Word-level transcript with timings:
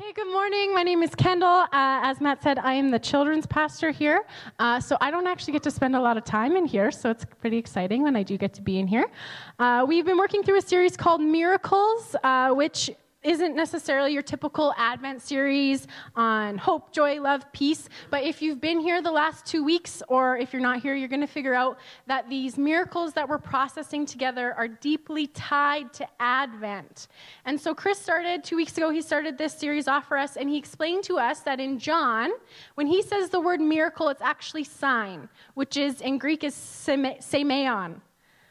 Okay, 0.00 0.12
good 0.14 0.32
morning. 0.32 0.72
My 0.74 0.82
name 0.82 1.02
is 1.02 1.14
Kendall. 1.14 1.46
Uh, 1.46 1.68
as 1.72 2.22
Matt 2.22 2.42
said, 2.42 2.58
I 2.58 2.72
am 2.72 2.90
the 2.90 2.98
children's 2.98 3.44
pastor 3.44 3.90
here. 3.90 4.24
Uh, 4.58 4.80
so 4.80 4.96
I 4.98 5.10
don't 5.10 5.26
actually 5.26 5.52
get 5.52 5.62
to 5.64 5.70
spend 5.70 5.94
a 5.94 6.00
lot 6.00 6.16
of 6.16 6.24
time 6.24 6.56
in 6.56 6.64
here, 6.64 6.90
so 6.90 7.10
it's 7.10 7.26
pretty 7.26 7.58
exciting 7.58 8.02
when 8.02 8.16
I 8.16 8.22
do 8.22 8.38
get 8.38 8.54
to 8.54 8.62
be 8.62 8.78
in 8.78 8.86
here. 8.86 9.10
Uh, 9.58 9.84
we've 9.86 10.06
been 10.06 10.16
working 10.16 10.42
through 10.42 10.56
a 10.56 10.62
series 10.62 10.96
called 10.96 11.20
Miracles, 11.20 12.16
uh, 12.24 12.48
which 12.52 12.90
isn't 13.22 13.54
necessarily 13.54 14.12
your 14.12 14.22
typical 14.22 14.72
Advent 14.78 15.20
series 15.20 15.86
on 16.16 16.56
hope, 16.56 16.90
joy, 16.92 17.20
love, 17.20 17.50
peace. 17.52 17.88
But 18.10 18.24
if 18.24 18.40
you've 18.40 18.60
been 18.60 18.80
here 18.80 19.02
the 19.02 19.10
last 19.10 19.44
two 19.44 19.62
weeks, 19.62 20.02
or 20.08 20.38
if 20.38 20.52
you're 20.52 20.62
not 20.62 20.80
here, 20.80 20.94
you're 20.94 21.08
going 21.08 21.20
to 21.20 21.26
figure 21.26 21.54
out 21.54 21.78
that 22.06 22.28
these 22.30 22.56
miracles 22.56 23.12
that 23.12 23.28
we're 23.28 23.38
processing 23.38 24.06
together 24.06 24.54
are 24.54 24.68
deeply 24.68 25.26
tied 25.28 25.92
to 25.94 26.08
Advent. 26.18 27.08
And 27.44 27.60
so 27.60 27.74
Chris 27.74 27.98
started 27.98 28.42
two 28.42 28.56
weeks 28.56 28.76
ago, 28.78 28.90
he 28.90 29.02
started 29.02 29.36
this 29.36 29.52
series 29.52 29.86
off 29.86 30.08
for 30.08 30.16
us, 30.16 30.36
and 30.36 30.48
he 30.48 30.56
explained 30.56 31.04
to 31.04 31.18
us 31.18 31.40
that 31.40 31.60
in 31.60 31.78
John, 31.78 32.30
when 32.76 32.86
he 32.86 33.02
says 33.02 33.28
the 33.28 33.40
word 33.40 33.60
miracle, 33.60 34.08
it's 34.08 34.22
actually 34.22 34.64
sign, 34.64 35.28
which 35.54 35.76
is 35.76 36.00
in 36.00 36.16
Greek 36.16 36.42
is 36.42 36.54
semeion. 36.54 38.00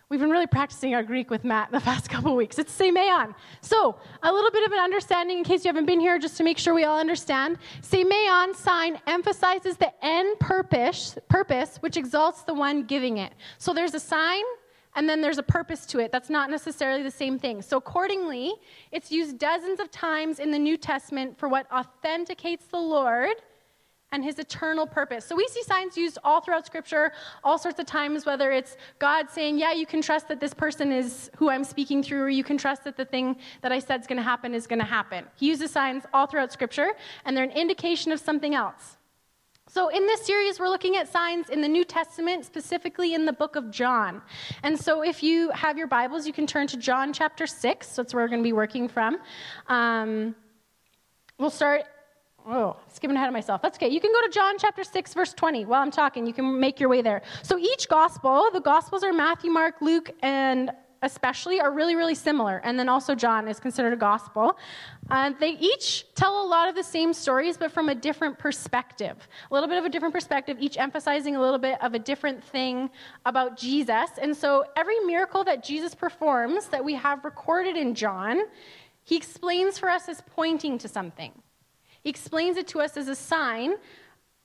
We've 0.09 0.19
been 0.19 0.31
really 0.31 0.47
practicing 0.47 0.95
our 0.95 1.03
Greek 1.03 1.29
with 1.29 1.43
Matt 1.43 1.71
the 1.71 1.79
past 1.81 2.09
couple 2.09 2.35
weeks. 2.35 2.57
It's 2.57 2.75
semeion. 2.75 3.35
So, 3.61 3.95
a 4.23 4.33
little 4.33 4.49
bit 4.49 4.65
of 4.65 4.71
an 4.71 4.79
understanding 4.79 5.37
in 5.37 5.43
case 5.43 5.63
you 5.63 5.69
haven't 5.69 5.85
been 5.85 5.99
here, 5.99 6.17
just 6.17 6.35
to 6.37 6.43
make 6.43 6.57
sure 6.57 6.73
we 6.73 6.83
all 6.83 6.99
understand. 6.99 7.59
Semeion 7.83 8.55
sign 8.55 8.99
emphasizes 9.05 9.77
the 9.77 9.93
end 10.03 10.39
purpose, 10.39 11.15
purpose, 11.27 11.77
which 11.81 11.95
exalts 11.95 12.41
the 12.41 12.55
one 12.55 12.85
giving 12.85 13.17
it. 13.17 13.33
So, 13.59 13.71
there's 13.71 13.93
a 13.93 13.99
sign, 13.99 14.41
and 14.95 15.07
then 15.07 15.21
there's 15.21 15.37
a 15.37 15.43
purpose 15.43 15.85
to 15.85 15.99
it. 15.99 16.11
That's 16.11 16.31
not 16.31 16.49
necessarily 16.49 17.03
the 17.03 17.11
same 17.11 17.37
thing. 17.37 17.61
So, 17.61 17.77
accordingly, 17.77 18.53
it's 18.91 19.11
used 19.11 19.37
dozens 19.37 19.79
of 19.79 19.91
times 19.91 20.39
in 20.39 20.49
the 20.49 20.57
New 20.57 20.77
Testament 20.77 21.37
for 21.37 21.47
what 21.47 21.71
authenticates 21.71 22.65
the 22.65 22.79
Lord 22.79 23.35
and 24.11 24.23
his 24.23 24.39
eternal 24.39 24.87
purpose. 24.87 25.25
So 25.25 25.35
we 25.35 25.47
see 25.47 25.63
signs 25.63 25.97
used 25.97 26.17
all 26.23 26.41
throughout 26.41 26.65
scripture, 26.65 27.11
all 27.43 27.57
sorts 27.57 27.79
of 27.79 27.85
times, 27.85 28.25
whether 28.25 28.51
it's 28.51 28.77
God 28.97 29.29
saying, 29.29 29.59
Yeah, 29.59 29.73
you 29.73 29.85
can 29.85 30.01
trust 30.01 30.27
that 30.29 30.39
this 30.39 30.53
person 30.53 30.91
is 30.91 31.29
who 31.35 31.49
I'm 31.49 31.63
speaking 31.63 32.01
through, 32.01 32.21
or 32.21 32.29
you 32.29 32.43
can 32.43 32.57
trust 32.57 32.83
that 32.85 32.97
the 32.97 33.05
thing 33.05 33.37
that 33.61 33.71
I 33.71 33.79
said 33.79 34.01
is 34.01 34.07
going 34.07 34.17
to 34.17 34.23
happen 34.23 34.53
is 34.53 34.67
going 34.67 34.79
to 34.79 34.85
happen. 34.85 35.25
He 35.35 35.47
uses 35.47 35.71
signs 35.71 36.03
all 36.13 36.25
throughout 36.25 36.51
scripture, 36.51 36.91
and 37.25 37.35
they're 37.35 37.43
an 37.43 37.51
indication 37.51 38.11
of 38.11 38.19
something 38.19 38.55
else. 38.55 38.97
So, 39.71 39.89
in 39.89 40.07
this 40.07 40.25
series, 40.25 40.59
we're 40.59 40.67
looking 40.67 40.95
at 40.95 41.07
signs 41.07 41.49
in 41.49 41.61
the 41.61 41.67
New 41.67 41.85
Testament, 41.85 42.43
specifically 42.43 43.13
in 43.13 43.25
the 43.25 43.33
book 43.33 43.55
of 43.55 43.69
John. 43.69 44.23
And 44.63 44.79
so, 44.79 45.03
if 45.03 45.21
you 45.21 45.51
have 45.51 45.77
your 45.77 45.85
Bibles, 45.85 46.25
you 46.25 46.33
can 46.33 46.47
turn 46.47 46.65
to 46.67 46.77
John 46.77 47.13
chapter 47.13 47.45
6. 47.45 47.95
That's 47.95 48.11
where 48.11 48.23
we're 48.23 48.29
going 48.29 48.41
to 48.41 48.47
be 48.47 48.53
working 48.53 48.87
from. 48.87 49.19
Um, 49.67 50.35
we'll 51.37 51.51
start 51.51 51.83
Oh, 52.47 52.77
skipping 52.91 53.15
ahead 53.15 53.27
of 53.27 53.33
myself. 53.33 53.61
That's 53.61 53.77
okay. 53.77 53.89
You 53.89 53.99
can 53.99 54.11
go 54.11 54.21
to 54.21 54.29
John 54.29 54.55
chapter 54.57 54.83
6, 54.83 55.13
verse 55.13 55.33
20 55.33 55.65
while 55.65 55.81
I'm 55.81 55.91
talking. 55.91 56.25
You 56.25 56.33
can 56.33 56.59
make 56.59 56.79
your 56.79 56.89
way 56.89 57.01
there. 57.01 57.21
So 57.43 57.57
each 57.57 57.87
gospel, 57.87 58.49
the 58.51 58.61
gospels 58.61 59.03
are 59.03 59.13
Matthew, 59.13 59.51
Mark, 59.51 59.81
Luke, 59.81 60.09
and 60.21 60.71
especially 61.01 61.59
are 61.59 61.71
really, 61.71 61.95
really 61.95 62.15
similar. 62.15 62.61
And 62.63 62.77
then 62.77 62.89
also 62.89 63.15
John 63.15 63.47
is 63.47 63.59
considered 63.59 63.93
a 63.93 63.97
gospel. 63.97 64.57
Uh, 65.09 65.31
they 65.39 65.51
each 65.51 66.05
tell 66.15 66.45
a 66.45 66.47
lot 66.47 66.67
of 66.67 66.75
the 66.75 66.83
same 66.83 67.13
stories, 67.13 67.57
but 67.57 67.71
from 67.71 67.89
a 67.89 67.95
different 67.95 68.37
perspective. 68.37 69.15
A 69.49 69.53
little 69.53 69.69
bit 69.69 69.77
of 69.77 69.85
a 69.85 69.89
different 69.89 70.13
perspective, 70.13 70.57
each 70.59 70.77
emphasizing 70.77 71.35
a 71.35 71.41
little 71.41 71.59
bit 71.59 71.81
of 71.81 71.93
a 71.93 71.99
different 71.99 72.43
thing 72.43 72.89
about 73.25 73.57
Jesus. 73.57 74.09
And 74.21 74.35
so 74.35 74.65
every 74.75 74.99
miracle 74.99 75.43
that 75.45 75.63
Jesus 75.63 75.95
performs 75.95 76.67
that 76.67 76.83
we 76.83 76.95
have 76.95 77.23
recorded 77.23 77.77
in 77.77 77.95
John, 77.95 78.41
he 79.03 79.15
explains 79.15 79.79
for 79.79 79.89
us 79.89 80.09
as 80.09 80.21
pointing 80.35 80.77
to 80.79 80.87
something. 80.87 81.31
He 82.03 82.09
explains 82.09 82.57
it 82.57 82.67
to 82.69 82.81
us 82.81 82.97
as 82.97 83.07
a 83.07 83.15
sign 83.15 83.75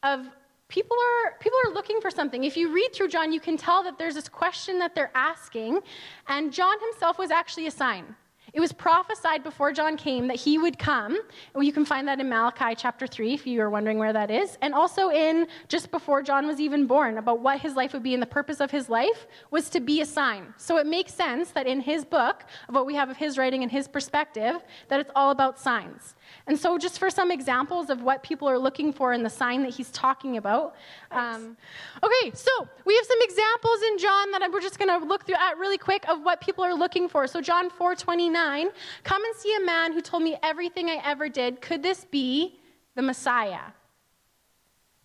of 0.03 0.29
people 0.69 0.97
are 0.97 1.39
people 1.39 1.59
are 1.67 1.73
looking 1.73 2.01
for 2.01 2.11
something. 2.11 2.45
If 2.45 2.57
you 2.57 2.73
read 2.73 2.93
through 2.93 3.09
John, 3.09 3.33
you 3.33 3.41
can 3.41 3.57
tell 3.57 3.83
that 3.85 3.99
there's 3.99 4.15
this 4.15 4.29
question 4.29 4.79
that 4.79 4.95
they're 4.95 5.13
asking, 5.15 5.81
and 6.29 6.53
John 6.53 6.77
himself 6.81 7.19
was 7.19 7.31
actually 7.31 7.67
a 7.67 7.71
sign. 7.71 8.17
It 8.55 8.61
was 8.61 8.73
prophesied 8.73 9.43
before 9.43 9.73
John 9.73 9.97
came 9.97 10.29
that 10.29 10.37
he 10.37 10.59
would 10.59 10.79
come. 10.79 11.19
You 11.61 11.73
can 11.73 11.85
find 11.85 12.07
that 12.07 12.21
in 12.21 12.29
Malachi 12.29 12.77
chapter 12.77 13.05
3 13.05 13.35
if 13.35 13.49
you 13.49 13.61
are 13.61 13.69
wondering 13.69 13.99
where 13.99 14.13
that 14.13 14.31
is. 14.31 14.59
And 14.63 14.73
also 14.73 15.11
in 15.11 15.49
just 15.67 15.91
before 15.91 16.23
John 16.23 16.47
was 16.47 16.61
even 16.61 16.87
born 16.87 17.19
about 17.19 17.41
what 17.41 17.59
his 17.59 17.75
life 17.75 17.93
would 17.93 18.05
be 18.05 18.15
and 18.15 18.23
the 18.23 18.29
purpose 18.29 18.61
of 18.61 18.71
his 18.71 18.89
life 18.89 19.27
was 19.51 19.69
to 19.71 19.81
be 19.81 20.03
a 20.03 20.07
sign. 20.07 20.55
So 20.57 20.77
it 20.79 20.87
makes 20.87 21.13
sense 21.13 21.51
that 21.51 21.67
in 21.67 21.81
his 21.81 22.05
book, 22.05 22.45
of 22.69 22.77
what 22.77 22.87
we 22.87 22.95
have 22.95 23.11
of 23.11 23.17
his 23.17 23.39
writing 23.39 23.65
and 23.65 23.73
his 23.73 23.89
perspective, 23.89 24.55
that 24.87 25.01
it's 25.01 25.11
all 25.17 25.33
about 25.33 25.59
signs. 25.59 26.15
And 26.47 26.59
so, 26.59 26.77
just 26.79 26.99
for 26.99 27.11
some 27.11 27.31
examples 27.31 27.91
of 27.91 28.03
what 28.03 28.23
people 28.23 28.49
are 28.49 28.59
looking 28.59 28.93
for 28.93 29.13
in 29.13 29.23
the 29.23 29.31
sign 29.31 29.63
that 29.63 29.75
he's 29.75 29.91
talking 29.91 30.37
about. 30.37 30.75
Um, 31.11 31.57
okay, 32.03 32.33
so 32.35 32.51
we 32.85 32.95
have 32.97 33.07
some 33.07 33.19
examples 33.23 33.83
in 33.89 33.99
John 33.99 34.31
that 34.33 34.51
we're 34.53 34.61
just 34.61 34.79
going 34.79 35.01
to 35.01 35.07
look 35.07 35.27
through 35.27 35.37
at 35.37 35.57
really 35.59 35.79
quick 35.79 36.07
of 36.09 36.23
what 36.23 36.41
people 36.41 36.65
are 36.65 36.75
looking 36.75 37.09
for. 37.09 37.27
So, 37.27 37.41
John 37.41 37.71
4 37.71 37.95
29, 37.95 38.69
come 39.05 39.25
and 39.25 39.37
see 39.37 39.57
a 39.57 39.65
man 39.65 39.93
who 39.93 40.01
told 40.01 40.23
me 40.23 40.37
everything 40.43 40.91
I 40.91 41.01
ever 41.05 41.29
did. 41.29 41.61
Could 41.61 41.83
this 41.83 42.05
be 42.05 42.61
the 42.95 43.03
Messiah? 43.03 43.73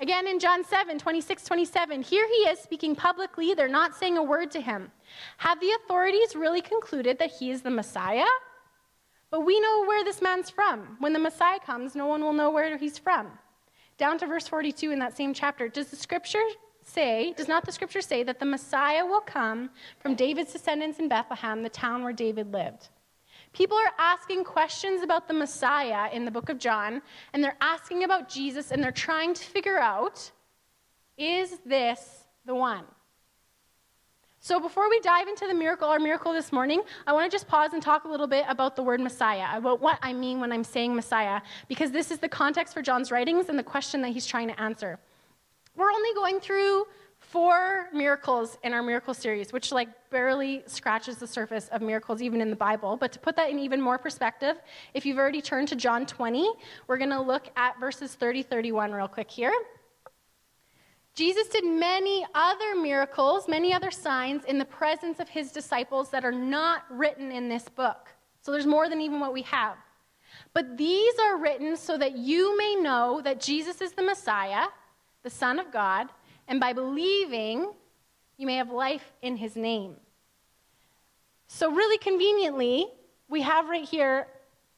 Again, 0.01 0.27
in 0.27 0.39
John 0.39 0.63
7 0.63 0.97
26 0.97 1.43
27, 1.43 2.01
here 2.01 2.25
he 2.27 2.49
is 2.49 2.59
speaking 2.59 2.95
publicly. 2.95 3.53
They're 3.53 3.67
not 3.67 3.95
saying 3.95 4.17
a 4.17 4.23
word 4.23 4.49
to 4.51 4.61
him. 4.61 4.91
Have 5.37 5.59
the 5.59 5.71
authorities 5.71 6.35
really 6.35 6.61
concluded 6.61 7.19
that 7.19 7.31
he 7.31 7.51
is 7.51 7.61
the 7.61 7.69
Messiah? 7.69 8.25
But 9.31 9.41
we 9.41 9.59
know 9.59 9.85
where 9.85 10.03
this 10.03 10.21
man's 10.21 10.49
from. 10.49 10.97
When 10.99 11.13
the 11.13 11.19
Messiah 11.19 11.59
comes, 11.59 11.95
no 11.95 12.07
one 12.07 12.21
will 12.21 12.33
know 12.33 12.49
where 12.49 12.77
he's 12.77 12.97
from. 12.97 13.27
Down 13.97 14.17
to 14.19 14.27
verse 14.27 14.47
42 14.47 14.91
in 14.91 14.99
that 14.99 15.15
same 15.15 15.33
chapter. 15.33 15.67
Does 15.67 15.87
the 15.87 15.95
scripture 15.95 16.41
say, 16.83 17.33
does 17.37 17.47
not 17.47 17.65
the 17.65 17.71
scripture 17.71 18.01
say 18.01 18.23
that 18.23 18.39
the 18.39 18.45
Messiah 18.45 19.05
will 19.05 19.21
come 19.21 19.69
from 19.99 20.15
David's 20.15 20.53
descendants 20.53 20.99
in 20.99 21.07
Bethlehem, 21.07 21.61
the 21.61 21.69
town 21.69 22.03
where 22.03 22.13
David 22.13 22.51
lived? 22.51 22.89
People 23.53 23.77
are 23.77 23.93
asking 23.97 24.43
questions 24.43 25.01
about 25.01 25.27
the 25.27 25.33
Messiah 25.33 26.09
in 26.13 26.23
the 26.23 26.31
book 26.31 26.49
of 26.49 26.59
John, 26.59 27.01
and 27.33 27.43
they're 27.43 27.57
asking 27.61 28.03
about 28.03 28.29
Jesus, 28.29 28.71
and 28.71 28.83
they're 28.83 28.91
trying 28.91 29.33
to 29.33 29.43
figure 29.43 29.79
out 29.79 30.31
is 31.17 31.59
this 31.65 32.23
the 32.45 32.55
one? 32.55 32.85
So 34.41 34.57
before 34.57 34.89
we 34.89 35.01
dive 35.01 35.27
into 35.27 35.47
the 35.47 35.53
miracle, 35.53 35.89
our 35.89 35.99
miracle 35.99 36.31
this 36.31 36.53
morning, 36.53 36.81
I 37.05 37.11
want 37.11 37.29
to 37.29 37.35
just 37.35 37.45
pause 37.45 37.73
and 37.73 37.81
talk 37.81 38.05
a 38.05 38.07
little 38.07 38.25
bit 38.25 38.45
about 38.47 38.77
the 38.77 38.81
word 38.81 39.01
Messiah, 39.01 39.57
about 39.57 39.81
what 39.81 39.99
I 40.01 40.13
mean 40.13 40.39
when 40.39 40.53
I'm 40.53 40.63
saying 40.63 40.95
Messiah, 40.95 41.41
because 41.67 41.91
this 41.91 42.09
is 42.09 42.19
the 42.19 42.29
context 42.29 42.73
for 42.73 42.81
John's 42.81 43.11
writings 43.11 43.49
and 43.49 43.59
the 43.59 43.63
question 43.63 44.01
that 44.01 44.09
he's 44.09 44.25
trying 44.25 44.47
to 44.47 44.59
answer. 44.59 44.97
We're 45.75 45.91
only 45.91 46.13
going 46.15 46.39
through 46.39 46.85
four 47.19 47.89
miracles 47.93 48.57
in 48.63 48.71
our 48.71 48.81
miracle 48.81 49.13
series, 49.13 49.51
which 49.51 49.73
like 49.73 49.89
barely 50.09 50.63
scratches 50.67 51.17
the 51.17 51.27
surface 51.27 51.67
of 51.73 51.81
miracles 51.81 52.21
even 52.21 52.39
in 52.39 52.49
the 52.49 52.55
Bible. 52.55 52.95
But 52.95 53.11
to 53.11 53.19
put 53.19 53.35
that 53.35 53.49
in 53.49 53.59
even 53.59 53.81
more 53.81 53.97
perspective, 53.97 54.55
if 54.93 55.05
you've 55.05 55.17
already 55.17 55.41
turned 55.41 55.67
to 55.67 55.75
John 55.75 56.05
20, 56.05 56.49
we're 56.87 56.97
going 56.97 57.09
to 57.09 57.21
look 57.21 57.49
at 57.57 57.77
verses 57.77 58.15
30 58.15 58.43
31 58.43 58.93
real 58.93 59.09
quick 59.09 59.29
here. 59.29 59.53
Jesus 61.19 61.49
did 61.49 61.65
many 61.65 62.25
other 62.33 62.77
miracles, 62.77 63.45
many 63.49 63.73
other 63.73 63.91
signs 63.91 64.45
in 64.45 64.57
the 64.57 64.63
presence 64.63 65.19
of 65.19 65.27
his 65.27 65.51
disciples 65.51 66.09
that 66.11 66.23
are 66.23 66.31
not 66.31 66.83
written 66.89 67.29
in 67.29 67.49
this 67.49 67.67
book. 67.67 68.07
So 68.39 68.53
there's 68.53 68.65
more 68.65 68.87
than 68.87 69.01
even 69.01 69.19
what 69.19 69.33
we 69.33 69.41
have. 69.41 69.75
But 70.53 70.77
these 70.77 71.13
are 71.19 71.35
written 71.35 71.75
so 71.75 71.97
that 71.97 72.15
you 72.15 72.57
may 72.57 72.75
know 72.75 73.19
that 73.25 73.41
Jesus 73.41 73.81
is 73.81 73.91
the 73.91 74.01
Messiah, 74.01 74.67
the 75.23 75.29
Son 75.29 75.59
of 75.59 75.73
God, 75.73 76.07
and 76.47 76.57
by 76.57 76.71
believing, 76.71 77.73
you 78.37 78.47
may 78.47 78.55
have 78.55 78.69
life 78.71 79.11
in 79.21 79.35
his 79.35 79.57
name. 79.57 79.97
So, 81.47 81.69
really 81.69 81.97
conveniently, 81.97 82.87
we 83.27 83.41
have 83.41 83.67
right 83.67 83.83
here 83.83 84.27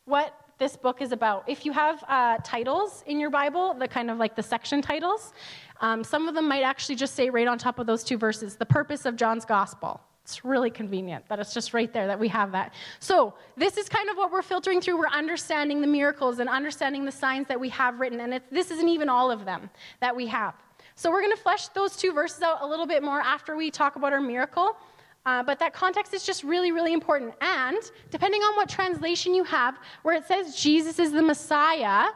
what 0.05 0.33
this 0.61 0.77
book 0.77 1.01
is 1.01 1.11
about. 1.11 1.43
If 1.47 1.65
you 1.65 1.71
have 1.71 2.03
uh, 2.07 2.37
titles 2.43 3.03
in 3.07 3.19
your 3.19 3.31
Bible, 3.31 3.73
the 3.73 3.87
kind 3.87 4.11
of 4.11 4.19
like 4.19 4.35
the 4.35 4.43
section 4.43 4.79
titles, 4.79 5.33
um, 5.81 6.03
some 6.03 6.27
of 6.27 6.35
them 6.35 6.47
might 6.47 6.61
actually 6.63 6.95
just 6.95 7.15
say 7.15 7.29
right 7.29 7.47
on 7.47 7.57
top 7.57 7.79
of 7.79 7.87
those 7.87 8.03
two 8.03 8.17
verses, 8.17 8.55
the 8.55 8.65
purpose 8.65 9.05
of 9.05 9.15
John's 9.15 9.45
gospel. 9.45 9.99
It's 10.23 10.45
really 10.45 10.69
convenient 10.69 11.27
that 11.27 11.39
it's 11.39 11.53
just 11.53 11.73
right 11.73 11.91
there 11.91 12.05
that 12.05 12.19
we 12.19 12.27
have 12.27 12.51
that. 12.51 12.73
So, 12.99 13.33
this 13.57 13.77
is 13.77 13.89
kind 13.89 14.07
of 14.09 14.17
what 14.17 14.31
we're 14.31 14.43
filtering 14.43 14.79
through. 14.79 14.99
We're 14.99 15.07
understanding 15.07 15.81
the 15.81 15.87
miracles 15.87 16.37
and 16.37 16.47
understanding 16.47 17.03
the 17.03 17.11
signs 17.11 17.47
that 17.47 17.59
we 17.59 17.69
have 17.69 17.99
written. 17.99 18.19
And 18.19 18.39
this 18.51 18.69
isn't 18.69 18.87
even 18.87 19.09
all 19.09 19.31
of 19.31 19.45
them 19.45 19.69
that 19.99 20.15
we 20.15 20.27
have. 20.27 20.53
So, 20.95 21.09
we're 21.09 21.21
going 21.21 21.35
to 21.35 21.41
flesh 21.41 21.69
those 21.69 21.97
two 21.97 22.13
verses 22.13 22.43
out 22.43 22.59
a 22.61 22.67
little 22.67 22.85
bit 22.85 23.01
more 23.01 23.19
after 23.19 23.57
we 23.57 23.71
talk 23.71 23.95
about 23.95 24.13
our 24.13 24.21
miracle. 24.21 24.77
Uh, 25.25 25.41
but 25.41 25.57
that 25.59 25.73
context 25.73 26.13
is 26.13 26.23
just 26.23 26.43
really, 26.43 26.71
really 26.71 26.93
important. 26.93 27.33
And 27.41 27.79
depending 28.11 28.41
on 28.41 28.55
what 28.55 28.69
translation 28.69 29.33
you 29.33 29.43
have, 29.43 29.77
where 30.03 30.15
it 30.15 30.25
says 30.27 30.55
Jesus 30.55 30.99
is 30.99 31.11
the 31.11 31.21
Messiah, 31.21 32.09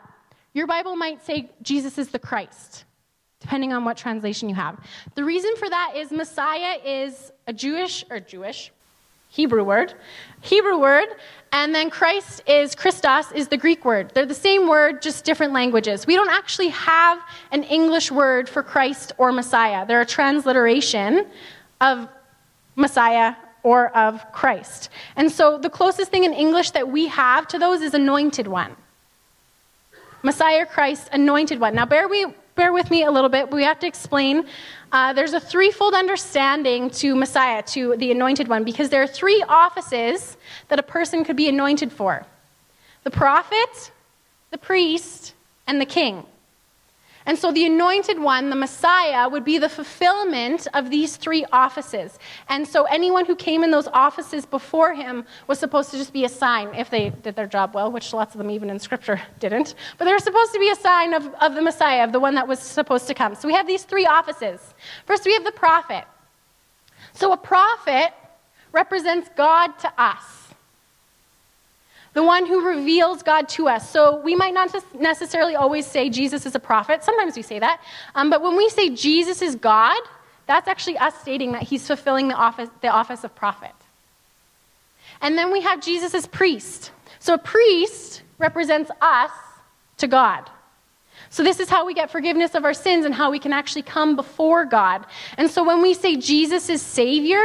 your 0.53 0.67
Bible 0.67 0.95
might 0.95 1.25
say 1.25 1.51
Jesus 1.63 1.97
is 1.97 2.09
the 2.09 2.19
Christ 2.19 2.85
depending 3.45 3.74
on 3.74 3.86
what 3.86 3.95
translation 3.95 4.50
you 4.50 4.56
have. 4.56 4.75
The 5.13 5.24
reason 5.24 5.56
for 5.57 5.69
that 5.69 5.94
is 5.95 6.12
Messiah 6.12 6.80
is 6.83 7.31
a 7.45 7.53
Jewish, 7.53 8.03
or 8.09 8.19
Jewish, 8.19 8.71
Hebrew 9.30 9.63
word. 9.63 9.94
Hebrew 10.42 10.80
word. 10.80 11.06
And 11.51 11.75
then 11.75 11.92
Christ 11.92 12.42
is 12.47 12.74
Christos 12.74 13.31
is 13.33 13.47
the 13.47 13.57
Greek 13.57 13.86
word. 13.86 14.12
They're 14.15 14.25
the 14.25 14.33
same 14.33 14.68
word, 14.68 15.03
just 15.03 15.25
different 15.25 15.53
languages. 15.53 16.07
We 16.07 16.15
don't 16.15 16.31
actually 16.31 16.69
have 16.69 17.19
an 17.51 17.62
English 17.63 18.12
word 18.12 18.50
for 18.50 18.63
Christ 18.63 19.13
or 19.19 19.31
Messiah. 19.31 19.86
They're 19.86 20.01
a 20.01 20.06
transliteration 20.06 21.27
of 21.81 22.09
Messiah 22.75 23.36
or 23.62 23.95
of 23.95 24.31
Christ. 24.31 24.89
And 25.18 25.31
so 25.31 25.59
the 25.59 25.69
closest 25.69 26.09
thing 26.09 26.24
in 26.24 26.33
English 26.33 26.71
that 26.71 26.89
we 26.89 27.07
have 27.09 27.48
to 27.50 27.59
those 27.59 27.81
is 27.81 27.94
anointed 27.94 28.48
one. 28.48 28.75
Messiah, 30.24 30.65
Christ, 30.65 31.09
anointed 31.12 31.59
one. 31.59 31.75
Now, 31.75 31.86
bear, 31.86 32.07
we, 32.07 32.25
bear 32.55 32.71
with 32.71 32.89
me 32.89 33.03
a 33.03 33.11
little 33.11 33.29
bit. 33.29 33.51
We 33.51 33.63
have 33.63 33.79
to 33.79 33.87
explain. 33.87 34.45
Uh, 34.91 35.13
there's 35.13 35.33
a 35.33 35.39
threefold 35.39 35.93
understanding 35.93 36.89
to 36.89 37.15
Messiah, 37.15 37.61
to 37.63 37.95
the 37.97 38.11
anointed 38.11 38.47
one, 38.47 38.63
because 38.63 38.89
there 38.89 39.03
are 39.03 39.07
three 39.07 39.43
offices 39.47 40.37
that 40.69 40.79
a 40.79 40.83
person 40.83 41.23
could 41.23 41.35
be 41.35 41.49
anointed 41.49 41.91
for 41.91 42.25
the 43.03 43.11
prophet, 43.11 43.91
the 44.51 44.57
priest, 44.57 45.33
and 45.67 45.79
the 45.79 45.85
king. 45.85 46.25
And 47.25 47.38
so 47.38 47.51
the 47.51 47.66
anointed 47.66 48.19
one, 48.19 48.51
the 48.51 48.56
Messiah, 48.56 49.27
would 49.27 49.44
be 49.44 49.57
the 49.57 49.69
fulfillment 49.69 50.68
of 50.75 50.92
these 50.92 51.16
three 51.16 51.44
offices. 51.51 52.19
And 52.50 52.68
so 52.68 52.83
anyone 52.83 53.25
who 53.25 53.36
came 53.36 53.63
in 53.63 53.72
those 53.72 53.88
offices 53.88 54.45
before 54.45 54.94
him 54.94 55.25
was 55.48 55.57
supposed 55.57 55.89
to 55.92 55.98
just 55.98 56.13
be 56.13 56.25
a 56.25 56.30
sign 56.30 56.74
if 56.75 56.92
they 56.92 57.10
did 57.10 57.36
their 57.36 57.48
job 57.48 57.74
well, 57.74 57.92
which 57.92 58.13
lots 58.13 58.36
of 58.36 58.38
them, 58.38 58.51
even 58.51 58.69
in 58.69 58.77
Scripture, 58.77 59.19
didn't. 59.39 59.74
But 59.98 60.06
they 60.06 60.12
were 60.12 60.19
supposed 60.19 60.54
to 60.54 60.60
be 60.60 60.69
a 60.69 60.75
sign 60.75 61.13
of, 61.13 61.25
of 61.42 61.56
the 61.56 61.62
Messiah, 61.62 62.04
of 62.04 62.12
the 62.12 62.19
one 62.19 62.36
that 62.36 62.48
was 62.48 62.60
supposed 62.60 63.07
to 63.07 63.16
come. 63.16 63.33
So 63.33 63.48
we 63.48 63.56
have 63.56 63.66
these 63.66 63.83
three 63.83 64.06
offices. 64.06 64.75
First, 65.06 65.25
we 65.25 65.33
have 65.33 65.44
the 65.44 65.51
prophet. 65.51 66.06
So 67.13 67.31
a 67.31 67.38
prophet 67.38 68.13
represents 68.72 69.30
God 69.36 69.68
to 69.80 69.92
us 69.98 70.44
the 72.15 72.23
one 72.23 72.45
who 72.45 72.65
reveals 72.65 73.21
God 73.21 73.47
to 73.50 73.67
us. 73.67 73.88
So 73.89 74.19
we 74.21 74.35
might 74.35 74.53
not 74.53 74.73
necessarily 74.97 75.56
always 75.56 75.85
say 75.85 76.09
Jesus 76.09 76.45
is 76.45 76.56
a 76.56 76.59
prophet. 76.59 77.03
Sometimes 77.03 77.35
we 77.35 77.41
say 77.41 77.59
that. 77.59 77.81
Um, 78.15 78.29
but 78.29 78.41
when 78.41 78.56
we 78.56 78.69
say 78.69 78.89
Jesus 78.89 79.41
is 79.41 79.56
God, 79.57 80.01
that's 80.47 80.69
actually 80.69 80.97
us 80.97 81.13
stating 81.19 81.51
that 81.51 81.63
he's 81.63 81.85
fulfilling 81.85 82.29
the 82.29 82.35
office, 82.35 82.69
the 82.81 82.88
office 82.88 83.25
of 83.25 83.35
prophet. 83.35 83.73
And 85.21 85.38
then 85.38 85.51
we 85.51 85.59
have 85.62 85.81
Jesus 85.81 86.13
as 86.15 86.25
priest. 86.25 86.91
So 87.19 87.33
a 87.33 87.38
priest 87.38 88.21
represents 88.38 88.89
us 89.01 89.31
to 89.97 90.07
God. 90.07 90.50
So, 91.29 91.44
this 91.44 91.59
is 91.59 91.69
how 91.69 91.85
we 91.85 91.94
get 91.94 92.12
forgiveness 92.12 92.56
of 92.56 92.63
our 92.63 92.73
sins 92.73 93.06
and 93.06 93.13
how 93.13 93.31
we 93.31 93.39
can 93.39 93.51
actually 93.51 93.81
come 93.81 94.15
before 94.15 94.63
God. 94.63 95.06
And 95.38 95.50
so, 95.50 95.65
when 95.65 95.81
we 95.81 95.94
say 95.94 96.15
Jesus 96.15 96.69
is 96.69 96.81
Savior, 96.81 97.44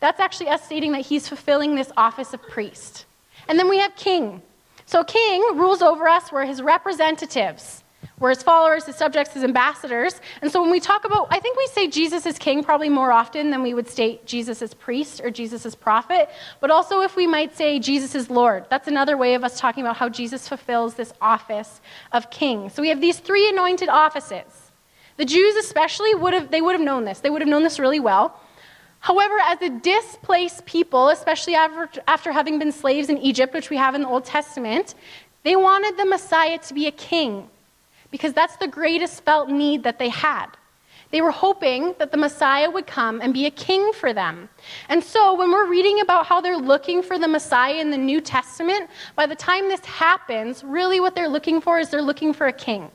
that's 0.00 0.18
actually 0.18 0.48
us 0.48 0.64
stating 0.64 0.92
that 0.92 1.02
He's 1.02 1.28
fulfilling 1.28 1.74
this 1.74 1.92
office 1.96 2.32
of 2.32 2.42
priest. 2.42 3.04
And 3.48 3.58
then 3.58 3.68
we 3.68 3.78
have 3.78 3.94
king. 3.96 4.42
So, 4.86 5.04
king 5.04 5.40
rules 5.54 5.82
over 5.82 6.08
us, 6.08 6.30
we're 6.32 6.44
his 6.44 6.60
representatives. 6.60 7.82
We're 8.22 8.30
his 8.30 8.42
followers, 8.44 8.84
his 8.84 8.94
subjects, 8.94 9.34
his 9.34 9.42
ambassadors. 9.42 10.20
And 10.42 10.50
so 10.52 10.62
when 10.62 10.70
we 10.70 10.78
talk 10.78 11.04
about, 11.04 11.26
I 11.30 11.40
think 11.40 11.56
we 11.56 11.66
say 11.66 11.88
Jesus 11.88 12.24
is 12.24 12.38
king 12.38 12.62
probably 12.62 12.88
more 12.88 13.10
often 13.10 13.50
than 13.50 13.64
we 13.64 13.74
would 13.74 13.88
state 13.88 14.26
Jesus 14.26 14.62
is 14.62 14.74
priest 14.74 15.20
or 15.24 15.30
Jesus 15.32 15.66
is 15.66 15.74
prophet. 15.74 16.30
But 16.60 16.70
also 16.70 17.00
if 17.00 17.16
we 17.16 17.26
might 17.26 17.56
say 17.56 17.80
Jesus 17.80 18.14
is 18.14 18.30
Lord. 18.30 18.66
That's 18.70 18.86
another 18.86 19.16
way 19.16 19.34
of 19.34 19.42
us 19.42 19.58
talking 19.58 19.82
about 19.82 19.96
how 19.96 20.08
Jesus 20.08 20.46
fulfills 20.46 20.94
this 20.94 21.12
office 21.20 21.80
of 22.12 22.30
king. 22.30 22.70
So 22.70 22.80
we 22.80 22.90
have 22.90 23.00
these 23.00 23.18
three 23.18 23.48
anointed 23.48 23.88
offices. 23.88 24.70
The 25.16 25.24
Jews 25.24 25.56
especially 25.56 26.14
would 26.14 26.32
have, 26.32 26.52
they 26.52 26.60
would 26.60 26.74
have 26.74 26.80
known 26.80 27.04
this. 27.04 27.18
They 27.18 27.30
would 27.30 27.42
have 27.42 27.48
known 27.48 27.64
this 27.64 27.80
really 27.80 28.00
well. 28.00 28.40
However, 29.02 29.34
as 29.46 29.60
a 29.60 29.68
displaced 29.68 30.64
people, 30.64 31.08
especially 31.08 31.56
after, 31.56 32.00
after 32.06 32.30
having 32.30 32.60
been 32.60 32.70
slaves 32.70 33.08
in 33.08 33.18
Egypt, 33.18 33.52
which 33.52 33.68
we 33.68 33.76
have 33.76 33.96
in 33.96 34.02
the 34.02 34.08
Old 34.08 34.24
Testament, 34.24 34.94
they 35.42 35.56
wanted 35.56 35.96
the 35.96 36.06
Messiah 36.06 36.56
to 36.58 36.72
be 36.72 36.86
a 36.86 36.92
king 36.92 37.50
because 38.12 38.32
that's 38.32 38.54
the 38.58 38.68
greatest 38.68 39.24
felt 39.24 39.48
need 39.48 39.82
that 39.82 39.98
they 39.98 40.08
had. 40.08 40.46
They 41.10 41.20
were 41.20 41.32
hoping 41.32 41.96
that 41.98 42.12
the 42.12 42.16
Messiah 42.16 42.70
would 42.70 42.86
come 42.86 43.20
and 43.20 43.34
be 43.34 43.46
a 43.46 43.50
king 43.50 43.92
for 43.92 44.12
them. 44.12 44.48
And 44.88 45.02
so, 45.02 45.34
when 45.34 45.50
we're 45.50 45.68
reading 45.68 46.00
about 46.00 46.26
how 46.26 46.40
they're 46.40 46.56
looking 46.56 47.02
for 47.02 47.18
the 47.18 47.26
Messiah 47.26 47.80
in 47.80 47.90
the 47.90 47.98
New 47.98 48.20
Testament, 48.20 48.88
by 49.16 49.26
the 49.26 49.34
time 49.34 49.68
this 49.68 49.84
happens, 49.84 50.62
really 50.62 51.00
what 51.00 51.16
they're 51.16 51.28
looking 51.28 51.60
for 51.60 51.80
is 51.80 51.90
they're 51.90 52.00
looking 52.00 52.32
for 52.32 52.46
a 52.46 52.52
king. 52.52 52.88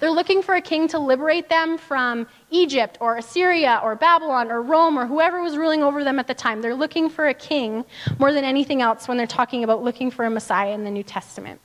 They're 0.00 0.10
looking 0.10 0.42
for 0.42 0.54
a 0.54 0.60
king 0.60 0.88
to 0.88 0.98
liberate 0.98 1.48
them 1.48 1.78
from 1.78 2.26
Egypt 2.50 2.98
or 3.00 3.16
Assyria 3.16 3.80
or 3.82 3.94
Babylon 3.94 4.50
or 4.50 4.62
Rome 4.62 4.98
or 4.98 5.06
whoever 5.06 5.42
was 5.42 5.56
ruling 5.56 5.82
over 5.82 6.04
them 6.04 6.18
at 6.18 6.26
the 6.26 6.34
time. 6.34 6.62
They're 6.62 6.74
looking 6.74 7.08
for 7.08 7.28
a 7.28 7.34
king 7.34 7.84
more 8.18 8.32
than 8.32 8.44
anything 8.44 8.82
else 8.82 9.08
when 9.08 9.16
they're 9.16 9.26
talking 9.26 9.64
about 9.64 9.82
looking 9.82 10.10
for 10.10 10.24
a 10.24 10.30
Messiah 10.30 10.72
in 10.72 10.84
the 10.84 10.90
New 10.90 11.02
Testament. 11.02 11.60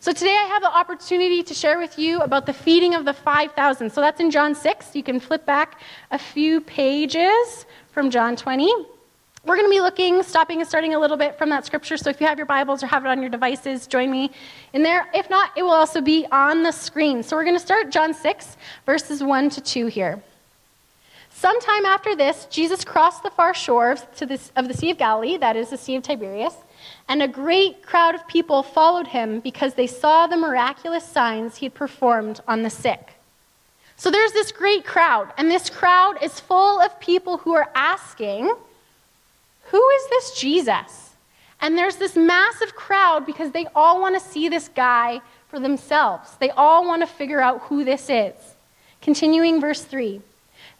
So 0.00 0.12
today 0.12 0.36
I 0.36 0.46
have 0.48 0.62
the 0.62 0.74
opportunity 0.74 1.42
to 1.42 1.54
share 1.54 1.78
with 1.78 1.98
you 1.98 2.20
about 2.20 2.46
the 2.46 2.52
feeding 2.52 2.94
of 2.94 3.04
the 3.04 3.12
5,000. 3.12 3.90
So 3.90 4.00
that's 4.00 4.20
in 4.20 4.30
John 4.30 4.54
6. 4.54 4.94
You 4.94 5.02
can 5.02 5.20
flip 5.20 5.46
back 5.46 5.80
a 6.10 6.18
few 6.18 6.60
pages 6.60 7.66
from 7.92 8.10
John 8.10 8.36
20. 8.36 8.68
We're 9.46 9.54
going 9.54 9.68
to 9.68 9.70
be 9.70 9.80
looking, 9.80 10.24
stopping 10.24 10.58
and 10.58 10.68
starting 10.68 10.94
a 10.94 10.98
little 10.98 11.16
bit 11.16 11.38
from 11.38 11.50
that 11.50 11.64
scripture. 11.64 11.96
So 11.96 12.10
if 12.10 12.20
you 12.20 12.26
have 12.26 12.36
your 12.36 12.46
Bibles 12.46 12.82
or 12.82 12.88
have 12.88 13.04
it 13.04 13.08
on 13.08 13.20
your 13.20 13.30
devices, 13.30 13.86
join 13.86 14.10
me 14.10 14.32
in 14.72 14.82
there. 14.82 15.06
If 15.14 15.30
not, 15.30 15.52
it 15.56 15.62
will 15.62 15.70
also 15.70 16.00
be 16.00 16.26
on 16.32 16.64
the 16.64 16.72
screen. 16.72 17.22
So 17.22 17.36
we're 17.36 17.44
going 17.44 17.54
to 17.54 17.60
start 17.60 17.90
John 17.90 18.12
6, 18.12 18.56
verses 18.84 19.22
1 19.22 19.50
to 19.50 19.60
2 19.60 19.86
here. 19.86 20.20
Sometime 21.30 21.86
after 21.86 22.16
this, 22.16 22.48
Jesus 22.50 22.84
crossed 22.84 23.22
the 23.22 23.30
far 23.30 23.54
shore 23.54 23.92
of 23.92 24.18
the 24.18 24.74
Sea 24.74 24.90
of 24.90 24.98
Galilee, 24.98 25.36
that 25.36 25.54
is 25.54 25.70
the 25.70 25.76
Sea 25.76 25.94
of 25.94 26.02
Tiberias, 26.02 26.54
and 27.08 27.22
a 27.22 27.28
great 27.28 27.86
crowd 27.86 28.16
of 28.16 28.26
people 28.26 28.64
followed 28.64 29.06
him 29.06 29.38
because 29.38 29.74
they 29.74 29.86
saw 29.86 30.26
the 30.26 30.36
miraculous 30.36 31.04
signs 31.04 31.58
he 31.58 31.66
had 31.66 31.74
performed 31.74 32.40
on 32.48 32.62
the 32.62 32.70
sick. 32.70 33.12
So 33.96 34.10
there's 34.10 34.32
this 34.32 34.50
great 34.50 34.84
crowd, 34.84 35.32
and 35.38 35.48
this 35.48 35.70
crowd 35.70 36.20
is 36.20 36.40
full 36.40 36.80
of 36.80 36.98
people 36.98 37.36
who 37.36 37.54
are 37.54 37.70
asking, 37.76 38.52
who 39.70 39.88
is 39.88 40.08
this 40.08 40.38
Jesus? 40.38 41.14
And 41.60 41.76
there's 41.76 41.96
this 41.96 42.16
massive 42.16 42.74
crowd 42.74 43.24
because 43.24 43.52
they 43.52 43.66
all 43.74 44.00
want 44.00 44.14
to 44.20 44.28
see 44.28 44.48
this 44.48 44.68
guy 44.68 45.20
for 45.48 45.58
themselves. 45.58 46.36
They 46.38 46.50
all 46.50 46.86
want 46.86 47.02
to 47.02 47.06
figure 47.06 47.40
out 47.40 47.62
who 47.62 47.84
this 47.84 48.08
is. 48.10 48.34
Continuing 49.00 49.60
verse 49.60 49.82
3. 49.82 50.20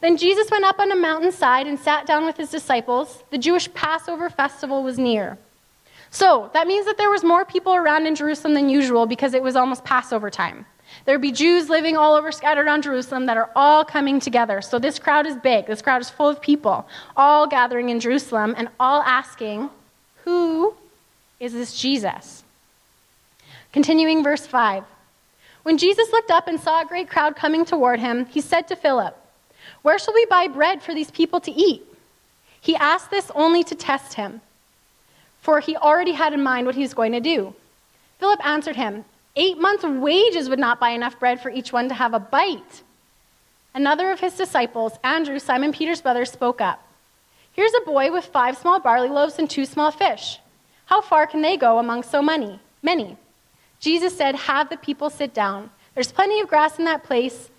Then 0.01 0.17
Jesus 0.17 0.51
went 0.51 0.65
up 0.65 0.79
on 0.79 0.91
a 0.91 0.95
mountainside 0.95 1.65
and 1.65 1.79
sat 1.79 2.05
down 2.05 2.25
with 2.25 2.37
his 2.37 2.51
disciples. 2.51 3.23
The 3.31 3.37
Jewish 3.37 3.73
Passover 3.73 4.29
festival 4.29 4.83
was 4.83 4.99
near. 4.99 5.37
So 6.11 6.49
that 6.53 6.67
means 6.67 6.85
that 6.85 6.97
there 6.97 7.09
was 7.09 7.23
more 7.23 7.45
people 7.45 7.73
around 7.73 8.05
in 8.05 8.15
Jerusalem 8.15 8.53
than 8.53 8.69
usual 8.69 9.07
because 9.07 9.33
it 9.33 9.43
was 9.43 9.55
almost 9.55 9.83
Passover 9.83 10.29
time. 10.29 10.65
There'd 11.07 11.21
be 11.21 11.31
Jews 11.31 11.69
living 11.69 11.95
all 11.95 12.15
over 12.15 12.33
scattered 12.33 12.67
around 12.67 12.83
Jerusalem 12.83 13.27
that 13.27 13.37
are 13.37 13.49
all 13.55 13.85
coming 13.85 14.19
together. 14.19 14.61
So 14.61 14.77
this 14.77 14.99
crowd 14.99 15.25
is 15.25 15.37
big. 15.37 15.65
This 15.65 15.81
crowd 15.81 16.01
is 16.01 16.09
full 16.09 16.27
of 16.27 16.41
people, 16.41 16.85
all 17.15 17.47
gathering 17.47 17.87
in 17.87 18.01
Jerusalem 18.01 18.53
and 18.57 18.67
all 18.77 19.01
asking, 19.03 19.69
Who 20.25 20.73
is 21.39 21.53
this 21.53 21.79
Jesus? 21.79 22.43
Continuing 23.71 24.21
verse 24.21 24.45
5. 24.45 24.83
When 25.63 25.77
Jesus 25.77 26.11
looked 26.11 26.29
up 26.29 26.49
and 26.49 26.59
saw 26.59 26.81
a 26.81 26.85
great 26.85 27.09
crowd 27.09 27.37
coming 27.37 27.63
toward 27.63 28.01
him, 28.01 28.25
he 28.25 28.41
said 28.41 28.67
to 28.67 28.75
Philip, 28.75 29.17
Where 29.83 29.99
shall 29.99 30.13
we 30.13 30.25
buy 30.25 30.49
bread 30.49 30.83
for 30.83 30.93
these 30.93 31.11
people 31.11 31.39
to 31.39 31.51
eat? 31.51 31.85
He 32.59 32.75
asked 32.75 33.11
this 33.11 33.31
only 33.33 33.63
to 33.63 33.75
test 33.75 34.15
him, 34.15 34.41
for 35.41 35.61
he 35.61 35.77
already 35.77 36.11
had 36.11 36.33
in 36.33 36.43
mind 36.43 36.65
what 36.65 36.75
he 36.75 36.81
was 36.81 36.93
going 36.93 37.13
to 37.13 37.21
do. 37.21 37.55
Philip 38.19 38.45
answered 38.45 38.75
him, 38.75 39.05
Eight 39.39 39.59
months' 39.59 39.83
wages 39.83 40.49
would 40.49 40.57
not 40.57 40.79
buy 40.79 40.89
enough 40.89 41.19
bread 41.19 41.39
for 41.39 41.51
each 41.51 41.71
one 41.71 41.87
to 41.89 41.93
have 41.93 42.15
a 42.15 42.19
bite. 42.19 42.81
Another 43.75 44.09
of 44.09 44.19
his 44.19 44.35
disciples, 44.35 44.93
Andrew, 45.03 45.37
Simon 45.37 45.71
Peter's 45.71 46.01
brother, 46.01 46.25
spoke 46.25 46.59
up. 46.59 46.81
Here's 47.53 47.73
a 47.75 47.85
boy 47.85 48.11
with 48.11 48.25
five 48.25 48.57
small 48.57 48.79
barley 48.79 49.09
loaves 49.09 49.37
and 49.37 49.47
two 49.47 49.65
small 49.65 49.91
fish. 49.91 50.39
How 50.85 51.01
far 51.01 51.27
can 51.27 51.43
they 51.43 51.55
go 51.55 51.77
among 51.77 52.01
so 52.01 52.19
many? 52.19 52.59
Many. 52.81 53.15
Jesus 53.79 54.17
said, 54.17 54.33
Have 54.33 54.69
the 54.69 54.77
people 54.77 55.11
sit 55.11 55.35
down. 55.35 55.69
There's 55.93 56.11
plenty 56.11 56.39
of 56.39 56.47
grass 56.47 56.79
in 56.79 56.85
that 56.85 57.03
place. 57.03 57.51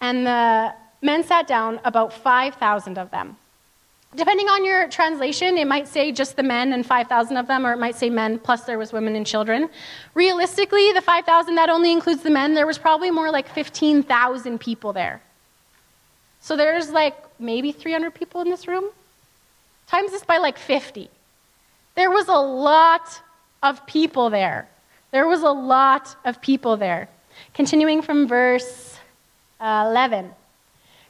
And 0.00 0.26
the 0.26 0.72
men 1.02 1.22
sat 1.22 1.46
down, 1.46 1.80
about 1.84 2.14
5,000 2.14 2.96
of 2.96 3.10
them. 3.10 3.36
Depending 4.16 4.48
on 4.48 4.64
your 4.64 4.88
translation, 4.88 5.58
it 5.58 5.66
might 5.66 5.86
say 5.86 6.10
just 6.10 6.36
the 6.36 6.42
men 6.42 6.72
and 6.72 6.86
5,000 6.86 7.36
of 7.36 7.46
them, 7.46 7.66
or 7.66 7.74
it 7.74 7.78
might 7.78 7.96
say 7.96 8.08
men 8.08 8.38
plus 8.38 8.62
there 8.62 8.78
was 8.78 8.90
women 8.90 9.14
and 9.14 9.26
children. 9.26 9.68
Realistically, 10.14 10.90
the 10.92 11.02
5,000, 11.02 11.54
that 11.56 11.68
only 11.68 11.92
includes 11.92 12.22
the 12.22 12.30
men. 12.30 12.54
There 12.54 12.66
was 12.66 12.78
probably 12.78 13.10
more 13.10 13.30
like 13.30 13.46
15,000 13.46 14.58
people 14.58 14.94
there. 14.94 15.20
So 16.40 16.56
there's 16.56 16.90
like 16.90 17.14
maybe 17.38 17.72
300 17.72 18.14
people 18.14 18.40
in 18.40 18.48
this 18.48 18.66
room. 18.66 18.86
Times 19.86 20.12
this 20.12 20.24
by 20.24 20.38
like 20.38 20.56
50. 20.56 21.10
There 21.94 22.10
was 22.10 22.28
a 22.28 22.32
lot 22.32 23.20
of 23.62 23.86
people 23.86 24.30
there. 24.30 24.66
There 25.10 25.28
was 25.28 25.42
a 25.42 25.50
lot 25.50 26.16
of 26.24 26.40
people 26.40 26.78
there. 26.78 27.08
Continuing 27.52 28.00
from 28.00 28.26
verse 28.26 28.98
uh, 29.60 29.86
11. 29.90 30.30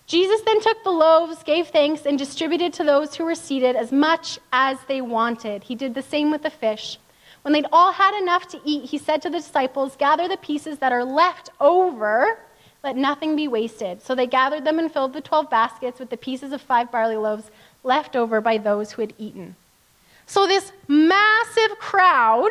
Jesus 0.07 0.41
then 0.43 0.61
took 0.61 0.85
the 0.85 0.91
loaves, 0.91 1.43
gave 1.43 1.69
thanks, 1.69 2.07
and 2.07 2.17
distributed 2.17 2.73
to 2.75 2.85
those 2.85 3.17
who 3.17 3.25
were 3.25 3.35
seated 3.35 3.75
as 3.75 3.91
much 3.91 4.39
as 4.53 4.79
they 4.87 5.01
wanted. 5.01 5.65
He 5.65 5.75
did 5.75 5.95
the 5.95 6.03
same 6.03 6.31
with 6.31 6.43
the 6.43 6.51
fish. 6.51 6.99
When 7.43 7.53
they'd 7.53 7.67
all 7.73 7.93
had 7.93 8.17
enough 8.21 8.47
to 8.49 8.61
eat, 8.65 8.91
he 8.91 8.99
said 8.99 9.21
to 9.23 9.31
the 9.31 9.39
disciples, 9.39 9.97
Gather 9.97 10.29
the 10.29 10.37
pieces 10.37 10.79
that 10.79 10.93
are 10.93 11.05
left 11.05 11.51
over, 11.61 12.39
let 12.85 12.97
nothing 12.97 13.35
be 13.35 13.49
wasted. 13.49 14.01
So 14.01 14.15
they 14.15 14.29
gathered 14.29 14.65
them 14.65 14.79
and 14.79 14.93
filled 14.93 15.13
the 15.13 15.21
twelve 15.21 15.51
baskets 15.51 15.99
with 15.99 16.11
the 16.11 16.17
pieces 16.17 16.53
of 16.53 16.63
five 16.63 16.93
barley 16.93 17.17
loaves 17.17 17.51
left 17.83 18.15
over 18.15 18.41
by 18.41 18.59
those 18.59 18.93
who 18.93 19.03
had 19.03 19.13
eaten. 19.19 19.57
So 20.27 20.47
this 20.47 20.73
massive 20.87 21.79
crowd 21.79 22.51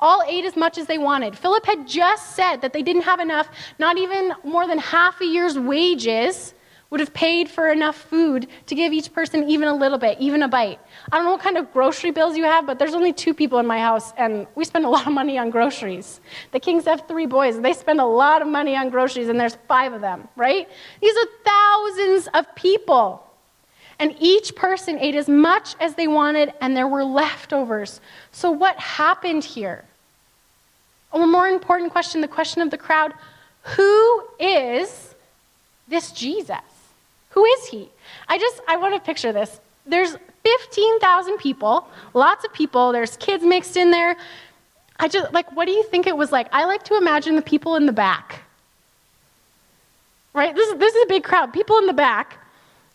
all 0.00 0.22
ate 0.26 0.44
as 0.44 0.56
much 0.56 0.76
as 0.76 0.86
they 0.86 0.98
wanted. 0.98 1.38
Philip 1.38 1.64
had 1.64 1.86
just 1.86 2.34
said 2.34 2.56
that 2.62 2.72
they 2.72 2.82
didn't 2.82 3.02
have 3.02 3.20
enough, 3.20 3.48
not 3.78 3.96
even 3.96 4.32
more 4.42 4.66
than 4.66 4.78
half 4.78 5.20
a 5.20 5.24
year's 5.24 5.58
wages 5.58 6.52
would 6.90 7.00
have 7.00 7.12
paid 7.12 7.48
for 7.48 7.70
enough 7.70 7.96
food 7.96 8.46
to 8.66 8.74
give 8.74 8.92
each 8.92 9.12
person 9.12 9.48
even 9.48 9.68
a 9.68 9.74
little 9.74 9.98
bit, 9.98 10.18
even 10.20 10.42
a 10.42 10.48
bite. 10.48 10.78
I 11.10 11.16
don't 11.16 11.24
know 11.24 11.32
what 11.32 11.40
kind 11.40 11.56
of 11.56 11.72
grocery 11.72 12.10
bills 12.10 12.36
you 12.36 12.44
have, 12.44 12.66
but 12.66 12.78
there's 12.78 12.94
only 12.94 13.12
two 13.12 13.34
people 13.34 13.58
in 13.58 13.66
my 13.66 13.78
house, 13.80 14.12
and 14.16 14.46
we 14.54 14.64
spend 14.64 14.84
a 14.84 14.88
lot 14.88 15.06
of 15.06 15.12
money 15.12 15.38
on 15.38 15.50
groceries. 15.50 16.20
The 16.52 16.60
Kings 16.60 16.84
have 16.84 17.08
three 17.08 17.26
boys, 17.26 17.60
they 17.60 17.72
spend 17.72 18.00
a 18.00 18.04
lot 18.04 18.42
of 18.42 18.48
money 18.48 18.76
on 18.76 18.90
groceries, 18.90 19.28
and 19.28 19.38
there's 19.40 19.56
five 19.66 19.92
of 19.92 20.00
them, 20.00 20.28
right? 20.36 20.68
These 21.00 21.16
are 21.16 21.26
thousands 21.44 22.28
of 22.34 22.54
people. 22.54 23.20
And 23.98 24.14
each 24.18 24.56
person 24.56 24.98
ate 24.98 25.14
as 25.14 25.28
much 25.28 25.76
as 25.80 25.94
they 25.94 26.08
wanted, 26.08 26.52
and 26.60 26.76
there 26.76 26.88
were 26.88 27.04
leftovers. 27.04 28.00
So, 28.32 28.50
what 28.50 28.76
happened 28.76 29.44
here? 29.44 29.84
A 31.12 31.26
more 31.26 31.46
important 31.46 31.92
question 31.92 32.20
the 32.20 32.28
question 32.28 32.60
of 32.60 32.70
the 32.70 32.78
crowd 32.78 33.14
who 33.64 34.24
is 34.38 35.14
this 35.88 36.12
Jesus? 36.12 36.73
Who 37.34 37.44
is 37.44 37.66
he? 37.66 37.90
I 38.28 38.38
just, 38.38 38.60
I 38.68 38.76
want 38.76 38.94
to 38.94 39.00
picture 39.00 39.32
this. 39.32 39.60
There's 39.86 40.16
15,000 40.44 41.38
people, 41.38 41.88
lots 42.14 42.44
of 42.44 42.52
people, 42.52 42.92
there's 42.92 43.16
kids 43.16 43.44
mixed 43.44 43.76
in 43.76 43.90
there. 43.90 44.16
I 45.00 45.08
just, 45.08 45.32
like, 45.32 45.54
what 45.56 45.64
do 45.66 45.72
you 45.72 45.82
think 45.84 46.06
it 46.06 46.16
was 46.16 46.30
like? 46.30 46.46
I 46.52 46.64
like 46.64 46.84
to 46.84 46.96
imagine 46.96 47.34
the 47.34 47.42
people 47.42 47.74
in 47.74 47.86
the 47.86 47.92
back. 47.92 48.42
Right? 50.32 50.54
This, 50.54 50.68
is 50.68 50.78
this 50.78 50.94
is 50.94 51.02
a 51.02 51.08
big 51.08 51.24
crowd, 51.24 51.52
people 51.52 51.76
in 51.78 51.86
the 51.86 51.92
back. 51.92 52.38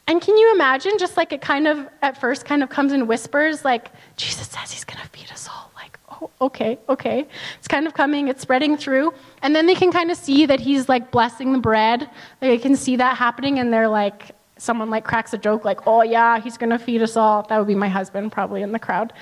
And 0.08 0.22
can 0.22 0.38
you 0.38 0.54
imagine, 0.54 0.94
just 0.98 1.18
like 1.18 1.34
it 1.34 1.42
kind 1.42 1.68
of, 1.68 1.88
at 2.02 2.20
first, 2.20 2.46
kind 2.46 2.64
of 2.64 2.70
comes 2.70 2.94
in 2.94 3.08
whispers, 3.08 3.66
like, 3.66 3.90
Jesus 4.16 4.48
says 4.48 4.72
he's 4.72 4.86
going 4.86 5.02
to 5.02 5.10
feed 5.10 5.30
us 5.32 5.50
all. 5.50 5.69
Oh, 6.22 6.30
okay, 6.42 6.80
okay. 6.90 7.28
It's 7.58 7.68
kind 7.68 7.88
of 7.88 7.94
coming, 7.94 8.28
it's 8.28 8.42
spreading 8.42 8.78
through. 8.78 9.14
And 9.42 9.56
then 9.56 9.66
they 9.66 9.76
can 9.76 9.92
kind 9.92 10.12
of 10.12 10.18
see 10.18 10.46
that 10.46 10.60
he's 10.60 10.90
like 10.90 11.12
blessing 11.12 11.54
the 11.54 11.60
bread. 11.60 12.10
They 12.40 12.58
can 12.58 12.76
see 12.76 12.96
that 12.98 13.18
happening, 13.18 13.60
and 13.60 13.72
they're 13.72 13.88
like, 13.88 14.36
someone 14.58 14.90
like 14.90 15.06
cracks 15.06 15.34
a 15.34 15.38
joke 15.38 15.66
like, 15.66 15.88
oh 15.88 16.02
yeah, 16.02 16.40
he's 16.40 16.58
gonna 16.58 16.78
feed 16.78 17.02
us 17.02 17.16
all. 17.16 17.44
That 17.44 17.58
would 17.58 17.68
be 17.68 17.76
my 17.76 17.88
husband 17.88 18.32
probably 18.32 18.62
in 18.62 18.72
the 18.72 18.80
crowd. 18.80 19.14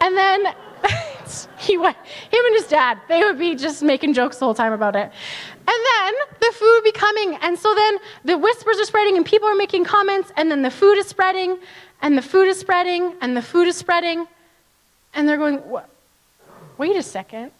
And 0.00 0.16
then 0.16 0.46
he 1.58 1.74
him 1.74 1.84
and 1.84 2.54
his 2.54 2.66
dad, 2.66 2.98
they 3.08 3.22
would 3.22 3.38
be 3.38 3.54
just 3.54 3.82
making 3.82 4.14
jokes 4.14 4.38
the 4.38 4.44
whole 4.44 4.54
time 4.54 4.72
about 4.72 4.96
it. 4.96 5.10
And 5.66 5.66
then 5.66 6.14
the 6.40 6.52
food 6.52 6.72
would 6.74 6.84
be 6.84 6.92
coming, 6.92 7.36
and 7.36 7.58
so 7.58 7.74
then 7.74 7.98
the 8.24 8.36
whispers 8.36 8.78
are 8.78 8.84
spreading, 8.84 9.16
and 9.16 9.24
people 9.24 9.48
are 9.48 9.54
making 9.54 9.84
comments, 9.84 10.32
and 10.36 10.50
then 10.50 10.62
the 10.62 10.70
food 10.70 10.98
is 10.98 11.06
spreading, 11.06 11.58
and 12.02 12.18
the 12.18 12.22
food 12.22 12.48
is 12.48 12.58
spreading, 12.58 13.14
and 13.20 13.36
the 13.36 13.42
food 13.42 13.66
is 13.68 13.76
spreading, 13.76 14.26
and 15.14 15.28
they're 15.28 15.38
going, 15.38 15.62
wait 16.78 16.96
a 16.96 17.02
second, 17.02 17.50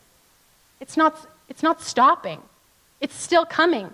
it's 0.80 0.96
not, 0.96 1.26
it's 1.48 1.62
not 1.62 1.80
stopping, 1.80 2.40
it's 3.00 3.14
still 3.14 3.44
coming. 3.44 3.92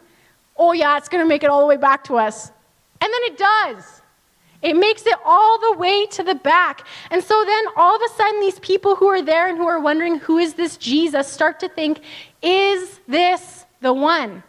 Oh 0.56 0.72
yeah, 0.72 0.98
it's 0.98 1.08
going 1.08 1.24
to 1.24 1.28
make 1.28 1.42
it 1.42 1.50
all 1.50 1.60
the 1.60 1.66
way 1.66 1.76
back 1.76 2.04
to 2.04 2.16
us. 2.16 2.48
And 3.00 3.12
then 3.12 3.22
it 3.32 3.38
does. 3.38 4.02
It 4.62 4.76
makes 4.76 5.06
it 5.06 5.14
all 5.24 5.58
the 5.58 5.78
way 5.78 6.04
to 6.06 6.22
the 6.22 6.34
back. 6.34 6.86
And 7.10 7.24
so 7.24 7.44
then 7.46 7.64
all 7.76 7.96
of 7.96 8.02
a 8.02 8.14
sudden, 8.14 8.40
these 8.40 8.58
people 8.58 8.94
who 8.94 9.06
are 9.06 9.22
there 9.22 9.48
and 9.48 9.56
who 9.56 9.66
are 9.66 9.80
wondering, 9.80 10.18
who 10.18 10.36
is 10.36 10.54
this 10.54 10.76
Jesus, 10.76 11.28
start 11.28 11.60
to 11.60 11.68
think, 11.68 12.00
is 12.42 13.00
this 13.08 13.64
the 13.80 13.92
one? 13.92 14.42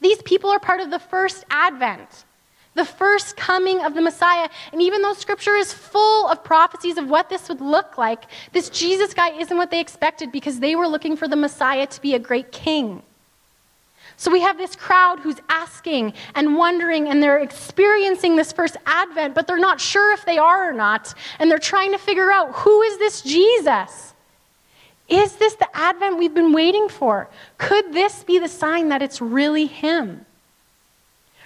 These 0.00 0.20
people 0.22 0.50
are 0.50 0.58
part 0.58 0.80
of 0.80 0.90
the 0.90 0.98
first 0.98 1.44
advent, 1.48 2.24
the 2.74 2.84
first 2.84 3.36
coming 3.36 3.82
of 3.84 3.94
the 3.94 4.00
Messiah. 4.00 4.48
And 4.72 4.82
even 4.82 5.02
though 5.02 5.14
scripture 5.14 5.56
is 5.56 5.72
full 5.72 6.28
of 6.28 6.42
prophecies 6.44 6.98
of 6.98 7.08
what 7.08 7.28
this 7.28 7.48
would 7.48 7.60
look 7.60 7.96
like, 7.96 8.24
this 8.52 8.68
Jesus 8.68 9.14
guy 9.14 9.30
isn't 9.30 9.56
what 9.56 9.70
they 9.70 9.80
expected 9.80 10.32
because 10.32 10.60
they 10.60 10.76
were 10.76 10.88
looking 10.88 11.16
for 11.16 11.28
the 11.28 11.36
Messiah 11.36 11.86
to 11.86 12.00
be 12.00 12.14
a 12.14 12.18
great 12.18 12.52
king. 12.52 13.02
So 14.16 14.30
we 14.30 14.40
have 14.40 14.58
this 14.58 14.76
crowd 14.76 15.20
who's 15.20 15.38
asking 15.48 16.14
and 16.34 16.56
wondering, 16.56 17.08
and 17.08 17.22
they're 17.22 17.40
experiencing 17.40 18.36
this 18.36 18.52
first 18.52 18.76
advent, 18.86 19.34
but 19.34 19.46
they're 19.46 19.58
not 19.58 19.80
sure 19.80 20.12
if 20.12 20.24
they 20.24 20.38
are 20.38 20.70
or 20.70 20.72
not. 20.72 21.14
And 21.38 21.50
they're 21.50 21.58
trying 21.58 21.92
to 21.92 21.98
figure 21.98 22.30
out 22.30 22.54
who 22.54 22.82
is 22.82 22.98
this 22.98 23.22
Jesus? 23.22 24.14
Is 25.08 25.36
this 25.36 25.54
the 25.54 25.68
advent 25.76 26.18
we've 26.18 26.34
been 26.34 26.52
waiting 26.52 26.88
for? 26.88 27.28
Could 27.58 27.92
this 27.92 28.24
be 28.24 28.38
the 28.38 28.48
sign 28.48 28.88
that 28.90 29.02
it's 29.02 29.20
really 29.20 29.66
him? 29.66 30.24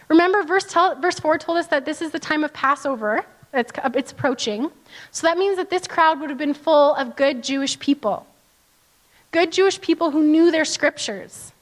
Remember, 0.09 0.43
verse, 0.43 0.65
tell, 0.65 0.95
verse 1.01 1.19
4 1.19 1.39
told 1.39 1.59
us 1.59 1.67
that 1.69 1.85
this 1.85 2.01
is 2.01 2.11
the 2.11 2.19
time 2.19 2.45
of 2.45 2.53
Passover. 2.53 3.25
It's, 3.53 3.73
it's 3.95 4.13
approaching. 4.13 4.71
So 5.11 5.27
that 5.27 5.39
means 5.39 5.57
that 5.57 5.71
this 5.71 5.87
crowd 5.87 6.21
would 6.21 6.31
have 6.31 6.39
been 6.39 6.55
full 6.55 6.95
of 6.95 7.17
good 7.17 7.43
Jewish 7.43 7.79
people. 7.79 8.27
Good 9.31 9.53
Jewish 9.53 9.81
people 9.81 10.11
who 10.11 10.23
knew 10.23 10.51
their 10.51 10.65
scriptures 10.65 11.53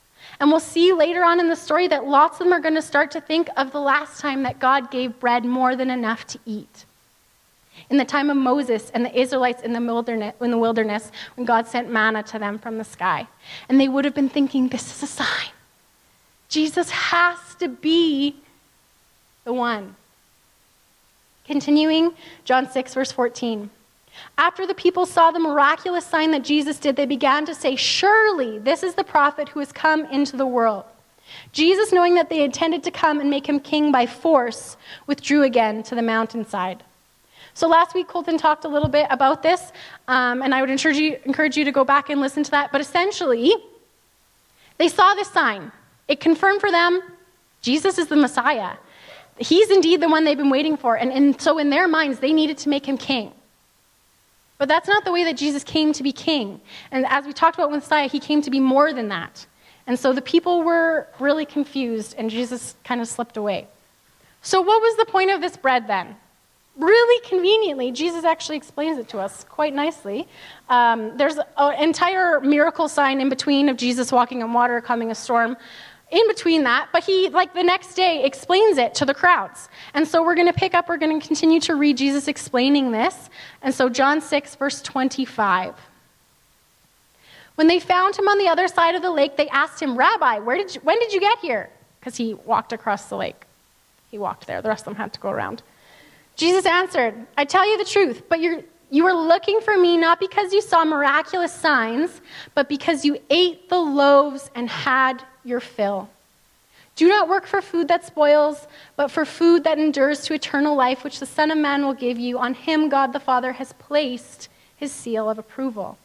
and 0.41 0.51
we'll 0.51 0.61
see 0.61 0.93
later 0.93 1.25
on 1.25 1.41
in 1.41 1.49
the 1.49 1.57
story 1.57 1.89
that 1.89 2.07
lots 2.07 2.41
of 2.41 2.47
them 2.47 2.53
are 2.53 2.61
going 2.61 2.75
to 2.75 2.83
start 2.83 3.11
to 3.13 3.21
think 3.21 3.49
of 3.57 3.73
the 3.73 3.81
last 3.81 4.21
time 4.21 4.43
that 4.43 4.59
God 4.59 4.91
gave 4.91 5.19
bread 5.19 5.45
more 5.45 5.77
than 5.77 5.91
enough 5.91 6.27
to 6.29 6.39
eat. 6.45 6.85
In 7.91 7.97
the 7.97 8.05
time 8.05 8.31
of 8.31 8.37
Moses 8.37 8.91
and 8.91 9.05
the 9.05 9.19
Israelites 9.19 9.63
in 9.63 9.73
the 9.73 9.81
wilderness, 9.81 10.35
in 10.41 10.51
the 10.51 10.59
wilderness 10.59 11.11
when 11.37 11.47
God 11.47 11.67
sent 11.67 11.91
manna 11.91 12.23
to 12.25 12.39
them 12.39 12.59
from 12.59 12.79
the 12.79 12.85
sky. 12.85 13.27
And 13.69 13.81
they 13.81 13.89
would 13.89 14.05
have 14.05 14.15
been 14.15 14.29
thinking, 14.29 14.69
this 14.69 14.95
is 14.95 15.03
a 15.03 15.07
sign. 15.07 15.51
Jesus 16.49 16.91
has 16.91 17.39
to 17.57 17.69
be 17.69 18.37
the 19.45 19.53
one. 19.53 19.97
Continuing, 21.45 22.13
John 22.45 22.69
6, 22.71 22.95
verse 22.95 23.13
14. 23.13 23.71
After 24.39 24.67
the 24.67 24.75
people 24.75 25.07
saw 25.07 25.31
the 25.31 25.39
miraculous 25.39 26.07
sign 26.07 26.31
that 26.33 26.43
Jesus 26.43 26.79
did, 26.79 26.97
they 26.97 27.07
began 27.07 27.45
to 27.47 27.55
say, 27.55 27.77
Surely 27.77 28.59
this 28.59 28.83
is 28.83 28.95
the 28.95 29.05
prophet 29.05 29.49
who 29.51 29.61
has 29.61 29.73
come 29.73 30.05
into 30.07 30.37
the 30.37 30.47
world. 30.47 30.85
Jesus, 31.53 31.93
knowing 31.93 32.15
that 32.15 32.29
they 32.29 32.45
intended 32.45 32.83
to 32.85 32.91
come 32.91 33.21
and 33.21 33.29
make 33.29 33.49
him 33.49 33.61
king 33.61 33.91
by 33.91 34.07
force, 34.07 34.77
withdrew 35.07 35.43
again 35.43 35.83
to 35.85 35.95
the 35.95 36.03
mountainside. 36.03 36.83
So 37.55 37.69
last 37.69 37.95
week, 37.95 38.07
Colton 38.07 38.39
talked 38.39 38.65
a 38.65 38.69
little 38.69 38.89
bit 38.89 39.07
about 39.11 39.43
this, 39.43 39.73
um, 40.09 40.43
and 40.43 40.55
I 40.55 40.61
would 40.61 40.71
encourage 40.71 40.99
you, 40.99 41.19
encourage 41.25 41.57
you 41.57 41.65
to 41.65 41.73
go 41.73 41.85
back 41.85 42.11
and 42.11 42.21
listen 42.21 42.43
to 42.45 42.51
that. 42.51 42.71
But 42.71 42.81
essentially, 42.81 43.55
they 44.79 44.89
saw 44.89 45.15
this 45.15 45.29
sign. 45.31 45.73
It 46.09 46.21
confirmed 46.21 46.61
for 46.61 46.71
them 46.71 47.03
Jesus 47.63 47.99
is 47.99 48.07
the 48.07 48.17
Messiah. 48.17 48.77
He's 49.39 49.71
indeed 49.71 50.01
the 50.01 50.09
one 50.09 50.25
they've 50.25 50.37
been 50.37 50.51
waiting 50.51 50.77
for. 50.77 50.95
And, 50.95 51.13
and 51.13 51.41
so, 51.41 51.59
in 51.59 51.69
their 51.69 51.89
minds, 51.89 52.21
they 52.21 52.33
needed 52.33 52.59
to 52.59 52.69
make 52.69 52.87
him 52.87 52.97
king. 52.97 53.33
But 54.59 54.69
that's 54.69 54.89
not 54.89 55.05
the 55.05 55.13
way 55.13 55.25
that 55.25 55.37
Jesus 55.37 55.65
came 55.65 55.93
to 55.93 56.03
be 56.03 56.13
king. 56.13 56.61
And 56.91 57.05
as 57.07 57.27
we 57.27 57.33
talked 57.33 57.57
about 57.57 57.71
with 57.71 57.83
Messiah, 57.83 58.09
he 58.09 58.21
came 58.21 58.41
to 58.43 58.51
be 58.51 58.61
more 58.61 58.93
than 58.93 59.09
that. 59.09 59.47
And 59.87 59.99
so 59.99 60.13
the 60.13 60.23
people 60.23 60.63
were 60.63 61.07
really 61.21 61.45
confused, 61.45 62.15
and 62.17 62.31
Jesus 62.31 62.75
kind 62.85 63.01
of 63.01 63.09
slipped 63.09 63.37
away. 63.37 63.67
So, 64.43 64.61
what 64.61 64.81
was 64.81 64.97
the 64.97 65.07
point 65.07 65.31
of 65.31 65.41
this 65.41 65.57
bread 65.57 65.87
then? 65.87 66.17
Really 66.77 67.27
conveniently, 67.27 67.91
Jesus 67.91 68.25
actually 68.25 68.59
explains 68.59 68.99
it 68.99 69.09
to 69.09 69.19
us 69.19 69.45
quite 69.45 69.75
nicely. 69.75 70.29
Um, 70.69 71.17
there's 71.17 71.39
an 71.57 71.83
entire 71.83 72.41
miracle 72.41 72.89
sign 72.89 73.21
in 73.21 73.29
between 73.29 73.69
of 73.69 73.77
Jesus 73.77 74.13
walking 74.13 74.43
on 74.43 74.53
water, 74.53 74.81
calming 74.81 75.11
a 75.11 75.15
storm 75.15 75.57
in 76.11 76.29
between 76.29 76.63
that, 76.65 76.89
but 76.93 77.03
he, 77.03 77.29
like 77.29 77.53
the 77.53 77.63
next 77.63 77.95
day, 77.95 78.25
explains 78.25 78.79
it 78.79 78.95
to 78.97 79.05
the 79.05 79.15
crowds. 79.15 79.69
And 79.93 80.07
so 80.07 80.23
we're 80.23 80.37
going 80.37 80.47
to 80.47 80.53
pick 80.53 80.75
up, 80.75 80.89
we're 80.89 80.99
going 80.99 81.21
to 81.21 81.27
continue 81.27 81.61
to 81.61 81.75
read 81.75 81.97
Jesus 81.97 82.29
explaining 82.29 82.93
this. 82.93 83.29
And 83.63 83.75
so, 83.75 83.89
John 83.89 84.21
6, 84.21 84.55
verse 84.55 84.81
25. 84.83 85.75
When 87.57 87.67
they 87.67 87.81
found 87.81 88.17
him 88.17 88.29
on 88.29 88.39
the 88.39 88.49
other 88.49 88.69
side 88.69 88.95
of 88.95 89.03
the 89.03 89.11
lake, 89.11 89.37
they 89.37 89.49
asked 89.49 89.83
him, 89.83 89.97
Rabbi, 89.97 90.39
where 90.41 90.57
did 90.57 90.75
you, 90.75 90.81
when 90.83 90.99
did 91.01 91.13
you 91.13 91.21
get 91.21 91.39
here? 91.39 91.71
Because 91.99 92.17
he 92.17 92.35
walked 92.35 92.73
across 92.73 93.09
the 93.09 93.17
lake. 93.17 93.45
He 94.11 94.19
walked 94.19 94.47
there. 94.47 94.63
The 94.63 94.69
rest 94.69 94.87
of 94.87 94.93
them 94.93 94.97
had 94.97 95.13
to 95.15 95.21
go 95.21 95.31
around. 95.31 95.63
Jesus 96.37 96.67
answered, 96.67 97.15
I 97.37 97.47
tell 97.47 97.69
you 97.69 97.79
the 97.79 97.85
truth, 97.85 98.23
but 98.29 98.41
you're, 98.41 98.63
you 98.91 99.05
were 99.05 99.13
looking 99.13 99.61
for 99.61 99.77
me 99.77 99.97
not 99.97 100.21
because 100.21 100.53
you 100.53 100.61
saw 100.61 100.85
miraculous 100.85 101.53
signs, 101.53 102.21
but 102.55 102.69
because 102.69 103.05
you 103.05 103.19
ate 103.31 103.69
the 103.69 103.79
loaves 103.79 104.51
and 104.55 104.69
had 104.69 105.25
your 105.45 105.61
fill. 105.61 106.09
Do 106.95 107.09
not 107.09 107.29
work 107.29 107.47
for 107.47 107.61
food 107.61 107.89
that 107.89 108.07
spoils, 108.07 108.67
but 108.97 109.11
for 109.11 109.25
food 109.25 109.65
that 109.65 109.79
endures 109.79 110.23
to 110.23 110.35
eternal 110.35 110.75
life, 110.75 111.05
which 111.05 111.21
the 111.21 111.27
Son 111.27 111.51
of 111.51 111.59
Man 111.59 111.85
will 111.85 111.95
give 111.95 112.19
you. 112.19 112.39
On 112.39 112.55
him, 112.55 112.89
God 112.89 113.13
the 113.13 113.21
Father 113.21 113.53
has 113.53 113.75
placed 113.75 114.49
his 114.77 114.93
seal 114.93 115.29
of 115.29 115.39
approval. 115.39 115.99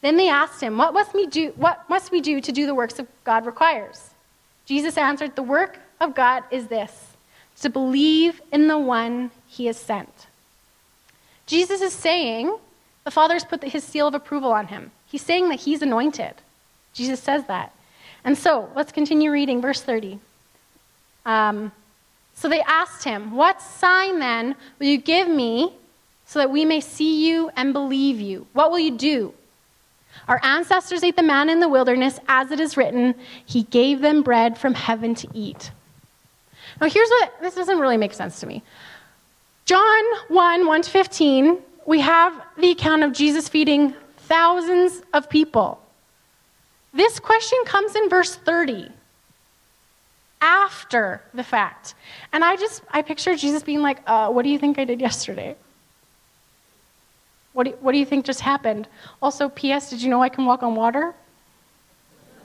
Then 0.00 0.16
they 0.16 0.28
asked 0.28 0.62
him, 0.62 0.78
What 0.78 0.94
must 0.94 1.12
we 1.12 1.26
do, 1.26 1.52
what 1.56 1.88
must 1.88 2.10
we 2.10 2.20
do 2.20 2.40
to 2.40 2.52
do 2.52 2.66
the 2.66 2.74
works 2.74 2.98
of 2.98 3.06
God 3.24 3.44
requires? 3.44 4.10
Jesus 4.64 4.96
answered, 4.96 5.36
The 5.36 5.42
work 5.42 5.78
of 6.00 6.14
God 6.14 6.44
is 6.50 6.66
this 6.68 7.08
to 7.60 7.68
believe 7.68 8.40
in 8.52 8.68
the 8.68 8.78
one 8.78 9.30
he 9.46 9.66
has 9.66 9.76
sent. 9.76 10.26
Jesus 11.52 11.82
is 11.82 11.92
saying 11.92 12.56
the 13.04 13.10
Father's 13.10 13.44
put 13.44 13.62
his 13.62 13.84
seal 13.84 14.06
of 14.06 14.14
approval 14.14 14.52
on 14.52 14.68
him. 14.68 14.90
He's 15.04 15.20
saying 15.20 15.50
that 15.50 15.60
he's 15.60 15.82
anointed. 15.82 16.32
Jesus 16.94 17.20
says 17.20 17.44
that. 17.44 17.74
And 18.24 18.38
so 18.38 18.70
let's 18.74 18.90
continue 18.90 19.30
reading 19.30 19.60
verse 19.60 19.82
30. 19.82 20.18
Um, 21.26 21.70
so 22.32 22.48
they 22.48 22.62
asked 22.62 23.04
him, 23.04 23.32
What 23.32 23.60
sign 23.60 24.18
then 24.18 24.56
will 24.78 24.86
you 24.86 24.96
give 24.96 25.28
me 25.28 25.74
so 26.24 26.38
that 26.38 26.50
we 26.50 26.64
may 26.64 26.80
see 26.80 27.28
you 27.28 27.50
and 27.54 27.74
believe 27.74 28.18
you? 28.18 28.46
What 28.54 28.70
will 28.70 28.78
you 28.78 28.96
do? 28.96 29.34
Our 30.28 30.40
ancestors 30.42 31.04
ate 31.04 31.16
the 31.16 31.22
manna 31.22 31.52
in 31.52 31.60
the 31.60 31.68
wilderness, 31.68 32.18
as 32.28 32.50
it 32.50 32.60
is 32.60 32.78
written, 32.78 33.14
He 33.44 33.64
gave 33.64 34.00
them 34.00 34.22
bread 34.22 34.56
from 34.56 34.72
heaven 34.72 35.14
to 35.16 35.28
eat. 35.34 35.70
Now, 36.80 36.88
here's 36.88 37.10
what 37.10 37.34
this 37.42 37.54
doesn't 37.54 37.78
really 37.78 37.98
make 37.98 38.14
sense 38.14 38.40
to 38.40 38.46
me. 38.46 38.62
John 39.64 40.04
1 40.28 40.66
1 40.66 40.82
to 40.82 40.90
15, 40.90 41.58
we 41.86 42.00
have 42.00 42.42
the 42.58 42.70
account 42.70 43.02
of 43.04 43.12
Jesus 43.12 43.48
feeding 43.48 43.94
thousands 44.18 45.02
of 45.12 45.28
people. 45.28 45.80
This 46.92 47.18
question 47.20 47.58
comes 47.64 47.94
in 47.94 48.08
verse 48.08 48.34
30 48.34 48.90
after 50.40 51.22
the 51.32 51.44
fact. 51.44 51.94
And 52.32 52.44
I 52.44 52.56
just, 52.56 52.82
I 52.90 53.02
picture 53.02 53.36
Jesus 53.36 53.62
being 53.62 53.80
like, 53.80 54.00
uh, 54.06 54.28
What 54.30 54.42
do 54.42 54.48
you 54.48 54.58
think 54.58 54.78
I 54.78 54.84
did 54.84 55.00
yesterday? 55.00 55.56
What 57.52 57.64
do, 57.64 57.70
what 57.80 57.92
do 57.92 57.98
you 57.98 58.06
think 58.06 58.24
just 58.24 58.40
happened? 58.40 58.88
Also, 59.20 59.48
P.S., 59.48 59.90
did 59.90 60.02
you 60.02 60.08
know 60.08 60.22
I 60.22 60.28
can 60.28 60.46
walk 60.46 60.62
on 60.62 60.74
water? 60.74 61.14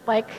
Like, 0.05 0.29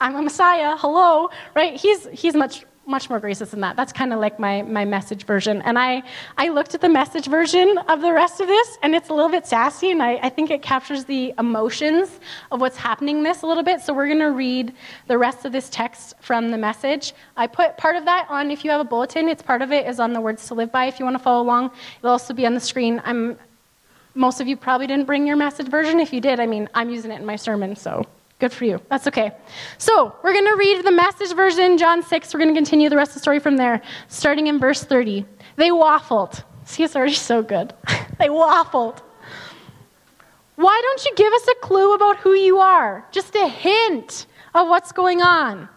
I'm 0.00 0.14
a 0.14 0.22
Messiah, 0.22 0.76
hello, 0.76 1.30
right? 1.54 1.78
He's, 1.78 2.06
he's 2.08 2.34
much 2.34 2.64
much 2.92 3.10
more 3.10 3.18
gracious 3.18 3.50
than 3.50 3.60
that. 3.62 3.74
That's 3.74 3.92
kind 3.92 4.12
of 4.12 4.20
like 4.20 4.38
my, 4.38 4.62
my 4.62 4.84
message 4.84 5.24
version. 5.24 5.60
And 5.62 5.76
I, 5.76 6.04
I 6.38 6.50
looked 6.50 6.76
at 6.76 6.80
the 6.80 6.88
message 6.88 7.26
version 7.26 7.78
of 7.88 8.00
the 8.00 8.12
rest 8.12 8.40
of 8.40 8.46
this, 8.46 8.78
and 8.82 8.94
it's 8.94 9.08
a 9.08 9.14
little 9.14 9.30
bit 9.30 9.44
sassy, 9.44 9.90
and 9.90 10.00
I, 10.00 10.12
I 10.22 10.28
think 10.28 10.50
it 10.50 10.62
captures 10.62 11.04
the 11.04 11.34
emotions 11.38 12.20
of 12.52 12.60
what's 12.60 12.76
happening 12.76 13.18
in 13.18 13.22
this 13.24 13.42
a 13.42 13.46
little 13.46 13.64
bit. 13.64 13.80
So 13.80 13.92
we're 13.92 14.06
going 14.06 14.20
to 14.20 14.30
read 14.30 14.72
the 15.08 15.18
rest 15.18 15.44
of 15.44 15.50
this 15.50 15.68
text 15.70 16.14
from 16.20 16.52
the 16.52 16.58
message. 16.58 17.14
I 17.36 17.48
put 17.48 17.76
part 17.76 17.96
of 17.96 18.04
that 18.04 18.26
on, 18.28 18.50
if 18.52 18.64
you 18.64 18.70
have 18.70 18.80
a 18.80 18.84
bulletin, 18.84 19.26
it's 19.28 19.42
part 19.42 19.62
of 19.62 19.72
it 19.72 19.88
is 19.88 19.98
on 19.98 20.12
the 20.12 20.20
words 20.20 20.46
to 20.48 20.54
live 20.54 20.70
by 20.70 20.84
if 20.84 21.00
you 21.00 21.04
want 21.04 21.16
to 21.16 21.22
follow 21.22 21.42
along. 21.42 21.70
It'll 21.98 22.10
also 22.10 22.34
be 22.34 22.46
on 22.46 22.54
the 22.54 22.60
screen. 22.60 23.02
I'm, 23.04 23.38
most 24.14 24.40
of 24.40 24.46
you 24.46 24.56
probably 24.56 24.86
didn't 24.86 25.06
bring 25.06 25.26
your 25.26 25.36
message 25.36 25.68
version. 25.68 25.98
If 25.98 26.12
you 26.12 26.20
did, 26.20 26.38
I 26.38 26.46
mean, 26.46 26.68
I'm 26.74 26.90
using 26.90 27.10
it 27.10 27.20
in 27.20 27.26
my 27.26 27.36
sermon, 27.36 27.74
so 27.74 28.06
Good 28.42 28.52
for 28.52 28.64
you. 28.64 28.80
That's 28.90 29.06
okay. 29.06 29.30
So, 29.78 30.16
we're 30.24 30.32
going 30.32 30.46
to 30.46 30.56
read 30.56 30.84
the 30.84 30.90
message 30.90 31.32
version, 31.32 31.78
John 31.78 32.02
6. 32.02 32.34
We're 32.34 32.40
going 32.40 32.52
to 32.52 32.58
continue 32.58 32.88
the 32.88 32.96
rest 32.96 33.10
of 33.10 33.14
the 33.14 33.20
story 33.20 33.38
from 33.38 33.56
there, 33.56 33.80
starting 34.08 34.48
in 34.48 34.58
verse 34.58 34.82
30. 34.82 35.24
They 35.54 35.70
waffled. 35.70 36.42
See, 36.64 36.82
it's 36.82 36.96
already 36.96 37.14
so 37.14 37.44
good. 37.44 37.72
they 38.18 38.26
waffled. 38.26 38.98
Why 40.56 40.80
don't 40.82 41.04
you 41.04 41.14
give 41.14 41.32
us 41.32 41.46
a 41.46 41.54
clue 41.64 41.94
about 41.94 42.16
who 42.16 42.34
you 42.34 42.58
are? 42.58 43.06
Just 43.12 43.32
a 43.36 43.46
hint 43.46 44.26
of 44.56 44.66
what's 44.66 44.90
going 44.90 45.22
on. 45.22 45.68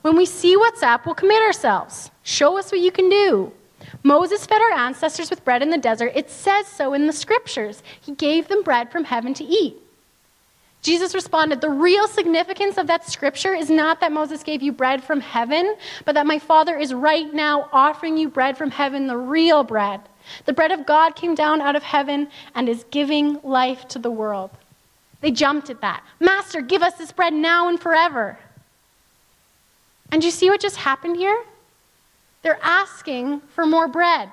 When 0.00 0.16
we 0.16 0.24
see 0.24 0.56
what's 0.56 0.82
up, 0.82 1.04
we'll 1.04 1.14
commit 1.14 1.42
ourselves. 1.42 2.10
Show 2.22 2.56
us 2.56 2.72
what 2.72 2.80
you 2.80 2.92
can 2.92 3.10
do. 3.10 3.52
Moses 4.02 4.46
fed 4.46 4.62
our 4.62 4.78
ancestors 4.78 5.28
with 5.28 5.44
bread 5.44 5.60
in 5.60 5.68
the 5.68 5.76
desert. 5.76 6.12
It 6.14 6.30
says 6.30 6.66
so 6.66 6.94
in 6.94 7.06
the 7.06 7.12
scriptures. 7.12 7.82
He 8.00 8.12
gave 8.12 8.48
them 8.48 8.62
bread 8.62 8.90
from 8.90 9.04
heaven 9.04 9.34
to 9.34 9.44
eat. 9.44 9.82
Jesus 10.86 11.16
responded, 11.16 11.60
The 11.60 11.68
real 11.68 12.06
significance 12.06 12.78
of 12.78 12.86
that 12.86 13.10
scripture 13.10 13.52
is 13.52 13.68
not 13.68 13.98
that 13.98 14.12
Moses 14.12 14.44
gave 14.44 14.62
you 14.62 14.70
bread 14.70 15.02
from 15.02 15.20
heaven, 15.20 15.74
but 16.04 16.14
that 16.14 16.28
my 16.28 16.38
Father 16.38 16.78
is 16.78 16.94
right 16.94 17.34
now 17.34 17.68
offering 17.72 18.16
you 18.16 18.28
bread 18.28 18.56
from 18.56 18.70
heaven, 18.70 19.08
the 19.08 19.16
real 19.16 19.64
bread. 19.64 20.00
The 20.44 20.52
bread 20.52 20.70
of 20.70 20.86
God 20.86 21.16
came 21.16 21.34
down 21.34 21.60
out 21.60 21.74
of 21.74 21.82
heaven 21.82 22.28
and 22.54 22.68
is 22.68 22.84
giving 22.92 23.40
life 23.42 23.88
to 23.88 23.98
the 23.98 24.12
world. 24.12 24.52
They 25.22 25.32
jumped 25.32 25.70
at 25.70 25.80
that. 25.80 26.04
Master, 26.20 26.60
give 26.60 26.84
us 26.84 26.94
this 26.94 27.10
bread 27.10 27.34
now 27.34 27.68
and 27.68 27.80
forever. 27.80 28.38
And 30.12 30.22
you 30.22 30.30
see 30.30 30.50
what 30.50 30.60
just 30.60 30.76
happened 30.76 31.16
here? 31.16 31.42
They're 32.42 32.60
asking 32.62 33.40
for 33.56 33.66
more 33.66 33.88
bread. 33.88 34.30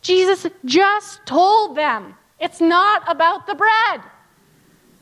Jesus 0.00 0.46
just 0.64 1.26
told 1.26 1.76
them 1.76 2.14
it's 2.38 2.60
not 2.60 3.02
about 3.08 3.48
the 3.48 3.56
bread 3.56 4.00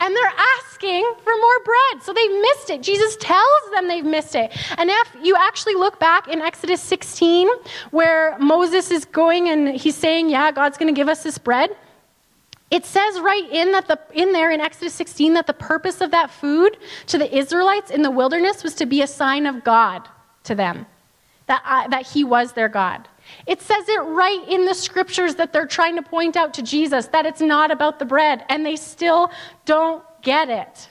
and 0.00 0.14
they're 0.14 0.32
asking 0.60 1.12
for 1.22 1.32
more 1.32 1.60
bread. 1.64 2.02
So 2.02 2.12
they've 2.12 2.30
missed 2.30 2.70
it. 2.70 2.82
Jesus 2.82 3.16
tells 3.16 3.70
them 3.72 3.88
they've 3.88 4.04
missed 4.04 4.34
it. 4.34 4.52
And 4.78 4.90
if 4.90 5.16
you 5.22 5.36
actually 5.36 5.74
look 5.74 5.98
back 5.98 6.28
in 6.28 6.40
Exodus 6.40 6.80
16, 6.82 7.48
where 7.90 8.38
Moses 8.38 8.90
is 8.90 9.04
going 9.04 9.48
and 9.48 9.68
he's 9.68 9.96
saying, 9.96 10.30
Yeah, 10.30 10.52
God's 10.52 10.78
going 10.78 10.92
to 10.92 10.98
give 10.98 11.08
us 11.08 11.22
this 11.22 11.38
bread. 11.38 11.76
It 12.70 12.84
says 12.84 13.18
right 13.20 13.48
in 13.50 13.72
that 13.72 13.88
the 13.88 13.98
in 14.12 14.32
there 14.32 14.50
in 14.50 14.60
Exodus 14.60 14.94
16 14.94 15.34
that 15.34 15.46
the 15.46 15.54
purpose 15.54 16.00
of 16.00 16.10
that 16.10 16.30
food 16.30 16.76
to 17.06 17.16
the 17.16 17.34
Israelites 17.34 17.90
in 17.90 18.02
the 18.02 18.10
wilderness 18.10 18.62
was 18.62 18.74
to 18.74 18.86
be 18.86 19.00
a 19.00 19.06
sign 19.06 19.46
of 19.46 19.64
God 19.64 20.06
to 20.44 20.54
them, 20.54 20.86
that, 21.46 21.62
I, 21.64 21.88
that 21.88 22.06
He 22.06 22.24
was 22.24 22.52
their 22.52 22.68
God. 22.68 23.08
It 23.46 23.60
says 23.60 23.88
it 23.88 24.00
right 24.00 24.44
in 24.48 24.64
the 24.64 24.74
scriptures 24.74 25.36
that 25.36 25.52
they're 25.52 25.66
trying 25.66 25.96
to 25.96 26.02
point 26.02 26.36
out 26.36 26.54
to 26.54 26.62
Jesus 26.62 27.06
that 27.08 27.26
it's 27.26 27.40
not 27.40 27.70
about 27.70 27.98
the 27.98 28.04
bread, 28.04 28.44
and 28.48 28.64
they 28.64 28.76
still 28.76 29.30
don't 29.64 30.02
get 30.22 30.48
it. 30.48 30.88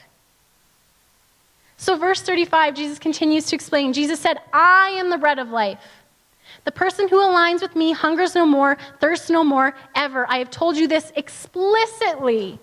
So, 1.76 1.96
verse 1.96 2.20
35, 2.20 2.74
Jesus 2.74 2.98
continues 2.98 3.46
to 3.46 3.54
explain 3.54 3.92
Jesus 3.92 4.18
said, 4.18 4.38
I 4.52 4.90
am 4.98 5.10
the 5.10 5.18
bread 5.18 5.38
of 5.38 5.50
life. 5.50 5.78
The 6.64 6.72
person 6.72 7.08
who 7.08 7.18
aligns 7.18 7.62
with 7.62 7.76
me 7.76 7.92
hungers 7.92 8.34
no 8.34 8.44
more, 8.44 8.76
thirsts 9.00 9.30
no 9.30 9.44
more, 9.44 9.74
ever. 9.94 10.28
I 10.28 10.38
have 10.38 10.50
told 10.50 10.76
you 10.76 10.88
this 10.88 11.12
explicitly. 11.14 12.58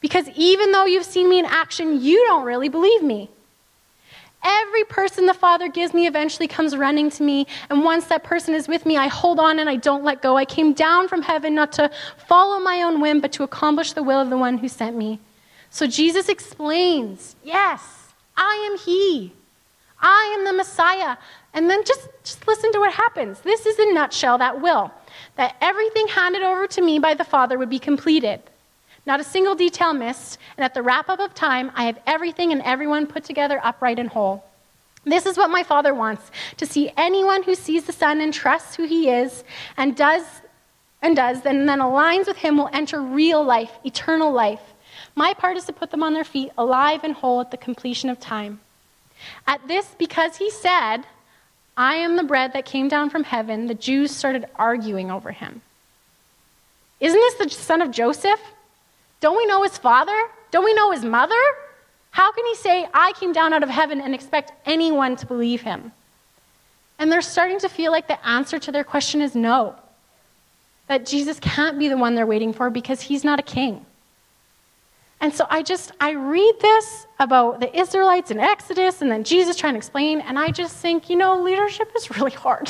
Because 0.00 0.28
even 0.30 0.72
though 0.72 0.86
you've 0.86 1.04
seen 1.04 1.28
me 1.28 1.38
in 1.38 1.44
action, 1.44 2.00
you 2.00 2.24
don't 2.26 2.44
really 2.44 2.70
believe 2.70 3.02
me. 3.02 3.28
Every 4.42 4.84
person 4.84 5.26
the 5.26 5.34
Father 5.34 5.68
gives 5.68 5.92
me 5.92 6.06
eventually 6.06 6.48
comes 6.48 6.76
running 6.76 7.10
to 7.10 7.22
me, 7.22 7.46
and 7.68 7.84
once 7.84 8.06
that 8.06 8.24
person 8.24 8.54
is 8.54 8.68
with 8.68 8.86
me, 8.86 8.96
I 8.96 9.08
hold 9.08 9.38
on 9.38 9.58
and 9.58 9.68
I 9.68 9.76
don't 9.76 10.04
let 10.04 10.22
go. 10.22 10.36
I 10.36 10.44
came 10.44 10.72
down 10.72 11.08
from 11.08 11.22
heaven 11.22 11.54
not 11.54 11.72
to 11.72 11.90
follow 12.26 12.58
my 12.58 12.82
own 12.82 13.00
whim, 13.00 13.20
but 13.20 13.32
to 13.32 13.42
accomplish 13.42 13.92
the 13.92 14.02
will 14.02 14.20
of 14.20 14.30
the 14.30 14.38
one 14.38 14.58
who 14.58 14.68
sent 14.68 14.96
me. 14.96 15.20
So 15.68 15.86
Jesus 15.86 16.28
explains, 16.28 17.36
Yes, 17.44 18.12
I 18.36 18.68
am 18.70 18.78
He. 18.78 19.32
I 20.00 20.34
am 20.38 20.44
the 20.46 20.52
Messiah. 20.54 21.16
And 21.52 21.68
then 21.68 21.84
just, 21.84 22.08
just 22.24 22.46
listen 22.46 22.72
to 22.72 22.78
what 22.78 22.92
happens. 22.92 23.40
This 23.40 23.66
is 23.66 23.78
in 23.78 23.92
nutshell 23.92 24.38
that 24.38 24.60
will 24.60 24.90
that 25.36 25.56
everything 25.60 26.06
handed 26.08 26.42
over 26.42 26.66
to 26.66 26.82
me 26.82 26.98
by 26.98 27.14
the 27.14 27.24
Father 27.24 27.58
would 27.58 27.70
be 27.70 27.78
completed. 27.78 28.40
Not 29.06 29.20
a 29.20 29.24
single 29.24 29.54
detail 29.54 29.92
missed, 29.92 30.38
and 30.56 30.64
at 30.64 30.74
the 30.74 30.82
wrap 30.82 31.08
up 31.08 31.20
of 31.20 31.34
time, 31.34 31.70
I 31.74 31.84
have 31.84 31.98
everything 32.06 32.52
and 32.52 32.62
everyone 32.62 33.06
put 33.06 33.24
together 33.24 33.60
upright 33.62 33.98
and 33.98 34.08
whole. 34.08 34.44
This 35.04 35.24
is 35.24 35.38
what 35.38 35.50
my 35.50 35.62
Father 35.62 35.94
wants 35.94 36.30
to 36.58 36.66
see 36.66 36.92
anyone 36.96 37.42
who 37.42 37.54
sees 37.54 37.84
the 37.84 37.92
Son 37.92 38.20
and 38.20 38.34
trusts 38.34 38.76
who 38.76 38.84
he 38.84 39.08
is 39.08 39.44
and 39.76 39.96
does 39.96 40.24
and 41.02 41.16
does, 41.16 41.44
and 41.46 41.68
then 41.68 41.78
aligns 41.78 42.26
with 42.26 42.36
him 42.36 42.58
will 42.58 42.68
enter 42.72 43.00
real 43.00 43.42
life, 43.42 43.72
eternal 43.84 44.30
life. 44.30 44.60
My 45.14 45.32
part 45.32 45.56
is 45.56 45.64
to 45.64 45.72
put 45.72 45.90
them 45.90 46.02
on 46.02 46.12
their 46.12 46.24
feet, 46.24 46.52
alive 46.58 47.04
and 47.04 47.14
whole 47.14 47.40
at 47.40 47.50
the 47.50 47.56
completion 47.56 48.10
of 48.10 48.20
time. 48.20 48.60
At 49.46 49.66
this, 49.66 49.94
because 49.98 50.36
he 50.36 50.50
said, 50.50 50.98
I 51.76 51.94
am 51.94 52.16
the 52.16 52.22
bread 52.22 52.52
that 52.52 52.66
came 52.66 52.88
down 52.88 53.08
from 53.10 53.24
heaven, 53.24 53.66
the 53.66 53.74
Jews 53.74 54.10
started 54.14 54.44
arguing 54.56 55.10
over 55.10 55.32
him. 55.32 55.62
Isn't 57.00 57.18
this 57.18 57.34
the 57.34 57.48
son 57.48 57.80
of 57.80 57.90
Joseph? 57.90 58.40
Don't 59.20 59.36
we 59.36 59.46
know 59.46 59.62
his 59.62 59.78
father? 59.78 60.18
Don't 60.50 60.64
we 60.64 60.74
know 60.74 60.90
his 60.90 61.04
mother? 61.04 61.40
How 62.10 62.32
can 62.32 62.44
he 62.46 62.54
say, 62.56 62.88
I 62.92 63.12
came 63.12 63.32
down 63.32 63.52
out 63.52 63.62
of 63.62 63.68
heaven 63.68 64.00
and 64.00 64.14
expect 64.14 64.52
anyone 64.66 65.16
to 65.16 65.26
believe 65.26 65.60
him? 65.60 65.92
And 66.98 67.10
they're 67.10 67.22
starting 67.22 67.58
to 67.60 67.68
feel 67.68 67.92
like 67.92 68.08
the 68.08 68.26
answer 68.26 68.58
to 68.58 68.72
their 68.72 68.84
question 68.84 69.20
is 69.20 69.34
no. 69.34 69.76
That 70.88 71.06
Jesus 71.06 71.38
can't 71.38 71.78
be 71.78 71.88
the 71.88 71.96
one 71.96 72.14
they're 72.14 72.26
waiting 72.26 72.52
for 72.52 72.68
because 72.68 73.00
he's 73.00 73.22
not 73.22 73.38
a 73.38 73.42
king. 73.42 73.86
And 75.20 75.32
so 75.32 75.46
I 75.50 75.62
just, 75.62 75.92
I 76.00 76.12
read 76.12 76.54
this 76.60 77.06
about 77.18 77.60
the 77.60 77.78
Israelites 77.78 78.30
in 78.30 78.40
Exodus 78.40 79.02
and 79.02 79.10
then 79.10 79.22
Jesus 79.22 79.56
trying 79.56 79.74
to 79.74 79.78
explain, 79.78 80.20
and 80.20 80.38
I 80.38 80.50
just 80.50 80.76
think, 80.76 81.10
you 81.10 81.16
know, 81.16 81.40
leadership 81.40 81.92
is 81.94 82.10
really 82.10 82.32
hard. 82.32 82.68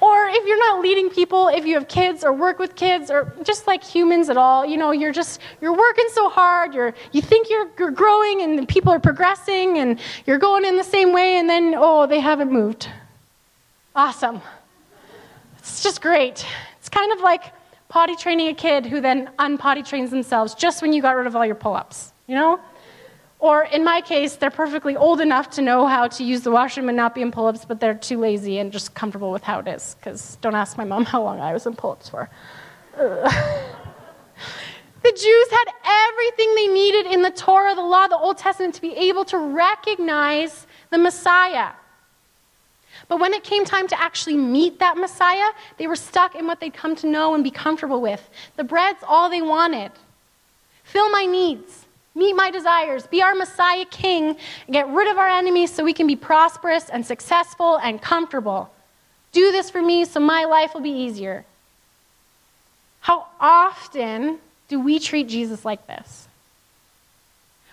Or 0.00 0.26
if 0.28 0.46
you're 0.46 0.58
not 0.58 0.80
leading 0.80 1.10
people, 1.10 1.48
if 1.48 1.66
you 1.66 1.74
have 1.74 1.86
kids 1.86 2.24
or 2.24 2.32
work 2.32 2.58
with 2.58 2.74
kids 2.74 3.10
or 3.10 3.34
just 3.42 3.66
like 3.66 3.84
humans 3.84 4.30
at 4.30 4.38
all, 4.38 4.64
you 4.64 4.78
know, 4.78 4.92
you're 4.92 5.12
just 5.12 5.40
you're 5.60 5.76
working 5.76 6.06
so 6.12 6.30
hard, 6.30 6.74
you're 6.74 6.94
you 7.12 7.20
think 7.20 7.50
you're 7.50 7.68
you're 7.78 7.90
growing 7.90 8.42
and 8.42 8.66
people 8.66 8.92
are 8.92 9.00
progressing 9.00 9.78
and 9.78 10.00
you're 10.26 10.38
going 10.38 10.64
in 10.64 10.76
the 10.76 10.84
same 10.84 11.12
way 11.12 11.36
and 11.36 11.48
then 11.50 11.74
oh, 11.76 12.06
they 12.06 12.20
haven't 12.20 12.50
moved. 12.50 12.88
Awesome. 13.94 14.40
It's 15.58 15.82
just 15.82 16.00
great. 16.00 16.46
It's 16.78 16.88
kind 16.88 17.12
of 17.12 17.20
like 17.20 17.52
potty 17.90 18.16
training 18.16 18.48
a 18.48 18.54
kid 18.54 18.86
who 18.86 19.00
then 19.00 19.28
unpotty 19.38 19.86
trains 19.86 20.10
themselves 20.10 20.54
just 20.54 20.80
when 20.80 20.92
you 20.92 21.02
got 21.02 21.16
rid 21.16 21.26
of 21.26 21.36
all 21.36 21.44
your 21.44 21.56
pull-ups, 21.56 22.12
you 22.26 22.36
know? 22.36 22.58
Or 23.40 23.64
in 23.64 23.84
my 23.84 24.02
case, 24.02 24.36
they're 24.36 24.50
perfectly 24.50 24.96
old 24.96 25.20
enough 25.20 25.50
to 25.50 25.62
know 25.62 25.86
how 25.86 26.08
to 26.08 26.22
use 26.22 26.42
the 26.42 26.50
washroom 26.50 26.88
and 26.88 26.96
not 26.96 27.14
be 27.14 27.22
in 27.22 27.32
pull 27.32 27.46
ups, 27.46 27.64
but 27.64 27.80
they're 27.80 27.94
too 27.94 28.18
lazy 28.18 28.58
and 28.58 28.70
just 28.70 28.94
comfortable 28.94 29.32
with 29.32 29.42
how 29.42 29.60
it 29.60 29.66
is. 29.66 29.96
Because 29.98 30.36
don't 30.42 30.54
ask 30.54 30.76
my 30.76 30.84
mom 30.84 31.04
how 31.12 31.22
long 31.22 31.40
I 31.40 31.52
was 31.52 31.66
in 31.66 31.74
pull 31.74 31.92
ups 31.92 32.08
for. 32.08 32.28
The 35.02 35.12
Jews 35.12 35.50
had 35.50 36.08
everything 36.08 36.54
they 36.54 36.68
needed 36.68 37.06
in 37.06 37.22
the 37.22 37.30
Torah, 37.30 37.74
the 37.74 37.80
law, 37.80 38.06
the 38.06 38.18
Old 38.18 38.36
Testament 38.36 38.74
to 38.74 38.82
be 38.82 38.94
able 38.94 39.24
to 39.26 39.38
recognize 39.38 40.66
the 40.90 40.98
Messiah. 40.98 41.70
But 43.08 43.18
when 43.18 43.32
it 43.32 43.42
came 43.42 43.64
time 43.64 43.88
to 43.88 44.00
actually 44.00 44.36
meet 44.36 44.78
that 44.78 44.98
Messiah, 44.98 45.52
they 45.78 45.86
were 45.86 45.96
stuck 45.96 46.34
in 46.34 46.46
what 46.46 46.60
they'd 46.60 46.74
come 46.74 46.94
to 46.96 47.06
know 47.06 47.34
and 47.34 47.42
be 47.42 47.50
comfortable 47.50 48.00
with. 48.00 48.28
The 48.56 48.64
bread's 48.64 49.02
all 49.06 49.30
they 49.30 49.40
wanted. 49.40 49.92
Fill 50.84 51.08
my 51.10 51.24
needs, 51.24 51.86
meet 52.14 52.34
my 52.34 52.50
desires, 52.50 53.06
be 53.06 53.22
our 53.22 53.34
Messiah 53.34 53.84
King, 53.84 54.36
get 54.70 54.88
rid 54.88 55.08
of 55.08 55.18
our 55.18 55.28
enemies 55.28 55.72
so 55.72 55.84
we 55.84 55.92
can 55.92 56.06
be 56.06 56.16
prosperous 56.16 56.88
and 56.88 57.04
successful 57.04 57.76
and 57.76 58.02
comfortable. 58.02 58.70
Do 59.32 59.52
this 59.52 59.70
for 59.70 59.80
me 59.80 60.04
so 60.04 60.20
my 60.20 60.44
life 60.44 60.74
will 60.74 60.80
be 60.80 60.90
easier. 60.90 61.44
How 63.00 63.26
often 63.40 64.38
do 64.68 64.80
we 64.80 64.98
treat 64.98 65.28
Jesus 65.28 65.64
like 65.64 65.86
this? 65.86 66.26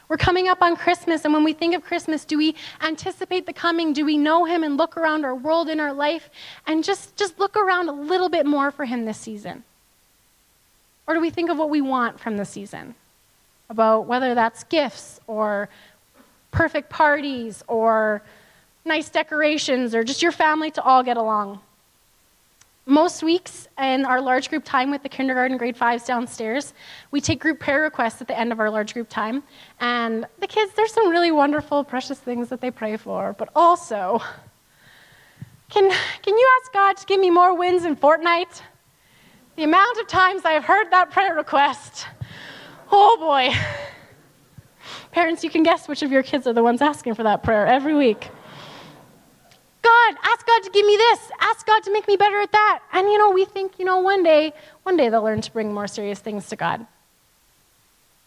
We're 0.09 0.17
coming 0.17 0.47
up 0.47 0.61
on 0.61 0.77
Christmas, 0.77 1.25
and 1.25 1.33
when 1.33 1.43
we 1.43 1.51
think 1.51 1.75
of 1.75 1.83
Christmas, 1.83 2.23
do 2.23 2.37
we 2.37 2.55
anticipate 2.81 3.45
the 3.45 3.51
coming? 3.51 3.91
Do 3.91 4.05
we 4.05 4.17
know 4.17 4.45
Him 4.45 4.63
and 4.63 4.77
look 4.77 4.95
around 4.95 5.25
our 5.25 5.35
world 5.35 5.67
and 5.67 5.81
our 5.81 5.91
life 5.91 6.29
and 6.65 6.83
just, 6.83 7.17
just 7.17 7.37
look 7.39 7.57
around 7.57 7.89
a 7.89 7.91
little 7.91 8.29
bit 8.29 8.45
more 8.45 8.71
for 8.71 8.85
Him 8.85 9.03
this 9.03 9.17
season? 9.17 9.63
Or 11.07 11.13
do 11.13 11.19
we 11.19 11.29
think 11.29 11.49
of 11.49 11.57
what 11.57 11.69
we 11.69 11.81
want 11.81 12.21
from 12.21 12.37
the 12.37 12.45
season? 12.45 12.95
About 13.69 14.07
whether 14.07 14.33
that's 14.33 14.63
gifts 14.65 15.19
or 15.27 15.69
perfect 16.51 16.89
parties 16.89 17.63
or 17.67 18.21
nice 18.85 19.09
decorations 19.09 19.93
or 19.93 20.03
just 20.03 20.21
your 20.21 20.31
family 20.31 20.71
to 20.71 20.81
all 20.81 21.03
get 21.03 21.17
along? 21.17 21.59
Most 22.85 23.21
weeks 23.21 23.67
in 23.77 24.05
our 24.05 24.21
large 24.21 24.49
group 24.49 24.63
time 24.63 24.91
with 24.91 25.03
the 25.03 25.09
kindergarten 25.09 25.57
grade 25.57 25.75
fives 25.75 26.05
downstairs, 26.05 26.73
we 27.11 27.19
take 27.19 27.41
group 27.41 27.59
prayer 27.59 27.81
requests 27.81 28.21
at 28.21 28.29
the 28.29 28.39
end 28.39 28.53
of 28.53 28.61
our 28.61 28.69
large 28.69 28.93
group 28.93 29.09
time. 29.09 29.43
And 29.81 30.25
the 30.39 30.47
kids, 30.47 30.71
there's 30.73 30.93
some 30.93 31.09
really 31.09 31.31
wonderful, 31.31 31.83
precious 31.83 32.17
things 32.17 32.47
that 32.47 32.61
they 32.61 32.71
pray 32.71 32.95
for. 32.95 33.35
But 33.37 33.49
also, 33.53 34.21
can, 35.69 35.91
can 36.21 36.37
you 36.37 36.49
ask 36.61 36.71
God 36.71 36.95
to 36.95 37.05
give 37.05 37.19
me 37.19 37.29
more 37.29 37.53
wins 37.53 37.83
in 37.83 37.97
Fortnite? 37.97 38.61
The 39.57 39.63
amount 39.63 39.97
of 39.97 40.07
times 40.07 40.43
I've 40.45 40.63
heard 40.63 40.89
that 40.91 41.11
prayer 41.11 41.35
request. 41.35 42.07
Oh 42.91 43.17
boy. 43.19 43.53
Parents, 45.11 45.43
you 45.43 45.49
can 45.49 45.63
guess 45.63 45.87
which 45.87 46.03
of 46.03 46.11
your 46.11 46.23
kids 46.23 46.47
are 46.47 46.53
the 46.53 46.63
ones 46.63 46.81
asking 46.81 47.15
for 47.15 47.23
that 47.23 47.43
prayer 47.43 47.65
every 47.65 47.95
week. 47.95 48.29
God, 49.81 50.15
ask 50.23 50.45
God 50.45 50.63
to 50.63 50.69
give 50.69 50.85
me 50.85 50.97
this. 50.97 51.31
Ask 51.39 51.65
God 51.65 51.81
to 51.83 51.93
make 51.93 52.07
me 52.07 52.17
better 52.17 52.39
at 52.41 52.51
that. 52.51 52.79
And 52.91 53.07
you 53.07 53.17
know, 53.17 53.31
we 53.31 53.45
think, 53.45 53.79
you 53.79 53.85
know, 53.85 53.99
one 53.99 54.21
day, 54.21 54.53
one 54.83 54.97
day 54.97 55.09
they'll 55.09 55.23
learn 55.23 55.41
to 55.41 55.51
bring 55.51 55.73
more 55.73 55.87
serious 55.87 56.19
things 56.19 56.49
to 56.49 56.55
God. 56.55 56.85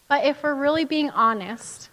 But 0.07 0.25
if 0.25 0.43
we're 0.43 0.55
really 0.55 0.85
being 0.85 1.09
honest, 1.11 1.89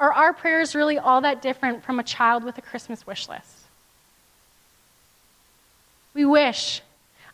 are 0.00 0.12
our 0.12 0.32
prayers 0.32 0.74
really 0.74 0.98
all 0.98 1.20
that 1.22 1.40
different 1.42 1.84
from 1.84 1.98
a 1.98 2.02
child 2.02 2.44
with 2.44 2.58
a 2.58 2.62
Christmas 2.62 3.06
wish 3.06 3.28
list? 3.28 3.66
We 6.12 6.24
wish, 6.24 6.82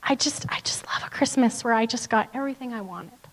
I 0.03 0.15
just, 0.15 0.47
I 0.51 0.61
just 0.61 0.87
love 0.87 1.03
a 1.07 1.11
Christmas 1.11 1.65
where 1.65 1.75
I 1.75 1.87
just 1.87 2.11
got 2.11 2.29
everything 2.35 2.73
I 2.73 2.83
wanted. 2.83 3.24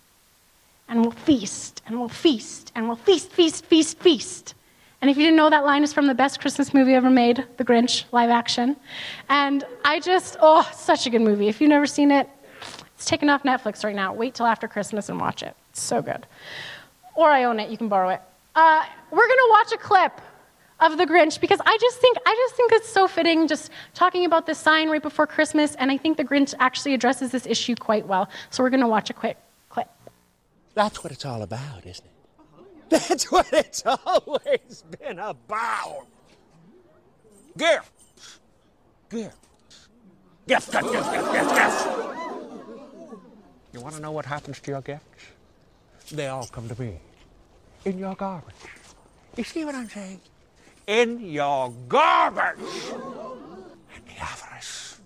And 0.92 1.00
we'll 1.00 1.10
feast, 1.10 1.80
and 1.86 1.98
we'll 1.98 2.10
feast, 2.10 2.70
and 2.74 2.86
we'll 2.86 2.98
feast, 2.98 3.30
feast, 3.32 3.64
feast, 3.64 3.98
feast. 3.98 4.54
And 5.00 5.10
if 5.10 5.16
you 5.16 5.24
didn't 5.24 5.36
know, 5.36 5.48
that 5.48 5.64
line 5.64 5.82
is 5.82 5.90
from 5.90 6.06
the 6.06 6.12
best 6.12 6.38
Christmas 6.38 6.74
movie 6.74 6.92
ever 6.92 7.08
made, 7.08 7.46
The 7.56 7.64
Grinch, 7.64 8.04
live 8.12 8.28
action. 8.28 8.76
And 9.30 9.64
I 9.86 10.00
just, 10.00 10.36
oh, 10.38 10.70
such 10.74 11.06
a 11.06 11.10
good 11.10 11.22
movie. 11.22 11.48
If 11.48 11.62
you've 11.62 11.70
never 11.70 11.86
seen 11.86 12.10
it, 12.10 12.28
it's 12.94 13.06
taken 13.06 13.30
off 13.30 13.42
Netflix 13.42 13.84
right 13.84 13.96
now. 13.96 14.12
Wait 14.12 14.34
till 14.34 14.44
after 14.44 14.68
Christmas 14.68 15.08
and 15.08 15.18
watch 15.18 15.42
it. 15.42 15.56
It's 15.70 15.80
so 15.80 16.02
good. 16.02 16.26
Or 17.14 17.30
I 17.30 17.44
own 17.44 17.58
it, 17.58 17.70
you 17.70 17.78
can 17.78 17.88
borrow 17.88 18.10
it. 18.10 18.20
Uh, 18.54 18.84
we're 19.10 19.26
going 19.26 19.30
to 19.30 19.48
watch 19.48 19.72
a 19.72 19.78
clip 19.78 20.20
of 20.78 20.98
the 20.98 21.06
Grinch 21.06 21.40
because 21.40 21.60
I 21.64 21.78
just 21.80 22.00
think 22.00 22.18
I 22.26 22.34
just 22.34 22.54
think 22.54 22.72
it's 22.72 22.88
so 22.90 23.08
fitting 23.08 23.48
just 23.48 23.70
talking 23.94 24.26
about 24.26 24.44
this 24.44 24.58
sign 24.58 24.90
right 24.90 25.00
before 25.00 25.26
Christmas 25.26 25.74
and 25.76 25.90
I 25.90 25.96
think 25.96 26.18
the 26.18 26.24
Grinch 26.24 26.52
actually 26.58 26.92
addresses 26.92 27.30
this 27.30 27.46
issue 27.46 27.76
quite 27.76 28.06
well. 28.06 28.28
So 28.50 28.62
we're 28.62 28.70
going 28.70 28.80
to 28.80 28.88
watch 28.88 29.08
a 29.08 29.14
quick. 29.14 29.38
That's 30.74 31.02
what 31.04 31.12
it's 31.12 31.24
all 31.24 31.42
about, 31.42 31.84
isn't 31.84 32.04
it? 32.04 32.12
That's 32.88 33.30
what 33.30 33.46
it's 33.52 33.82
always 34.06 34.84
been 35.00 35.18
about. 35.18 36.06
Gifts. 37.56 38.40
Gifts. 39.10 39.36
Gifts, 40.46 40.70
gifts, 40.70 40.90
gifts, 40.90 41.10
gifts, 41.10 41.32
gifts, 41.32 41.52
gifts. 41.52 41.86
You 43.72 43.80
want 43.80 43.94
to 43.94 44.00
know 44.00 44.12
what 44.12 44.26
happens 44.26 44.60
to 44.60 44.70
your 44.70 44.80
gifts? 44.80 45.24
They 46.10 46.28
all 46.28 46.46
come 46.46 46.68
to 46.68 46.80
me. 46.80 46.98
In 47.84 47.98
your 47.98 48.14
garbage. 48.14 48.54
You 49.36 49.44
see 49.44 49.64
what 49.64 49.74
I'm 49.74 49.88
saying? 49.88 50.20
In 50.86 51.20
your 51.20 51.72
garbage. 51.88 52.58
And 53.94 54.04
the 54.06 54.20
avarice. 54.20 55.00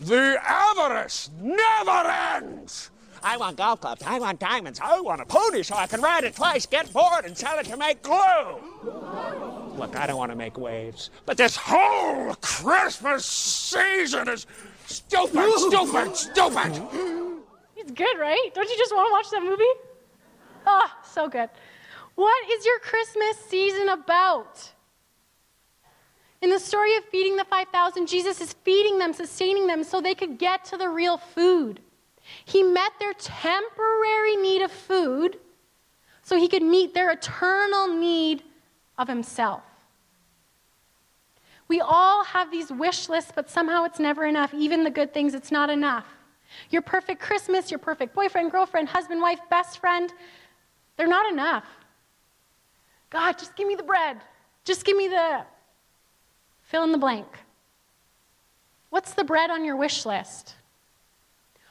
The 0.00 0.40
avarice 0.42 1.30
never 1.40 2.10
ends. 2.36 2.90
I 3.22 3.36
want 3.36 3.56
golf 3.56 3.80
clubs. 3.80 4.02
I 4.06 4.18
want 4.18 4.40
diamonds. 4.40 4.80
I 4.82 5.00
want 5.00 5.20
a 5.20 5.24
pony 5.24 5.62
so 5.62 5.74
I 5.76 5.86
can 5.86 6.00
ride 6.00 6.24
it 6.24 6.36
twice, 6.36 6.66
get 6.66 6.92
bored, 6.92 7.24
and 7.24 7.36
sell 7.36 7.58
it 7.58 7.66
to 7.66 7.76
make 7.76 8.02
glue. 8.02 8.60
Look, 9.76 9.96
I 9.96 10.06
don't 10.06 10.16
want 10.16 10.32
to 10.32 10.36
make 10.36 10.58
waves, 10.58 11.10
but 11.24 11.36
this 11.36 11.56
whole 11.56 12.34
Christmas 12.36 13.24
season 13.24 14.28
is 14.28 14.46
stupid, 14.86 15.52
stupid, 15.56 16.16
stupid. 16.16 16.82
It's 17.76 17.92
good, 17.92 18.18
right? 18.18 18.50
Don't 18.54 18.68
you 18.68 18.76
just 18.76 18.92
want 18.94 19.08
to 19.08 19.12
watch 19.12 19.30
that 19.30 19.42
movie? 19.42 19.64
Oh, 20.66 20.90
so 21.04 21.28
good. 21.28 21.48
What 22.16 22.50
is 22.50 22.66
your 22.66 22.80
Christmas 22.80 23.36
season 23.48 23.90
about? 23.90 24.72
In 26.40 26.50
the 26.50 26.58
story 26.58 26.96
of 26.96 27.04
feeding 27.04 27.36
the 27.36 27.44
5,000, 27.44 28.06
Jesus 28.06 28.40
is 28.40 28.52
feeding 28.64 28.98
them, 28.98 29.12
sustaining 29.12 29.66
them 29.66 29.82
so 29.82 30.00
they 30.00 30.14
could 30.14 30.38
get 30.38 30.64
to 30.66 30.76
the 30.76 30.88
real 30.88 31.16
food. 31.16 31.80
He 32.44 32.62
met 32.62 32.92
their 32.98 33.12
temporary 33.14 34.36
need 34.36 34.62
of 34.62 34.70
food 34.70 35.38
so 36.22 36.36
he 36.36 36.48
could 36.48 36.62
meet 36.62 36.94
their 36.94 37.10
eternal 37.10 37.88
need 37.88 38.42
of 38.98 39.08
himself. 39.08 39.62
We 41.68 41.80
all 41.80 42.24
have 42.24 42.50
these 42.50 42.70
wish 42.70 43.08
lists, 43.08 43.32
but 43.34 43.50
somehow 43.50 43.84
it's 43.84 44.00
never 44.00 44.24
enough. 44.24 44.54
Even 44.54 44.84
the 44.84 44.90
good 44.90 45.12
things, 45.12 45.34
it's 45.34 45.52
not 45.52 45.68
enough. 45.68 46.06
Your 46.70 46.82
perfect 46.82 47.20
Christmas, 47.20 47.70
your 47.70 47.78
perfect 47.78 48.14
boyfriend, 48.14 48.50
girlfriend, 48.50 48.88
husband, 48.88 49.20
wife, 49.20 49.40
best 49.50 49.78
friend, 49.78 50.12
they're 50.96 51.06
not 51.06 51.30
enough. 51.30 51.64
God, 53.10 53.38
just 53.38 53.54
give 53.54 53.68
me 53.68 53.74
the 53.74 53.82
bread. 53.82 54.18
Just 54.64 54.84
give 54.84 54.96
me 54.96 55.08
the 55.08 55.44
fill 56.62 56.84
in 56.84 56.92
the 56.92 56.98
blank. 56.98 57.26
What's 58.90 59.12
the 59.14 59.24
bread 59.24 59.50
on 59.50 59.64
your 59.64 59.76
wish 59.76 60.04
list? 60.06 60.54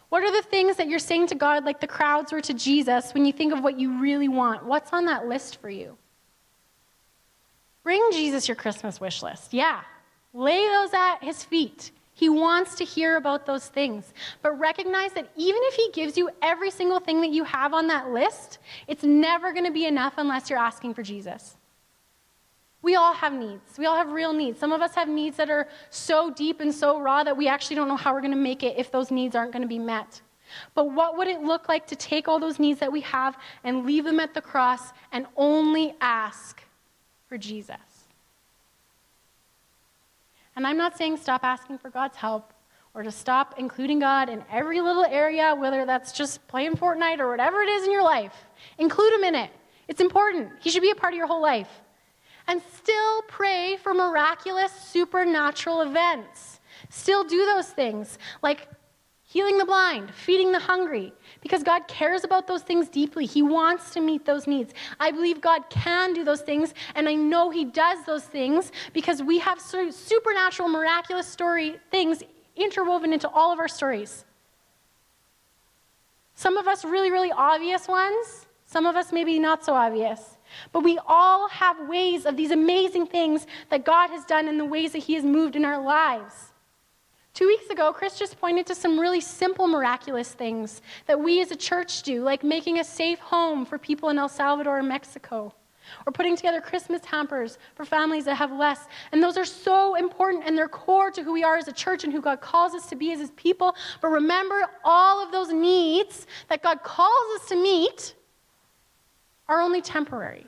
What 0.09 0.23
are 0.23 0.31
the 0.31 0.41
things 0.41 0.77
that 0.77 0.87
you're 0.87 0.99
saying 0.99 1.27
to 1.27 1.35
God, 1.35 1.65
like 1.65 1.81
the 1.81 1.87
crowds 1.87 2.31
were 2.31 2.41
to 2.41 2.53
Jesus, 2.53 3.13
when 3.13 3.25
you 3.25 3.33
think 3.33 3.53
of 3.53 3.63
what 3.63 3.79
you 3.79 3.99
really 3.99 4.29
want? 4.29 4.65
What's 4.65 4.93
on 4.93 5.05
that 5.05 5.27
list 5.27 5.59
for 5.59 5.69
you? 5.69 5.97
Bring 7.83 8.05
Jesus 8.11 8.47
your 8.47 8.55
Christmas 8.55 8.99
wish 9.01 9.21
list. 9.21 9.53
Yeah. 9.53 9.81
Lay 10.33 10.67
those 10.67 10.93
at 10.93 11.17
his 11.21 11.43
feet. 11.43 11.91
He 12.13 12.29
wants 12.29 12.75
to 12.75 12.83
hear 12.83 13.17
about 13.17 13.45
those 13.45 13.67
things. 13.67 14.13
But 14.41 14.59
recognize 14.59 15.13
that 15.13 15.29
even 15.35 15.61
if 15.63 15.75
he 15.75 15.89
gives 15.93 16.17
you 16.17 16.29
every 16.41 16.71
single 16.71 16.99
thing 16.99 17.21
that 17.21 17.29
you 17.29 17.43
have 17.43 17.73
on 17.73 17.87
that 17.87 18.09
list, 18.09 18.59
it's 18.87 19.03
never 19.03 19.53
going 19.53 19.65
to 19.65 19.71
be 19.71 19.85
enough 19.85 20.13
unless 20.17 20.49
you're 20.49 20.59
asking 20.59 20.95
for 20.95 21.03
Jesus. 21.03 21.57
We 22.87 22.95
all 22.95 23.11
have 23.11 23.33
needs. 23.33 23.77
We 23.77 23.85
all 23.85 23.97
have 23.97 24.13
real 24.13 24.31
needs. 24.31 24.61
Some 24.61 24.71
of 24.71 24.81
us 24.81 24.95
have 24.95 25.09
needs 25.09 25.35
that 25.35 25.49
are 25.49 25.67
so 25.89 26.31
deep 26.31 26.61
and 26.61 26.73
so 26.73 27.01
raw 27.01 27.21
that 27.21 27.35
we 27.35 27.49
actually 27.49 27.75
don't 27.75 27.89
know 27.89 27.97
how 27.97 28.13
we're 28.13 28.21
going 28.21 28.31
to 28.31 28.37
make 28.37 28.63
it 28.63 28.77
if 28.77 28.91
those 28.91 29.11
needs 29.11 29.35
aren't 29.35 29.51
going 29.51 29.61
to 29.61 29.67
be 29.67 29.77
met. 29.77 30.21
But 30.73 30.93
what 30.93 31.17
would 31.17 31.27
it 31.27 31.41
look 31.41 31.67
like 31.67 31.85
to 31.87 31.97
take 31.97 32.29
all 32.29 32.39
those 32.39 32.59
needs 32.59 32.79
that 32.79 32.89
we 32.89 33.01
have 33.01 33.37
and 33.65 33.85
leave 33.85 34.05
them 34.05 34.21
at 34.21 34.33
the 34.33 34.39
cross 34.39 34.93
and 35.11 35.25
only 35.35 35.95
ask 35.99 36.63
for 37.27 37.37
Jesus? 37.37 37.75
And 40.55 40.65
I'm 40.65 40.77
not 40.77 40.97
saying 40.97 41.17
stop 41.17 41.43
asking 41.43 41.79
for 41.79 41.89
God's 41.89 42.15
help 42.15 42.53
or 42.93 43.03
to 43.03 43.11
stop 43.11 43.55
including 43.57 43.99
God 43.99 44.29
in 44.29 44.45
every 44.49 44.79
little 44.79 45.03
area, 45.03 45.53
whether 45.53 45.85
that's 45.85 46.13
just 46.13 46.47
playing 46.47 46.77
Fortnite 46.77 47.19
or 47.19 47.29
whatever 47.29 47.61
it 47.63 47.67
is 47.67 47.83
in 47.83 47.91
your 47.91 48.03
life. 48.03 48.45
Include 48.77 49.11
Him 49.11 49.25
in 49.25 49.35
it. 49.35 49.51
It's 49.89 49.99
important. 49.99 50.51
He 50.61 50.69
should 50.69 50.81
be 50.81 50.91
a 50.91 50.95
part 50.95 51.11
of 51.11 51.17
your 51.17 51.27
whole 51.27 51.41
life 51.41 51.67
and 52.47 52.61
still 52.75 53.21
pray 53.23 53.77
for 53.81 53.93
miraculous 53.93 54.71
supernatural 54.71 55.81
events. 55.81 56.59
Still 56.89 57.23
do 57.23 57.45
those 57.45 57.69
things. 57.69 58.17
Like 58.41 58.67
healing 59.23 59.57
the 59.57 59.65
blind, 59.65 60.13
feeding 60.13 60.53
the 60.53 60.59
hungry, 60.59 61.11
because 61.41 61.61
God 61.61 61.87
cares 61.87 62.23
about 62.23 62.47
those 62.47 62.61
things 62.61 62.87
deeply. 62.87 63.25
He 63.25 63.41
wants 63.41 63.91
to 63.91 63.99
meet 63.99 64.25
those 64.25 64.47
needs. 64.47 64.73
I 64.99 65.11
believe 65.11 65.41
God 65.41 65.69
can 65.69 66.13
do 66.13 66.23
those 66.23 66.41
things, 66.41 66.73
and 66.95 67.09
I 67.09 67.13
know 67.13 67.49
He 67.49 67.65
does 67.65 68.05
those 68.05 68.23
things 68.23 68.71
because 68.93 69.21
we 69.21 69.39
have 69.39 69.59
supernatural, 69.59 70.69
miraculous 70.69 71.27
story 71.27 71.77
things 71.91 72.23
interwoven 72.55 73.11
into 73.11 73.29
all 73.29 73.51
of 73.51 73.59
our 73.59 73.67
stories. 73.67 74.23
Some 76.35 76.55
of 76.55 76.67
us 76.67 76.85
really, 76.85 77.11
really 77.11 77.31
obvious 77.31 77.87
ones, 77.87 78.45
some 78.65 78.85
of 78.85 78.95
us 78.95 79.11
maybe 79.11 79.39
not 79.39 79.65
so 79.65 79.73
obvious. 79.73 80.36
But 80.71 80.83
we 80.83 80.99
all 81.05 81.47
have 81.49 81.87
ways 81.87 82.25
of 82.25 82.37
these 82.37 82.51
amazing 82.51 83.07
things 83.07 83.47
that 83.69 83.85
God 83.85 84.09
has 84.09 84.25
done 84.25 84.47
and 84.47 84.59
the 84.59 84.65
ways 84.65 84.91
that 84.93 84.99
He 84.99 85.13
has 85.15 85.23
moved 85.23 85.55
in 85.55 85.65
our 85.65 85.81
lives. 85.81 86.53
Two 87.37 87.45
weeks 87.45 87.69
ago, 87.69 87.93
Chris 87.93 88.17
just 88.17 88.39
pointed 88.39 88.65
to 88.65 88.73
some 88.73 88.99
really 88.99 89.21
simple, 89.21 89.67
miraculous 89.67 90.31
things 90.31 90.81
that 91.05 91.19
we 91.19 91.39
as 91.39 91.51
a 91.51 91.55
church 91.55 92.01
do, 92.01 92.23
like 92.23 92.43
making 92.43 92.79
a 92.79 92.83
safe 92.83 93.19
home 93.19 93.63
for 93.63 93.77
people 93.77 94.09
in 94.09 94.17
El 94.17 94.27
Salvador 94.27 94.79
and 94.79 94.87
Mexico, 94.87 95.53
or 96.07 96.11
putting 96.11 96.35
together 96.35 96.59
Christmas 96.59 97.05
hampers 97.05 97.59
for 97.75 97.85
families 97.85 98.25
that 98.25 98.33
have 98.33 98.51
less. 98.51 98.87
And 99.11 99.21
those 99.21 99.37
are 99.37 99.45
so 99.45 99.93
important 99.93 100.45
and 100.47 100.57
they're 100.57 100.67
core 100.67 101.11
to 101.11 101.21
who 101.21 101.31
we 101.31 101.43
are 101.43 101.57
as 101.57 101.67
a 101.67 101.73
church 101.73 102.03
and 102.03 102.11
who 102.11 102.21
God 102.21 102.41
calls 102.41 102.73
us 102.73 102.89
to 102.89 102.95
be 102.95 103.11
as 103.11 103.19
His 103.19 103.29
people. 103.35 103.75
But 104.01 104.07
remember, 104.07 104.65
all 104.83 105.23
of 105.23 105.31
those 105.31 105.51
needs 105.51 106.25
that 106.49 106.63
God 106.63 106.81
calls 106.81 107.39
us 107.39 107.49
to 107.49 107.55
meet 107.55 108.15
are 109.49 109.61
only 109.61 109.81
temporary. 109.81 110.47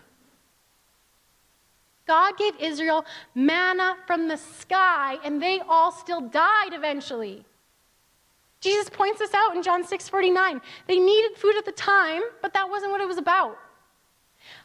God 2.08 2.38
gave 2.38 2.56
Israel 2.60 3.06
manna 3.36 3.96
from 4.08 4.28
the 4.28 4.38
sky, 4.38 5.18
and 5.24 5.42
they 5.42 5.60
all 5.70 5.92
still 5.92 6.22
died 6.22 6.74
eventually. 6.74 7.46
Jesus 8.62 8.90
points 8.90 9.20
this 9.20 9.34
out 9.34 9.56
in 9.56 9.64
John 9.64 9.84
6 9.86 10.10
49. 10.10 10.60
They 10.88 11.00
needed 11.00 11.38
food 11.38 11.56
at 11.56 11.66
the 11.66 11.72
time, 11.72 12.24
but 12.42 12.54
that 12.54 12.70
wasn't 12.70 12.92
what 12.92 13.02
it 13.02 13.08
was 13.08 13.18
about. 13.18 13.58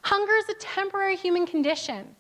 Hunger 0.03 0.35
is 0.37 0.49
a 0.49 0.55
temporary 0.55 1.17
human 1.17 1.47
condition. 1.47 2.17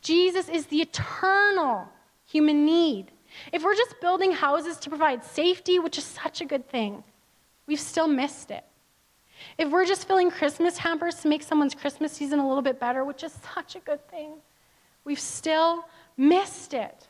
Jesus 0.00 0.48
is 0.48 0.66
the 0.66 0.80
eternal 0.80 1.88
human 2.26 2.64
need. 2.64 3.10
If 3.52 3.64
we're 3.64 3.74
just 3.74 4.00
building 4.00 4.32
houses 4.32 4.76
to 4.78 4.90
provide 4.90 5.24
safety, 5.24 5.78
which 5.78 5.98
is 5.98 6.04
such 6.04 6.40
a 6.40 6.44
good 6.44 6.68
thing, 6.68 7.02
we've 7.66 7.80
still 7.80 8.08
missed 8.08 8.50
it. 8.50 8.64
If 9.56 9.70
we're 9.70 9.86
just 9.86 10.06
filling 10.06 10.30
Christmas 10.30 10.78
hampers 10.78 11.16
to 11.16 11.28
make 11.28 11.42
someone's 11.42 11.74
Christmas 11.74 12.12
season 12.12 12.38
a 12.38 12.46
little 12.46 12.62
bit 12.62 12.78
better, 12.78 13.04
which 13.04 13.22
is 13.22 13.36
such 13.54 13.76
a 13.76 13.80
good 13.80 14.06
thing, 14.10 14.34
We've 15.08 15.18
still 15.18 15.86
missed 16.18 16.74
it. 16.74 17.08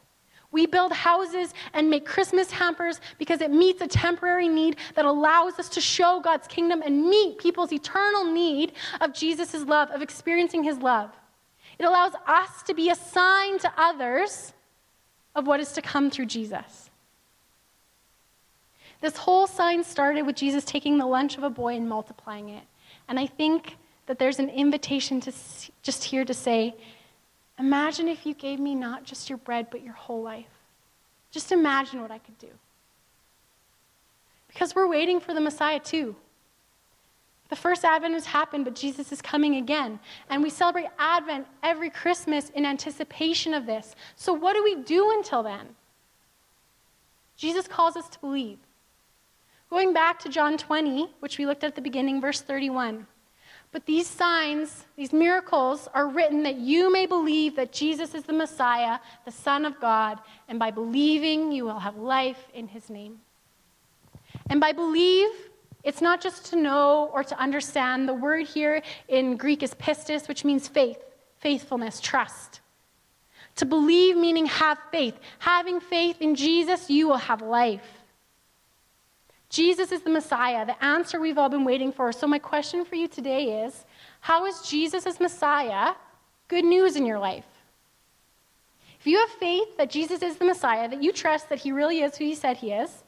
We 0.52 0.66
build 0.66 0.92
houses 0.92 1.52
and 1.74 1.90
make 1.90 2.06
Christmas 2.06 2.48
hampers 2.48 3.00
because 3.18 3.40
it 3.40 3.50
meets 3.50 3.82
a 3.82 3.88
temporary 3.88 4.48
need 4.48 4.76
that 4.94 5.04
allows 5.04 5.58
us 5.58 5.68
to 5.70 5.80
show 5.80 6.20
God's 6.20 6.46
kingdom 6.46 6.80
and 6.80 7.08
meet 7.08 7.38
people's 7.38 7.72
eternal 7.72 8.24
need 8.24 8.72
of 9.00 9.12
Jesus' 9.12 9.64
love, 9.64 9.90
of 9.90 10.00
experiencing 10.00 10.62
his 10.62 10.78
love. 10.78 11.10
It 11.76 11.86
allows 11.86 12.12
us 12.24 12.62
to 12.68 12.74
be 12.74 12.88
a 12.88 12.94
sign 12.94 13.58
to 13.58 13.72
others 13.76 14.52
of 15.34 15.48
what 15.48 15.58
is 15.58 15.72
to 15.72 15.82
come 15.82 16.08
through 16.08 16.26
Jesus. 16.26 16.87
This 19.00 19.16
whole 19.16 19.46
sign 19.46 19.84
started 19.84 20.22
with 20.22 20.36
Jesus 20.36 20.64
taking 20.64 20.98
the 20.98 21.06
lunch 21.06 21.36
of 21.36 21.44
a 21.44 21.50
boy 21.50 21.76
and 21.76 21.88
multiplying 21.88 22.48
it. 22.48 22.64
And 23.08 23.18
I 23.18 23.26
think 23.26 23.76
that 24.06 24.18
there's 24.18 24.38
an 24.38 24.48
invitation 24.50 25.20
to 25.20 25.32
just 25.82 26.04
here 26.04 26.24
to 26.24 26.34
say, 26.34 26.74
Imagine 27.58 28.06
if 28.08 28.24
you 28.24 28.34
gave 28.34 28.60
me 28.60 28.74
not 28.74 29.04
just 29.04 29.28
your 29.28 29.38
bread, 29.38 29.66
but 29.70 29.82
your 29.82 29.94
whole 29.94 30.22
life. 30.22 30.46
Just 31.32 31.50
imagine 31.50 32.00
what 32.00 32.12
I 32.12 32.18
could 32.18 32.38
do. 32.38 32.50
Because 34.46 34.74
we're 34.74 34.88
waiting 34.88 35.18
for 35.18 35.34
the 35.34 35.40
Messiah 35.40 35.80
too. 35.80 36.14
The 37.48 37.56
first 37.56 37.84
Advent 37.84 38.14
has 38.14 38.26
happened, 38.26 38.64
but 38.64 38.74
Jesus 38.74 39.10
is 39.10 39.22
coming 39.22 39.56
again. 39.56 39.98
And 40.30 40.42
we 40.42 40.50
celebrate 40.50 40.88
Advent 40.98 41.46
every 41.62 41.90
Christmas 41.90 42.50
in 42.50 42.64
anticipation 42.64 43.54
of 43.54 43.66
this. 43.66 43.96
So, 44.16 44.32
what 44.32 44.54
do 44.54 44.62
we 44.62 44.76
do 44.76 45.12
until 45.12 45.42
then? 45.42 45.74
Jesus 47.36 47.66
calls 47.66 47.96
us 47.96 48.08
to 48.10 48.18
believe. 48.18 48.58
Going 49.70 49.92
back 49.92 50.18
to 50.20 50.30
John 50.30 50.56
20, 50.56 51.10
which 51.20 51.36
we 51.36 51.44
looked 51.44 51.62
at 51.62 51.68
at 51.68 51.74
the 51.74 51.82
beginning, 51.82 52.20
verse 52.20 52.40
31. 52.40 53.06
But 53.70 53.84
these 53.84 54.06
signs, 54.06 54.86
these 54.96 55.12
miracles, 55.12 55.88
are 55.92 56.08
written 56.08 56.42
that 56.44 56.56
you 56.56 56.90
may 56.90 57.04
believe 57.04 57.54
that 57.56 57.70
Jesus 57.70 58.14
is 58.14 58.22
the 58.22 58.32
Messiah, 58.32 58.98
the 59.26 59.30
Son 59.30 59.66
of 59.66 59.78
God, 59.78 60.20
and 60.48 60.58
by 60.58 60.70
believing, 60.70 61.52
you 61.52 61.64
will 61.64 61.78
have 61.78 61.96
life 61.96 62.48
in 62.54 62.66
his 62.66 62.88
name. 62.88 63.20
And 64.48 64.58
by 64.58 64.72
believe, 64.72 65.28
it's 65.84 66.00
not 66.00 66.22
just 66.22 66.46
to 66.46 66.56
know 66.56 67.10
or 67.12 67.22
to 67.22 67.38
understand. 67.38 68.08
The 68.08 68.14
word 68.14 68.46
here 68.46 68.82
in 69.08 69.36
Greek 69.36 69.62
is 69.62 69.74
pistis, 69.74 70.28
which 70.28 70.46
means 70.46 70.66
faith, 70.66 70.98
faithfulness, 71.40 72.00
trust. 72.00 72.60
To 73.56 73.66
believe 73.66 74.16
meaning 74.16 74.46
have 74.46 74.78
faith. 74.90 75.18
Having 75.40 75.80
faith 75.80 76.22
in 76.22 76.34
Jesus, 76.34 76.88
you 76.88 77.06
will 77.06 77.16
have 77.16 77.42
life. 77.42 77.97
Jesus 79.50 79.92
is 79.92 80.02
the 80.02 80.10
Messiah, 80.10 80.66
the 80.66 80.82
answer 80.84 81.20
we've 81.20 81.38
all 81.38 81.48
been 81.48 81.64
waiting 81.64 81.90
for. 81.90 82.12
So, 82.12 82.26
my 82.26 82.38
question 82.38 82.84
for 82.84 82.96
you 82.96 83.08
today 83.08 83.64
is 83.64 83.84
how 84.20 84.44
is 84.46 84.60
Jesus 84.62 85.06
as 85.06 85.20
Messiah 85.20 85.94
good 86.48 86.64
news 86.64 86.96
in 86.96 87.06
your 87.06 87.18
life? 87.18 87.46
If 89.00 89.06
you 89.06 89.18
have 89.18 89.30
faith 89.30 89.76
that 89.78 89.90
Jesus 89.90 90.22
is 90.22 90.36
the 90.36 90.44
Messiah, 90.44 90.88
that 90.88 91.02
you 91.02 91.12
trust 91.12 91.48
that 91.48 91.60
he 91.60 91.72
really 91.72 92.00
is 92.00 92.16
who 92.16 92.24
he 92.24 92.34
said 92.34 92.56
he 92.58 92.72
is, 92.72 93.04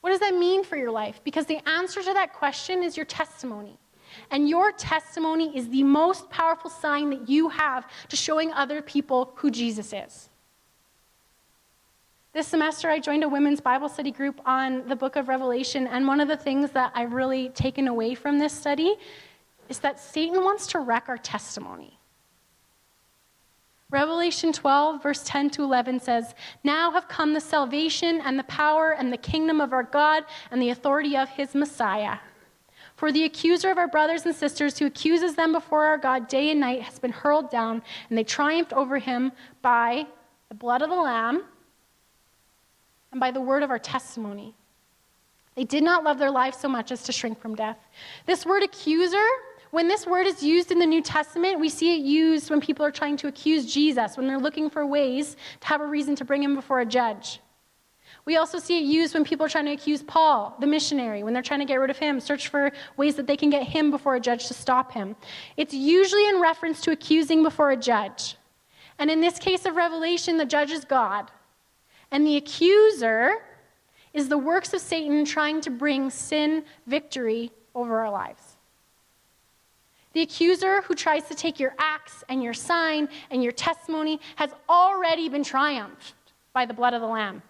what 0.00 0.10
does 0.10 0.20
that 0.20 0.34
mean 0.34 0.64
for 0.64 0.76
your 0.76 0.92
life? 0.92 1.20
Because 1.24 1.46
the 1.46 1.66
answer 1.68 2.02
to 2.02 2.12
that 2.14 2.32
question 2.32 2.82
is 2.82 2.96
your 2.96 3.06
testimony. 3.06 3.78
And 4.30 4.48
your 4.48 4.72
testimony 4.72 5.56
is 5.56 5.68
the 5.68 5.82
most 5.82 6.30
powerful 6.30 6.70
sign 6.70 7.10
that 7.10 7.28
you 7.28 7.48
have 7.48 7.86
to 8.08 8.16
showing 8.16 8.52
other 8.52 8.80
people 8.80 9.32
who 9.34 9.50
Jesus 9.50 9.92
is. 9.92 10.30
This 12.34 12.46
semester, 12.46 12.90
I 12.90 12.98
joined 12.98 13.24
a 13.24 13.28
women's 13.28 13.60
Bible 13.60 13.88
study 13.88 14.10
group 14.10 14.38
on 14.44 14.86
the 14.86 14.94
book 14.94 15.16
of 15.16 15.28
Revelation, 15.28 15.86
and 15.86 16.06
one 16.06 16.20
of 16.20 16.28
the 16.28 16.36
things 16.36 16.70
that 16.72 16.92
I've 16.94 17.14
really 17.14 17.48
taken 17.48 17.88
away 17.88 18.14
from 18.14 18.38
this 18.38 18.52
study 18.52 18.96
is 19.70 19.78
that 19.78 19.98
Satan 19.98 20.44
wants 20.44 20.66
to 20.68 20.80
wreck 20.80 21.06
our 21.08 21.16
testimony. 21.16 21.98
Revelation 23.90 24.52
12, 24.52 25.02
verse 25.02 25.22
10 25.24 25.48
to 25.50 25.62
11 25.62 26.00
says, 26.00 26.34
Now 26.62 26.90
have 26.90 27.08
come 27.08 27.32
the 27.32 27.40
salvation 27.40 28.20
and 28.20 28.38
the 28.38 28.44
power 28.44 28.90
and 28.90 29.10
the 29.10 29.16
kingdom 29.16 29.62
of 29.62 29.72
our 29.72 29.82
God 29.82 30.24
and 30.50 30.60
the 30.60 30.68
authority 30.68 31.16
of 31.16 31.30
his 31.30 31.54
Messiah. 31.54 32.18
For 32.96 33.10
the 33.10 33.24
accuser 33.24 33.70
of 33.70 33.78
our 33.78 33.88
brothers 33.88 34.26
and 34.26 34.34
sisters 34.34 34.78
who 34.78 34.84
accuses 34.84 35.34
them 35.34 35.52
before 35.52 35.86
our 35.86 35.96
God 35.96 36.28
day 36.28 36.50
and 36.50 36.60
night 36.60 36.82
has 36.82 36.98
been 36.98 37.12
hurled 37.12 37.48
down, 37.48 37.80
and 38.10 38.18
they 38.18 38.24
triumphed 38.24 38.74
over 38.74 38.98
him 38.98 39.32
by 39.62 40.06
the 40.50 40.54
blood 40.54 40.82
of 40.82 40.90
the 40.90 40.96
Lamb 40.96 41.44
and 43.18 43.20
by 43.20 43.32
the 43.32 43.40
word 43.40 43.64
of 43.64 43.70
our 43.70 43.80
testimony. 43.80 44.54
They 45.56 45.64
did 45.64 45.82
not 45.82 46.04
love 46.04 46.20
their 46.20 46.30
life 46.30 46.54
so 46.54 46.68
much 46.68 46.92
as 46.92 47.02
to 47.02 47.12
shrink 47.12 47.40
from 47.40 47.56
death. 47.56 47.76
This 48.26 48.46
word 48.46 48.62
accuser, 48.62 49.26
when 49.72 49.88
this 49.88 50.06
word 50.06 50.28
is 50.28 50.40
used 50.40 50.70
in 50.70 50.78
the 50.78 50.86
New 50.86 51.02
Testament, 51.02 51.58
we 51.58 51.68
see 51.68 51.92
it 51.96 52.00
used 52.00 52.48
when 52.48 52.60
people 52.60 52.86
are 52.86 52.92
trying 52.92 53.16
to 53.16 53.26
accuse 53.26 53.74
Jesus, 53.74 54.16
when 54.16 54.28
they're 54.28 54.38
looking 54.38 54.70
for 54.70 54.86
ways 54.86 55.36
to 55.60 55.66
have 55.66 55.80
a 55.80 55.86
reason 55.86 56.14
to 56.14 56.24
bring 56.24 56.44
him 56.44 56.54
before 56.54 56.78
a 56.78 56.86
judge. 56.86 57.40
We 58.24 58.36
also 58.36 58.60
see 58.60 58.78
it 58.78 58.84
used 58.84 59.14
when 59.14 59.24
people 59.24 59.44
are 59.46 59.48
trying 59.48 59.66
to 59.66 59.72
accuse 59.72 60.00
Paul, 60.04 60.56
the 60.60 60.66
missionary, 60.68 61.24
when 61.24 61.34
they're 61.34 61.42
trying 61.42 61.60
to 61.60 61.66
get 61.66 61.80
rid 61.80 61.90
of 61.90 61.98
him, 61.98 62.20
search 62.20 62.48
for 62.48 62.70
ways 62.96 63.16
that 63.16 63.26
they 63.26 63.36
can 63.36 63.50
get 63.50 63.64
him 63.64 63.90
before 63.90 64.14
a 64.14 64.20
judge 64.20 64.46
to 64.46 64.54
stop 64.54 64.92
him. 64.92 65.16
It's 65.56 65.74
usually 65.74 66.28
in 66.28 66.40
reference 66.40 66.80
to 66.82 66.92
accusing 66.92 67.42
before 67.42 67.72
a 67.72 67.76
judge. 67.76 68.36
And 69.00 69.10
in 69.10 69.20
this 69.20 69.40
case 69.40 69.66
of 69.66 69.74
Revelation, 69.74 70.36
the 70.36 70.44
judge 70.44 70.70
is 70.70 70.84
God. 70.84 71.32
And 72.10 72.26
the 72.26 72.36
accuser 72.36 73.36
is 74.14 74.28
the 74.28 74.38
works 74.38 74.72
of 74.72 74.80
Satan 74.80 75.24
trying 75.24 75.60
to 75.62 75.70
bring 75.70 76.10
sin 76.10 76.64
victory 76.86 77.50
over 77.74 78.00
our 78.00 78.10
lives. 78.10 78.56
The 80.14 80.22
accuser 80.22 80.82
who 80.82 80.94
tries 80.94 81.28
to 81.28 81.34
take 81.34 81.60
your 81.60 81.74
acts 81.78 82.24
and 82.28 82.42
your 82.42 82.54
sign 82.54 83.08
and 83.30 83.42
your 83.42 83.52
testimony 83.52 84.20
has 84.36 84.50
already 84.68 85.28
been 85.28 85.44
triumphed 85.44 86.14
by 86.52 86.64
the 86.64 86.74
blood 86.74 86.94
of 86.94 87.00
the 87.00 87.06
Lamb, 87.06 87.42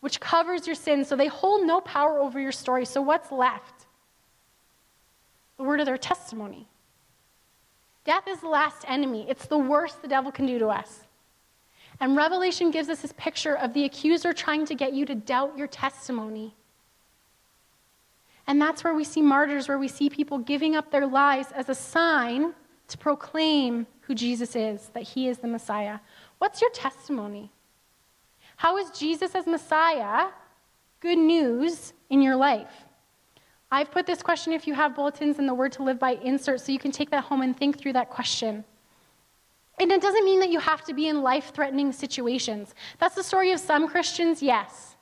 which 0.00 0.20
covers 0.20 0.66
your 0.66 0.76
sins, 0.76 1.08
so 1.08 1.16
they 1.16 1.28
hold 1.28 1.64
no 1.64 1.80
power 1.80 2.18
over 2.18 2.40
your 2.40 2.52
story. 2.52 2.84
So 2.84 3.00
what's 3.00 3.30
left? 3.30 3.86
The 5.56 5.62
word 5.62 5.80
of 5.80 5.86
their 5.86 5.96
testimony. 5.96 6.66
Death 8.04 8.28
is 8.28 8.40
the 8.40 8.48
last 8.48 8.84
enemy, 8.86 9.24
it's 9.28 9.46
the 9.46 9.58
worst 9.58 10.02
the 10.02 10.08
devil 10.08 10.30
can 10.30 10.46
do 10.46 10.58
to 10.58 10.68
us. 10.68 11.05
And 12.00 12.16
Revelation 12.16 12.70
gives 12.70 12.88
us 12.88 13.00
this 13.00 13.14
picture 13.16 13.56
of 13.56 13.72
the 13.72 13.84
accuser 13.84 14.32
trying 14.32 14.66
to 14.66 14.74
get 14.74 14.92
you 14.92 15.06
to 15.06 15.14
doubt 15.14 15.56
your 15.56 15.66
testimony. 15.66 16.54
And 18.46 18.60
that's 18.60 18.84
where 18.84 18.94
we 18.94 19.04
see 19.04 19.22
martyrs, 19.22 19.66
where 19.66 19.78
we 19.78 19.88
see 19.88 20.08
people 20.08 20.38
giving 20.38 20.76
up 20.76 20.90
their 20.90 21.06
lives 21.06 21.48
as 21.52 21.68
a 21.68 21.74
sign 21.74 22.54
to 22.88 22.98
proclaim 22.98 23.86
who 24.02 24.14
Jesus 24.14 24.54
is, 24.54 24.90
that 24.94 25.02
he 25.02 25.28
is 25.28 25.38
the 25.38 25.48
Messiah. 25.48 25.98
What's 26.38 26.60
your 26.60 26.70
testimony? 26.70 27.50
How 28.56 28.76
is 28.76 28.90
Jesus 28.90 29.34
as 29.34 29.46
Messiah 29.46 30.28
good 31.00 31.18
news 31.18 31.92
in 32.10 32.22
your 32.22 32.36
life? 32.36 32.84
I've 33.70 33.90
put 33.90 34.06
this 34.06 34.22
question, 34.22 34.52
if 34.52 34.66
you 34.66 34.74
have 34.74 34.94
bulletins 34.94 35.38
and 35.38 35.48
the 35.48 35.54
word 35.54 35.72
to 35.72 35.82
live 35.82 35.98
by, 35.98 36.12
insert 36.22 36.60
so 36.60 36.70
you 36.70 36.78
can 36.78 36.92
take 36.92 37.10
that 37.10 37.24
home 37.24 37.42
and 37.42 37.56
think 37.56 37.78
through 37.78 37.94
that 37.94 38.10
question. 38.10 38.64
And 39.78 39.92
it 39.92 40.00
doesn't 40.00 40.24
mean 40.24 40.40
that 40.40 40.50
you 40.50 40.58
have 40.58 40.84
to 40.84 40.94
be 40.94 41.08
in 41.08 41.22
life 41.22 41.52
threatening 41.54 41.92
situations. 41.92 42.74
That's 42.98 43.14
the 43.14 43.22
story 43.22 43.52
of 43.52 43.60
some 43.60 43.88
Christians, 43.88 44.42
yes. 44.42 44.96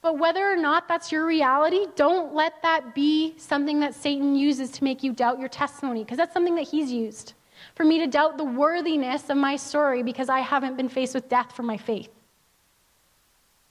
But 0.00 0.18
whether 0.18 0.48
or 0.48 0.56
not 0.56 0.86
that's 0.86 1.10
your 1.10 1.26
reality, 1.26 1.86
don't 1.96 2.34
let 2.34 2.62
that 2.62 2.94
be 2.94 3.34
something 3.38 3.80
that 3.80 3.94
Satan 3.94 4.36
uses 4.36 4.70
to 4.72 4.84
make 4.84 5.02
you 5.02 5.12
doubt 5.12 5.40
your 5.40 5.48
testimony, 5.48 6.04
because 6.04 6.18
that's 6.18 6.34
something 6.34 6.54
that 6.54 6.68
he's 6.68 6.92
used. 6.92 7.32
For 7.74 7.84
me 7.84 7.98
to 7.98 8.06
doubt 8.06 8.38
the 8.38 8.44
worthiness 8.44 9.30
of 9.30 9.36
my 9.36 9.56
story 9.56 10.02
because 10.02 10.28
I 10.28 10.40
haven't 10.40 10.76
been 10.76 10.88
faced 10.88 11.14
with 11.14 11.28
death 11.28 11.52
for 11.52 11.62
my 11.62 11.76
faith. 11.76 12.10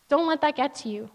Don't 0.10 0.28
let 0.28 0.42
that 0.42 0.56
get 0.56 0.76
to 0.76 0.90
you. 0.90 1.10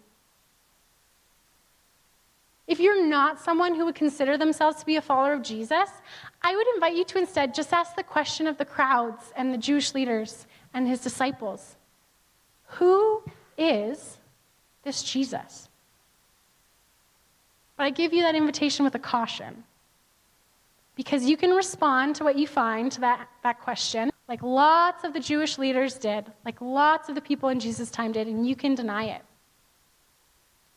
If 2.73 2.81
you're 2.81 3.07
not 3.07 3.39
someone 3.39 3.75
who 3.75 3.85
would 3.85 3.95
consider 3.95 4.39
themselves 4.39 4.79
to 4.79 4.87
be 4.87 4.97
a 4.97 5.03
follower 5.03 5.35
of 5.35 5.43
Jesus, 5.43 5.91
I 6.41 6.57
would 6.57 6.67
invite 6.75 6.97
you 6.97 7.05
to 7.05 7.19
instead 7.19 7.53
just 7.53 7.71
ask 7.71 7.95
the 7.95 8.03
question 8.03 8.47
of 8.47 8.57
the 8.57 8.65
crowds 8.65 9.31
and 9.37 9.53
the 9.53 9.59
Jewish 9.59 9.93
leaders 9.93 10.47
and 10.73 10.89
his 10.89 11.03
disciples 11.03 11.77
Who 12.79 13.25
is 13.59 14.17
this 14.85 15.03
Jesus? 15.03 15.69
But 17.77 17.85
I 17.85 17.91
give 17.91 18.15
you 18.15 18.23
that 18.23 18.35
invitation 18.35 18.87
with 18.87 18.95
a 18.95 18.99
caution. 18.99 19.65
Because 20.97 21.27
you 21.27 21.37
can 21.37 21.51
respond 21.51 22.17
to 22.17 22.25
what 22.25 22.39
you 22.39 22.47
find 22.47 22.91
to 22.93 23.01
that, 23.01 23.29
that 23.43 23.61
question, 23.61 24.11
like 24.29 24.43
lots 24.43 25.05
of 25.05 25.13
the 25.13 25.21
Jewish 25.21 25.59
leaders 25.59 25.99
did, 25.99 26.25
like 26.47 26.59
lots 26.63 27.11
of 27.11 27.17
the 27.17 27.21
people 27.21 27.51
in 27.51 27.61
Jesus' 27.61 27.91
time 27.91 28.13
did, 28.13 28.29
and 28.29 28.49
you 28.49 28.57
can 28.57 28.75
deny 28.75 29.05
it. 29.09 29.23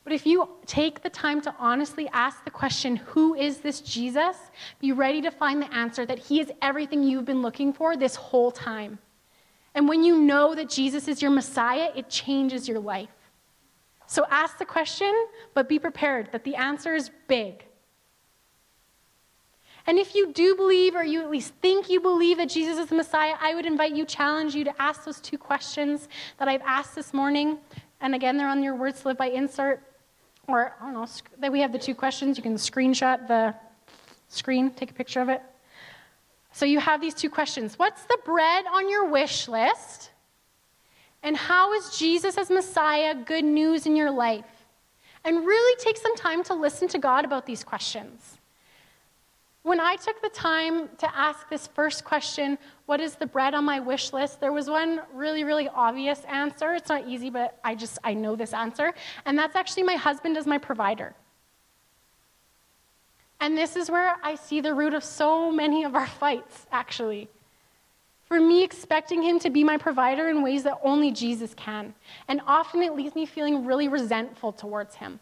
But 0.05 0.13
if 0.13 0.27
you 0.27 0.47
take 0.67 1.01
the 1.01 1.09
time 1.09 1.41
to 1.41 1.55
honestly 1.57 2.07
ask 2.13 2.45
the 2.45 2.51
question, 2.51 2.95
Who 2.95 3.33
is 3.33 3.57
this 3.57 3.81
Jesus? 3.81 4.37
be 4.79 4.91
ready 4.91 5.19
to 5.23 5.31
find 5.31 5.61
the 5.61 5.73
answer 5.73 6.05
that 6.05 6.19
He 6.19 6.39
is 6.39 6.51
everything 6.61 7.03
you've 7.03 7.25
been 7.25 7.41
looking 7.41 7.73
for 7.73 7.97
this 7.97 8.15
whole 8.15 8.51
time. 8.51 8.99
And 9.73 9.89
when 9.89 10.03
you 10.03 10.21
know 10.21 10.53
that 10.53 10.69
Jesus 10.69 11.07
is 11.07 11.23
your 11.23 11.31
Messiah, 11.31 11.89
it 11.95 12.07
changes 12.07 12.67
your 12.67 12.79
life. 12.79 13.09
So 14.05 14.25
ask 14.29 14.59
the 14.59 14.65
question, 14.65 15.11
but 15.55 15.67
be 15.67 15.79
prepared 15.79 16.31
that 16.31 16.43
the 16.43 16.55
answer 16.55 16.93
is 16.93 17.09
big. 17.27 17.65
And 19.87 19.97
if 19.97 20.13
you 20.13 20.31
do 20.33 20.55
believe, 20.55 20.95
or 20.95 21.03
you 21.03 21.21
at 21.21 21.31
least 21.31 21.53
think 21.61 21.89
you 21.89 21.99
believe 21.99 22.37
that 22.37 22.49
Jesus 22.49 22.77
is 22.77 22.87
the 22.87 22.95
Messiah, 22.95 23.33
I 23.41 23.55
would 23.55 23.65
invite 23.65 23.95
you, 23.95 24.05
challenge 24.05 24.53
you 24.53 24.63
to 24.65 24.81
ask 24.81 25.03
those 25.03 25.19
two 25.19 25.37
questions 25.37 26.09
that 26.37 26.47
I've 26.47 26.61
asked 26.61 26.93
this 26.93 27.11
morning. 27.11 27.57
And 28.01 28.13
again, 28.13 28.37
they're 28.37 28.47
on 28.47 28.61
your 28.61 28.75
words 28.75 29.01
to 29.01 29.09
live 29.09 29.17
by 29.17 29.27
insert 29.27 29.83
or 30.47 30.75
I 30.79 30.85
don't 30.85 30.93
know, 30.93 31.07
that 31.39 31.51
we 31.51 31.61
have 31.61 31.71
the 31.71 31.79
two 31.79 31.95
questions. 31.95 32.37
You 32.37 32.43
can 32.43 32.55
screenshot 32.55 33.27
the 33.27 33.55
screen, 34.27 34.71
take 34.71 34.91
a 34.91 34.93
picture 34.93 35.21
of 35.21 35.29
it. 35.29 35.41
So 36.51 36.65
you 36.65 36.79
have 36.79 37.01
these 37.01 37.13
two 37.13 37.29
questions 37.29 37.77
What's 37.77 38.03
the 38.05 38.17
bread 38.23 38.65
on 38.71 38.89
your 38.89 39.09
wish 39.09 39.47
list? 39.47 40.11
And 41.23 41.35
how 41.35 41.73
is 41.73 41.97
Jesus 41.97 42.37
as 42.37 42.51
Messiah 42.51 43.15
good 43.15 43.43
news 43.43 43.87
in 43.87 43.95
your 43.95 44.11
life? 44.11 44.45
And 45.23 45.43
really 45.43 45.83
take 45.83 45.97
some 45.97 46.15
time 46.15 46.43
to 46.43 46.53
listen 46.53 46.87
to 46.89 46.99
God 46.99 47.25
about 47.25 47.47
these 47.47 47.63
questions. 47.63 48.37
When 49.63 49.79
I 49.79 49.95
took 49.95 50.21
the 50.21 50.29
time 50.29 50.89
to 50.99 51.17
ask 51.17 51.49
this 51.49 51.65
first 51.65 52.05
question, 52.05 52.59
what 52.85 53.01
is 53.01 53.15
the 53.15 53.25
bread 53.25 53.53
on 53.53 53.65
my 53.65 53.79
wish 53.79 54.13
list? 54.13 54.39
There 54.39 54.51
was 54.51 54.69
one 54.69 55.01
really, 55.13 55.43
really 55.43 55.67
obvious 55.69 56.23
answer. 56.25 56.73
It's 56.75 56.89
not 56.89 57.07
easy, 57.07 57.29
but 57.29 57.59
I 57.63 57.75
just, 57.75 57.97
I 58.03 58.13
know 58.13 58.35
this 58.35 58.53
answer. 58.53 58.93
And 59.25 59.37
that's 59.37 59.55
actually 59.55 59.83
my 59.83 59.95
husband 59.95 60.37
as 60.37 60.45
my 60.45 60.59
provider. 60.59 61.15
And 63.39 63.57
this 63.57 63.75
is 63.75 63.89
where 63.89 64.15
I 64.23 64.35
see 64.35 64.61
the 64.61 64.73
root 64.73 64.93
of 64.93 65.03
so 65.03 65.51
many 65.51 65.83
of 65.83 65.95
our 65.95 66.07
fights, 66.07 66.67
actually. 66.71 67.27
For 68.25 68.39
me, 68.39 68.63
expecting 68.63 69.21
him 69.21 69.39
to 69.39 69.49
be 69.49 69.63
my 69.63 69.77
provider 69.77 70.29
in 70.29 70.41
ways 70.41 70.63
that 70.63 70.79
only 70.83 71.11
Jesus 71.11 71.53
can. 71.55 71.93
And 72.27 72.41
often 72.47 72.81
it 72.81 72.95
leaves 72.95 73.15
me 73.15 73.25
feeling 73.25 73.65
really 73.65 73.87
resentful 73.87 74.51
towards 74.51 74.95
him. 74.95 75.19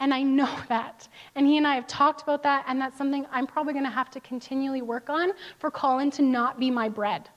And 0.00 0.12
I 0.12 0.22
know 0.22 0.58
that. 0.68 1.06
And 1.34 1.46
he 1.46 1.56
and 1.58 1.66
I 1.66 1.74
have 1.76 1.86
talked 1.86 2.22
about 2.22 2.42
that, 2.42 2.64
and 2.66 2.80
that's 2.80 2.98
something 2.98 3.26
I'm 3.30 3.46
probably 3.46 3.74
going 3.74 3.84
to 3.84 3.90
have 3.90 4.10
to 4.10 4.20
continually 4.20 4.82
work 4.82 5.08
on 5.08 5.32
for 5.58 5.70
Colin 5.70 6.10
to 6.12 6.22
not 6.22 6.58
be 6.58 6.70
my 6.70 6.88
bread. 6.88 7.28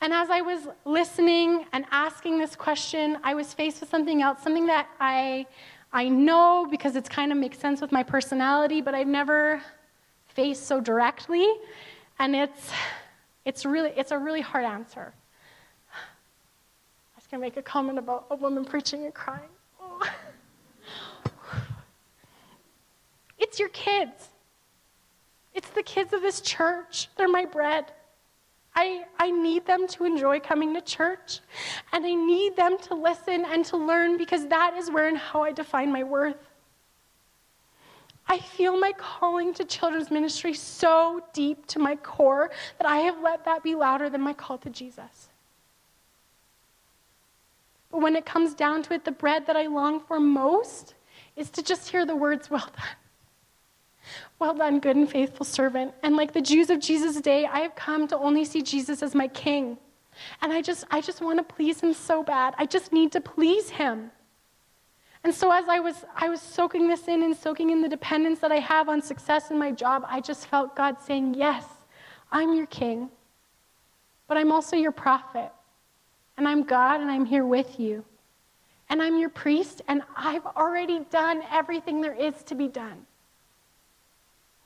And 0.00 0.12
as 0.12 0.28
I 0.28 0.42
was 0.42 0.68
listening 0.84 1.64
and 1.72 1.84
asking 1.90 2.38
this 2.38 2.54
question, 2.54 3.18
I 3.24 3.34
was 3.34 3.54
faced 3.54 3.80
with 3.80 3.88
something 3.88 4.20
else, 4.20 4.42
something 4.42 4.66
that 4.66 4.88
I, 5.00 5.46
I 5.92 6.08
know 6.08 6.66
because 6.70 6.96
it's 6.96 7.08
kind 7.08 7.32
of 7.32 7.38
makes 7.38 7.58
sense 7.58 7.80
with 7.80 7.92
my 7.92 8.02
personality, 8.02 8.82
but 8.82 8.94
I've 8.94 9.06
never 9.06 9.62
faced 10.28 10.66
so 10.66 10.80
directly. 10.80 11.48
And 12.18 12.36
it's, 12.36 12.70
it's, 13.46 13.64
really, 13.64 13.92
it's 13.96 14.10
a 14.10 14.18
really 14.18 14.42
hard 14.42 14.66
answer. 14.66 15.14
I 15.94 17.16
was 17.16 17.26
going 17.26 17.40
to 17.40 17.46
make 17.46 17.56
a 17.56 17.62
comment 17.62 17.98
about 17.98 18.26
a 18.30 18.36
woman 18.36 18.66
preaching 18.66 19.06
and 19.06 19.14
crying. 19.14 19.48
It's 23.38 23.60
your 23.60 23.68
kids. 23.68 24.28
It's 25.54 25.68
the 25.70 25.82
kids 25.82 26.12
of 26.12 26.20
this 26.20 26.40
church. 26.40 27.08
They're 27.16 27.28
my 27.28 27.44
bread. 27.44 27.92
I, 28.74 29.04
I 29.18 29.30
need 29.30 29.64
them 29.66 29.86
to 29.88 30.04
enjoy 30.04 30.40
coming 30.40 30.74
to 30.74 30.82
church, 30.82 31.40
and 31.92 32.04
I 32.04 32.14
need 32.14 32.56
them 32.56 32.76
to 32.88 32.94
listen 32.94 33.46
and 33.46 33.64
to 33.66 33.78
learn 33.78 34.18
because 34.18 34.46
that 34.48 34.74
is 34.76 34.90
where 34.90 35.08
and 35.08 35.16
how 35.16 35.42
I 35.42 35.52
define 35.52 35.90
my 35.90 36.02
worth. 36.02 36.36
I 38.28 38.38
feel 38.38 38.78
my 38.78 38.92
calling 38.98 39.54
to 39.54 39.64
children's 39.64 40.10
ministry 40.10 40.52
so 40.52 41.22
deep 41.32 41.66
to 41.68 41.78
my 41.78 41.96
core 41.96 42.50
that 42.78 42.86
I 42.86 42.98
have 42.98 43.22
let 43.22 43.46
that 43.46 43.62
be 43.62 43.74
louder 43.74 44.10
than 44.10 44.20
my 44.20 44.34
call 44.34 44.58
to 44.58 44.68
Jesus. 44.68 45.30
But 47.96 48.02
when 48.02 48.16
it 48.16 48.26
comes 48.26 48.52
down 48.52 48.82
to 48.82 48.92
it, 48.92 49.06
the 49.06 49.10
bread 49.10 49.46
that 49.46 49.56
I 49.56 49.68
long 49.68 50.00
for 50.00 50.20
most 50.20 50.92
is 51.34 51.48
to 51.48 51.62
just 51.62 51.88
hear 51.88 52.04
the 52.04 52.14
words, 52.14 52.50
well 52.50 52.68
done. 52.76 52.96
Well 54.38 54.52
done, 54.52 54.80
good 54.80 54.96
and 54.96 55.10
faithful 55.10 55.46
servant. 55.46 55.94
And 56.02 56.14
like 56.14 56.34
the 56.34 56.42
Jews 56.42 56.68
of 56.68 56.78
Jesus' 56.78 57.22
day, 57.22 57.46
I 57.46 57.60
have 57.60 57.74
come 57.74 58.06
to 58.08 58.18
only 58.18 58.44
see 58.44 58.60
Jesus 58.60 59.02
as 59.02 59.14
my 59.14 59.28
king. 59.28 59.78
And 60.42 60.52
I 60.52 60.60
just, 60.60 60.84
I 60.90 61.00
just 61.00 61.22
want 61.22 61.38
to 61.38 61.54
please 61.54 61.80
him 61.80 61.94
so 61.94 62.22
bad. 62.22 62.52
I 62.58 62.66
just 62.66 62.92
need 62.92 63.12
to 63.12 63.20
please 63.22 63.70
him. 63.70 64.10
And 65.24 65.34
so 65.34 65.50
as 65.50 65.64
I 65.66 65.80
was, 65.80 66.04
I 66.14 66.28
was 66.28 66.42
soaking 66.42 66.88
this 66.88 67.08
in 67.08 67.22
and 67.22 67.34
soaking 67.34 67.70
in 67.70 67.80
the 67.80 67.88
dependence 67.88 68.40
that 68.40 68.52
I 68.52 68.58
have 68.58 68.90
on 68.90 69.00
success 69.00 69.50
in 69.50 69.58
my 69.58 69.70
job, 69.70 70.04
I 70.06 70.20
just 70.20 70.48
felt 70.48 70.76
God 70.76 71.00
saying, 71.00 71.32
Yes, 71.32 71.64
I'm 72.30 72.52
your 72.52 72.66
king, 72.66 73.08
but 74.28 74.36
I'm 74.36 74.52
also 74.52 74.76
your 74.76 74.92
prophet. 74.92 75.50
And 76.36 76.46
I'm 76.46 76.64
God 76.64 77.00
and 77.00 77.10
I'm 77.10 77.24
here 77.24 77.44
with 77.44 77.80
you. 77.80 78.04
And 78.88 79.02
I'm 79.02 79.18
your 79.18 79.30
priest, 79.30 79.82
and 79.88 80.02
I've 80.16 80.46
already 80.46 81.00
done 81.10 81.42
everything 81.50 82.00
there 82.00 82.14
is 82.14 82.40
to 82.44 82.54
be 82.54 82.68
done. 82.68 83.06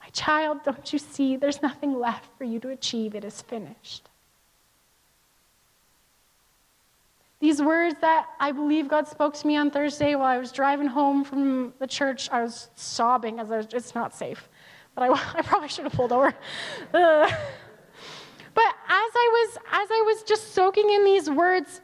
My 0.03 0.09
child, 0.11 0.63
don't 0.63 0.93
you 0.93 0.99
see? 0.99 1.37
There's 1.37 1.63
nothing 1.63 1.99
left 1.99 2.29
for 2.37 2.45
you 2.45 2.59
to 2.61 2.69
achieve. 2.69 3.15
It 3.15 3.25
is 3.25 3.41
finished. 3.41 4.11
These 7.41 7.63
words 7.63 7.97
that 8.03 8.27
I 8.39 8.53
believe 8.53 8.89
God 8.89 9.09
spoke 9.09 9.33
to 9.35 9.47
me 9.47 9.57
on 9.57 9.71
Thursday 9.71 10.15
while 10.15 10.27
I 10.27 10.37
was 10.37 10.53
driving 10.53 10.87
home 10.87 11.25
from 11.25 11.73
the 11.79 11.87
church, 11.87 12.29
I 12.31 12.43
was 12.43 12.69
sobbing 12.77 13.41
as 13.41 13.51
I 13.51 13.57
was, 13.57 13.69
it's 13.73 13.95
not 13.95 14.15
safe. 14.15 14.47
But 14.95 15.05
I, 15.05 15.09
I 15.39 15.43
probably 15.43 15.69
should 15.69 15.85
have 15.85 15.95
pulled 15.95 16.13
over. 16.13 16.35
Uh, 16.93 17.31
But 18.55 18.65
as 18.65 19.11
I 19.15 19.29
was 19.33 19.57
as 19.73 19.89
I 19.91 20.03
was 20.07 20.23
just 20.23 20.55
soaking 20.55 20.91
in 20.91 21.05
these 21.05 21.31
words, 21.31 21.81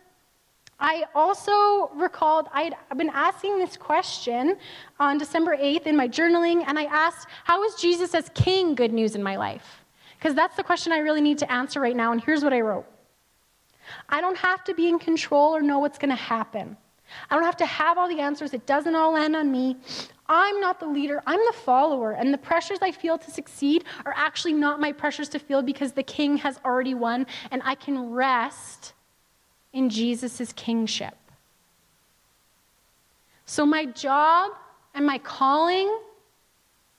I 0.79 1.05
also 1.15 1.91
recalled 1.95 2.49
I'd 2.53 2.75
been 2.97 3.11
asking 3.11 3.59
this 3.59 3.77
question 3.77 4.57
on 5.01 5.19
December 5.19 5.57
8th 5.57 5.87
in 5.87 5.97
my 5.97 6.09
journaling, 6.09 6.65
and 6.67 6.79
I 6.79 6.85
asked, 6.85 7.29
How 7.45 7.63
is 7.65 7.75
Jesus 7.77 8.15
as 8.15 8.31
king 8.35 8.75
good 8.75 8.93
news 8.93 9.15
in 9.15 9.23
my 9.23 9.37
life? 9.37 9.85
Because 10.19 10.35
that's 10.35 10.57
the 10.57 10.63
question 10.63 10.93
I 10.93 10.99
really 10.99 11.21
need 11.21 11.39
to 11.39 11.51
answer 11.51 11.81
right 11.81 11.97
now, 11.97 12.13
and 12.13 12.23
here's 12.23 12.43
what 12.45 12.53
I 12.53 12.61
wrote 12.61 12.87
I 14.09 14.21
don't 14.21 14.37
have 14.39 14.64
to 14.64 14.75
be 14.75 14.89
in 14.89 14.99
control 14.99 15.55
or 15.55 15.62
know 15.62 15.79
what's 15.79 15.99
going 15.99 16.11
to 16.11 16.17
happen. 16.17 16.77
I 17.31 17.35
don't 17.35 17.45
have 17.45 17.57
to 17.59 17.67
have 17.67 17.99
all 17.99 18.09
the 18.09 18.21
answers. 18.21 18.55
It 18.55 18.67
doesn't 18.67 18.95
all 18.95 19.12
land 19.12 19.37
on 19.37 19.51
me. 19.51 19.77
I'm 20.29 20.61
not 20.61 20.81
the 20.81 20.87
leader, 20.87 21.23
I'm 21.27 21.41
the 21.47 21.57
follower. 21.59 22.12
And 22.12 22.35
the 22.35 22.39
pressures 22.39 22.79
I 22.83 22.91
feel 22.91 23.17
to 23.19 23.31
succeed 23.31 23.85
are 24.05 24.14
actually 24.17 24.55
not 24.55 24.81
my 24.81 24.93
pressures 24.93 25.29
to 25.31 25.39
feel 25.39 25.62
because 25.62 25.93
the 25.93 26.03
king 26.03 26.37
has 26.39 26.59
already 26.64 26.95
won, 26.95 27.27
and 27.51 27.62
I 27.64 27.77
can 27.77 28.11
rest 28.11 28.93
in 29.73 29.89
Jesus' 29.89 30.53
kingship. 30.55 31.14
So, 33.45 33.64
my 33.64 33.85
job 33.85 34.51
and 34.95 35.07
my 35.07 35.19
calling, 35.19 35.97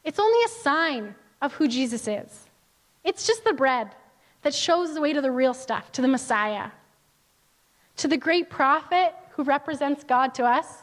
it's 0.06 0.20
only 0.20 0.44
a 0.46 0.50
sign 0.50 1.16
of 1.42 1.54
who 1.54 1.68
Jesus 1.68 2.08
is. 2.08 2.46
It's 3.04 3.28
just 3.28 3.44
the 3.44 3.54
bread 3.54 3.90
that 4.44 4.54
shows 4.54 4.94
the 4.94 5.02
way 5.02 5.12
to 5.12 5.20
the 5.20 5.32
real 5.32 5.54
stuff, 5.54 5.92
to 5.94 6.02
the 6.02 6.08
Messiah. 6.08 6.72
to 7.98 8.08
the 8.08 8.18
great 8.18 8.50
prophet 8.50 9.14
who 9.38 9.44
represents 9.44 10.04
God 10.04 10.34
to 10.34 10.44
us, 10.44 10.80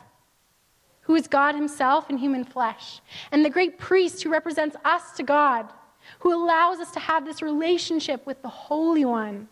who 1.02 1.16
is 1.16 1.26
God 1.26 1.56
himself 1.56 2.08
in 2.08 2.16
human 2.16 2.44
flesh, 2.44 3.00
and 3.32 3.44
the 3.44 3.50
great 3.50 3.78
priest 3.78 4.22
who 4.22 4.30
represents 4.30 4.76
us 4.84 5.12
to 5.16 5.24
God, 5.24 5.68
who 6.20 6.32
allows 6.32 6.78
us 6.78 6.92
to 6.92 7.00
have 7.00 7.24
this 7.24 7.42
relationship 7.42 8.24
with 8.24 8.40
the 8.42 8.48
Holy 8.48 9.04
One, 9.04 9.48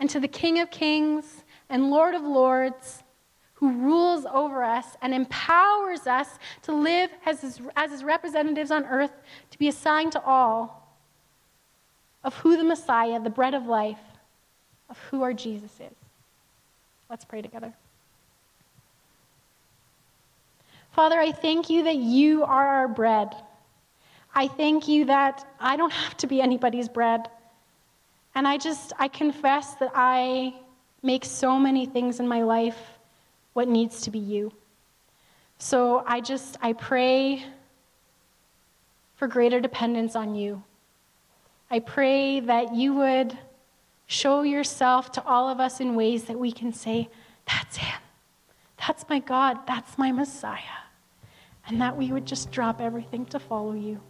and 0.00 0.10
to 0.10 0.18
the 0.18 0.28
King 0.28 0.58
of 0.58 0.72
Kings 0.72 1.44
and 1.70 1.88
Lord 1.88 2.16
of 2.16 2.22
Lords, 2.22 3.04
who 3.54 3.70
rules 3.70 4.26
over 4.26 4.64
us 4.64 4.96
and 5.00 5.14
empowers 5.14 6.08
us 6.08 6.40
to 6.62 6.72
live 6.72 7.10
as 7.24 7.42
his, 7.42 7.60
as 7.76 7.92
his 7.92 8.02
representatives 8.02 8.72
on 8.72 8.84
earth, 8.86 9.12
to 9.52 9.58
be 9.58 9.68
assigned 9.68 10.10
to 10.12 10.22
all 10.22 10.98
of 12.24 12.34
who 12.38 12.56
the 12.56 12.64
Messiah, 12.64 13.20
the 13.20 13.30
bread 13.30 13.54
of 13.54 13.66
life, 13.66 14.00
of 14.90 14.98
who 15.10 15.22
our 15.22 15.32
Jesus 15.32 15.70
is. 15.78 15.96
Let's 17.08 17.24
pray 17.24 17.40
together. 17.40 17.72
Father, 20.94 21.18
I 21.18 21.32
thank 21.32 21.68
you 21.70 21.82
that 21.84 21.96
you 21.96 22.44
are 22.44 22.66
our 22.68 22.86
bread. 22.86 23.34
I 24.32 24.46
thank 24.46 24.86
you 24.86 25.06
that 25.06 25.44
I 25.58 25.76
don't 25.76 25.92
have 26.04 26.16
to 26.18 26.28
be 26.28 26.40
anybody's 26.40 26.88
bread. 26.88 27.28
And 28.36 28.46
I 28.46 28.58
just, 28.58 28.92
I 28.96 29.08
confess 29.08 29.74
that 29.76 29.90
I 29.94 30.54
make 31.02 31.24
so 31.24 31.58
many 31.58 31.84
things 31.84 32.20
in 32.20 32.28
my 32.28 32.42
life 32.42 32.78
what 33.54 33.66
needs 33.66 34.02
to 34.02 34.10
be 34.10 34.20
you. 34.20 34.52
So 35.58 36.04
I 36.06 36.20
just, 36.20 36.56
I 36.62 36.74
pray 36.74 37.44
for 39.16 39.26
greater 39.26 39.60
dependence 39.60 40.14
on 40.14 40.36
you. 40.36 40.62
I 41.72 41.80
pray 41.80 42.38
that 42.40 42.72
you 42.72 42.94
would 42.94 43.36
show 44.06 44.42
yourself 44.42 45.10
to 45.12 45.24
all 45.24 45.48
of 45.48 45.58
us 45.58 45.80
in 45.80 45.96
ways 45.96 46.24
that 46.24 46.38
we 46.38 46.52
can 46.52 46.72
say, 46.72 47.08
That's 47.48 47.78
him. 47.78 48.00
That's 48.78 49.08
my 49.08 49.18
God. 49.18 49.58
That's 49.66 49.98
my 49.98 50.12
Messiah. 50.12 50.83
And 51.66 51.80
that 51.80 51.96
we 51.96 52.12
would 52.12 52.26
just 52.26 52.50
drop 52.50 52.80
everything 52.80 53.26
to 53.26 53.38
follow 53.38 53.72
you. 53.72 54.00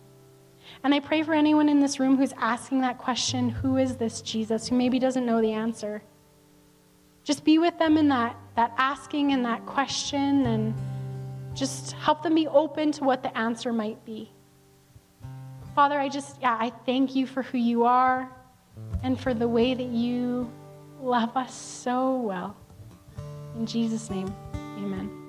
And 0.83 0.95
I 0.95 1.01
pray 1.01 1.23
for 1.23 1.35
anyone 1.35 1.69
in 1.69 1.81
this 1.81 2.01
room 2.01 2.17
who's 2.17 2.33
asking 2.37 2.81
that 2.81 2.99
question 2.99 3.49
who 3.49 3.77
is 3.77 3.97
this 3.97 4.21
Jesus, 4.23 4.69
who 4.69 4.77
maybe 4.77 4.99
doesn't 4.99 5.27
know 5.27 5.41
the 5.41 5.53
answer. 5.53 6.03
Just 7.23 7.45
be 7.45 7.59
with 7.59 7.79
them 7.79 7.97
in 7.97 8.09
that, 8.09 8.37
that 8.57 8.75
asking 8.77 9.33
and 9.33 9.45
that 9.45 9.65
question 9.67 10.47
and 10.47 10.75
just 11.55 11.93
help 11.93 12.23
them 12.23 12.35
be 12.35 12.47
open 12.49 12.93
to 12.93 13.05
what 13.05 13.23
the 13.23 13.37
answer 13.37 13.73
might 13.73 14.05
be. 14.05 14.31
Father, 15.75 15.99
I 15.99 16.09
just, 16.09 16.41
yeah, 16.41 16.57
I 16.59 16.71
thank 16.85 17.15
you 17.15 17.27
for 17.27 17.43
who 17.43 17.59
you 17.59 17.85
are 17.85 18.31
and 19.03 19.19
for 19.19 19.35
the 19.35 19.49
way 19.49 19.75
that 19.75 19.89
you 19.89 20.51
love 21.01 21.37
us 21.37 21.55
so 21.55 22.17
well. 22.17 22.57
In 23.57 23.67
Jesus' 23.67 24.11
name, 24.11 24.33
amen. 24.79 25.24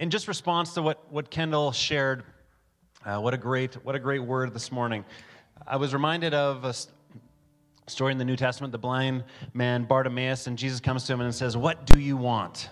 In 0.00 0.08
just 0.08 0.28
response 0.28 0.72
to 0.74 0.82
what, 0.82 1.12
what 1.12 1.30
Kendall 1.30 1.72
shared, 1.72 2.24
uh, 3.04 3.20
what, 3.20 3.34
a 3.34 3.36
great, 3.36 3.74
what 3.84 3.94
a 3.94 3.98
great 3.98 4.22
word 4.22 4.54
this 4.54 4.72
morning. 4.72 5.04
I 5.66 5.76
was 5.76 5.92
reminded 5.92 6.32
of 6.32 6.64
a 6.64 6.74
story 7.86 8.10
in 8.10 8.16
the 8.16 8.24
New 8.24 8.34
Testament, 8.34 8.72
the 8.72 8.78
blind 8.78 9.24
man 9.52 9.84
Bartimaeus, 9.84 10.46
and 10.46 10.56
Jesus 10.56 10.80
comes 10.80 11.04
to 11.04 11.12
him 11.12 11.20
and 11.20 11.34
says, 11.34 11.54
What 11.54 11.84
do 11.84 12.00
you 12.00 12.16
want? 12.16 12.70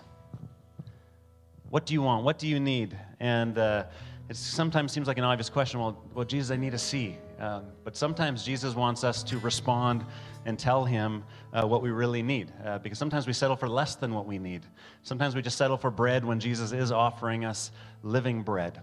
What 1.69 1.85
do 1.85 1.93
you 1.93 2.01
want? 2.01 2.25
What 2.25 2.39
do 2.39 2.47
you 2.47 2.59
need? 2.59 2.97
And 3.19 3.59
uh, 3.59 3.83
it 4.27 4.35
sometimes 4.35 4.91
seems 4.91 5.07
like 5.07 5.19
an 5.19 5.23
obvious 5.23 5.51
question. 5.51 5.79
Well, 5.79 6.01
well 6.15 6.25
Jesus, 6.25 6.49
I 6.49 6.55
need 6.55 6.71
to 6.71 6.79
see. 6.79 7.15
Uh, 7.39 7.61
but 7.83 7.95
sometimes 7.95 8.43
Jesus 8.43 8.73
wants 8.73 9.03
us 9.03 9.21
to 9.25 9.37
respond 9.37 10.03
and 10.49 10.57
tell 10.57 10.83
him 10.83 11.23
uh, 11.53 11.65
what 11.65 11.81
we 11.81 11.91
really 11.91 12.23
need. 12.23 12.51
Uh, 12.65 12.79
because 12.79 12.97
sometimes 12.97 13.27
we 13.27 13.33
settle 13.33 13.55
for 13.55 13.69
less 13.69 13.95
than 13.95 14.13
what 14.13 14.25
we 14.25 14.39
need. 14.39 14.65
Sometimes 15.03 15.35
we 15.35 15.41
just 15.41 15.57
settle 15.57 15.77
for 15.77 15.91
bread 15.91 16.25
when 16.25 16.39
Jesus 16.39 16.71
is 16.71 16.91
offering 16.91 17.45
us 17.45 17.71
living 18.03 18.41
bread. 18.41 18.81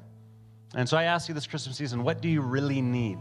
And 0.74 0.88
so 0.88 0.96
I 0.96 1.04
ask 1.04 1.28
you 1.28 1.34
this 1.34 1.46
Christmas 1.46 1.76
season, 1.76 2.04
what 2.04 2.22
do 2.22 2.28
you 2.28 2.40
really 2.40 2.80
need? 2.80 3.18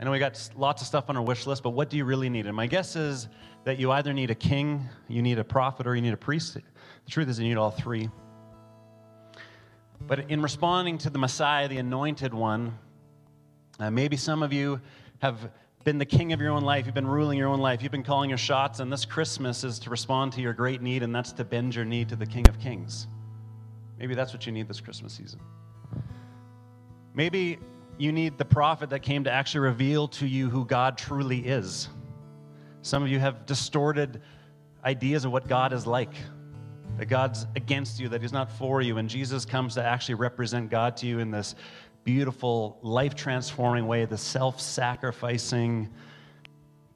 I 0.00 0.04
know 0.04 0.10
we 0.10 0.18
got 0.18 0.50
lots 0.56 0.82
of 0.82 0.88
stuff 0.88 1.04
on 1.08 1.16
our 1.16 1.22
wish 1.22 1.46
list, 1.46 1.62
but 1.62 1.70
what 1.70 1.90
do 1.90 1.96
you 1.96 2.04
really 2.04 2.28
need? 2.28 2.46
And 2.46 2.56
my 2.56 2.66
guess 2.66 2.96
is 2.96 3.28
that 3.64 3.78
you 3.78 3.92
either 3.92 4.12
need 4.12 4.30
a 4.30 4.34
king, 4.34 4.88
you 5.06 5.22
need 5.22 5.38
a 5.38 5.44
prophet, 5.44 5.86
or 5.86 5.94
you 5.94 6.02
need 6.02 6.14
a 6.14 6.16
priest. 6.16 6.54
The 6.54 7.10
truth 7.10 7.28
is, 7.28 7.38
you 7.38 7.46
need 7.46 7.56
all 7.56 7.70
three. 7.70 8.08
But 10.00 10.30
in 10.30 10.42
responding 10.42 10.98
to 10.98 11.10
the 11.10 11.18
Messiah, 11.18 11.68
the 11.68 11.78
anointed 11.78 12.34
one, 12.34 12.78
uh, 13.78 13.90
maybe 13.90 14.16
some 14.16 14.42
of 14.42 14.52
you 14.52 14.80
have 15.20 15.50
been 15.84 15.98
the 15.98 16.06
king 16.06 16.32
of 16.32 16.40
your 16.40 16.50
own 16.50 16.62
life. 16.62 16.86
You've 16.86 16.94
been 16.94 17.06
ruling 17.06 17.38
your 17.38 17.48
own 17.48 17.60
life. 17.60 17.82
You've 17.82 17.92
been 17.92 18.02
calling 18.02 18.30
your 18.30 18.38
shots. 18.38 18.80
And 18.80 18.92
this 18.92 19.04
Christmas 19.04 19.64
is 19.64 19.78
to 19.80 19.90
respond 19.90 20.32
to 20.32 20.40
your 20.40 20.54
great 20.54 20.80
need, 20.82 21.02
and 21.02 21.14
that's 21.14 21.32
to 21.32 21.44
bend 21.44 21.74
your 21.74 21.84
knee 21.84 22.04
to 22.06 22.16
the 22.16 22.26
King 22.26 22.48
of 22.48 22.58
Kings. 22.58 23.06
Maybe 23.98 24.14
that's 24.14 24.32
what 24.32 24.46
you 24.46 24.52
need 24.52 24.66
this 24.66 24.80
Christmas 24.80 25.12
season. 25.12 25.40
Maybe 27.14 27.58
you 27.98 28.10
need 28.10 28.38
the 28.38 28.44
prophet 28.44 28.90
that 28.90 29.00
came 29.00 29.24
to 29.24 29.30
actually 29.30 29.60
reveal 29.60 30.08
to 30.08 30.26
you 30.26 30.50
who 30.50 30.64
God 30.64 30.98
truly 30.98 31.46
is. 31.46 31.88
Some 32.82 33.02
of 33.02 33.08
you 33.08 33.20
have 33.20 33.46
distorted 33.46 34.20
ideas 34.84 35.24
of 35.24 35.32
what 35.32 35.48
God 35.48 35.72
is 35.72 35.86
like 35.86 36.14
that 36.98 37.06
God's 37.06 37.46
against 37.56 37.98
you, 38.00 38.08
that 38.08 38.20
He's 38.20 38.32
not 38.32 38.50
for 38.50 38.80
you. 38.80 38.98
And 38.98 39.08
Jesus 39.08 39.44
comes 39.44 39.74
to 39.74 39.84
actually 39.84 40.14
represent 40.14 40.70
God 40.70 40.96
to 40.98 41.06
you 41.06 41.18
in 41.18 41.30
this 41.30 41.54
beautiful, 42.04 42.78
life 42.82 43.14
transforming 43.14 43.86
way, 43.86 44.04
the 44.04 44.18
self 44.18 44.60
sacrificing 44.60 45.88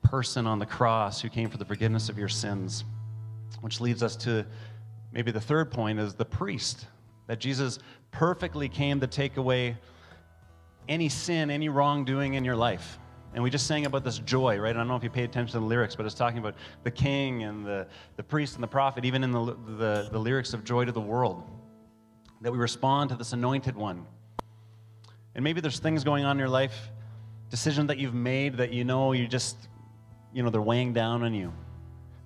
person 0.03 0.47
on 0.47 0.59
the 0.59 0.67
cross 0.67 1.21
who 1.21 1.29
came 1.29 1.51
for 1.51 1.59
the 1.59 1.65
forgiveness 1.65 2.09
of 2.09 2.19
your 2.19 2.29
sins. 2.29 2.85
Which 3.61 3.81
leads 3.81 4.03
us 4.03 4.15
to 4.17 4.47
maybe 5.13 5.31
the 5.31 5.41
third 5.41 5.71
point 5.71 5.99
is 5.99 6.15
the 6.15 6.25
priest, 6.25 6.87
that 7.27 7.41
Jesus 7.41 7.79
perfectly 8.11 8.69
came 8.69 9.01
to 9.01 9.07
take 9.07 9.37
away 9.37 9.77
any 10.89 11.09
sin, 11.09 11.51
any 11.51 11.69
wrongdoing 11.69 12.35
in 12.35 12.45
your 12.45 12.57
life. 12.57 12.99
And 13.35 13.43
we 13.43 13.51
just 13.51 13.67
sang 13.67 13.85
about 13.85 14.05
this 14.05 14.19
joy, 14.21 14.59
right? 14.59 14.75
I 14.75 14.79
don't 14.79 14.89
know 14.89 14.97
if 14.97 15.05
you 15.05 15.11
paid 15.11 15.25
attention 15.25 15.53
to 15.53 15.61
the 15.61 15.67
lyrics, 15.67 15.95
but 15.95 16.07
it's 16.07 16.15
talking 16.15 16.39
about 16.39 16.55
the 16.83 16.91
king 16.91 17.43
and 17.43 17.65
the, 17.65 17.87
the 18.17 18.23
priest 18.23 18.55
and 18.55 18.63
the 18.63 18.69
prophet, 18.69 19.05
even 19.05 19.23
in 19.23 19.33
the, 19.33 19.45
the, 19.45 20.09
the 20.11 20.19
lyrics 20.19 20.55
of 20.55 20.65
Joy 20.65 20.87
to 20.87 20.93
the 20.93 21.01
World, 21.01 21.43
that 22.41 22.51
we 22.51 22.59
respond 22.59 23.11
to 23.11 23.17
this 23.17 23.35
anointed 23.35 23.77
one. 23.77 24.07
And 25.39 25.45
maybe 25.45 25.61
there's 25.61 25.79
things 25.79 26.03
going 26.03 26.25
on 26.25 26.33
in 26.33 26.41
your 26.41 26.49
life, 26.49 26.91
decisions 27.49 27.87
that 27.87 27.99
you've 27.99 28.13
made 28.13 28.57
that 28.57 28.73
you 28.73 28.83
know 28.83 29.13
you 29.13 29.29
just, 29.29 29.57
you 30.33 30.43
know, 30.43 30.51
they're 30.51 30.61
weighing 30.61 30.93
down 30.93 31.23
on 31.23 31.33
you. 31.33 31.53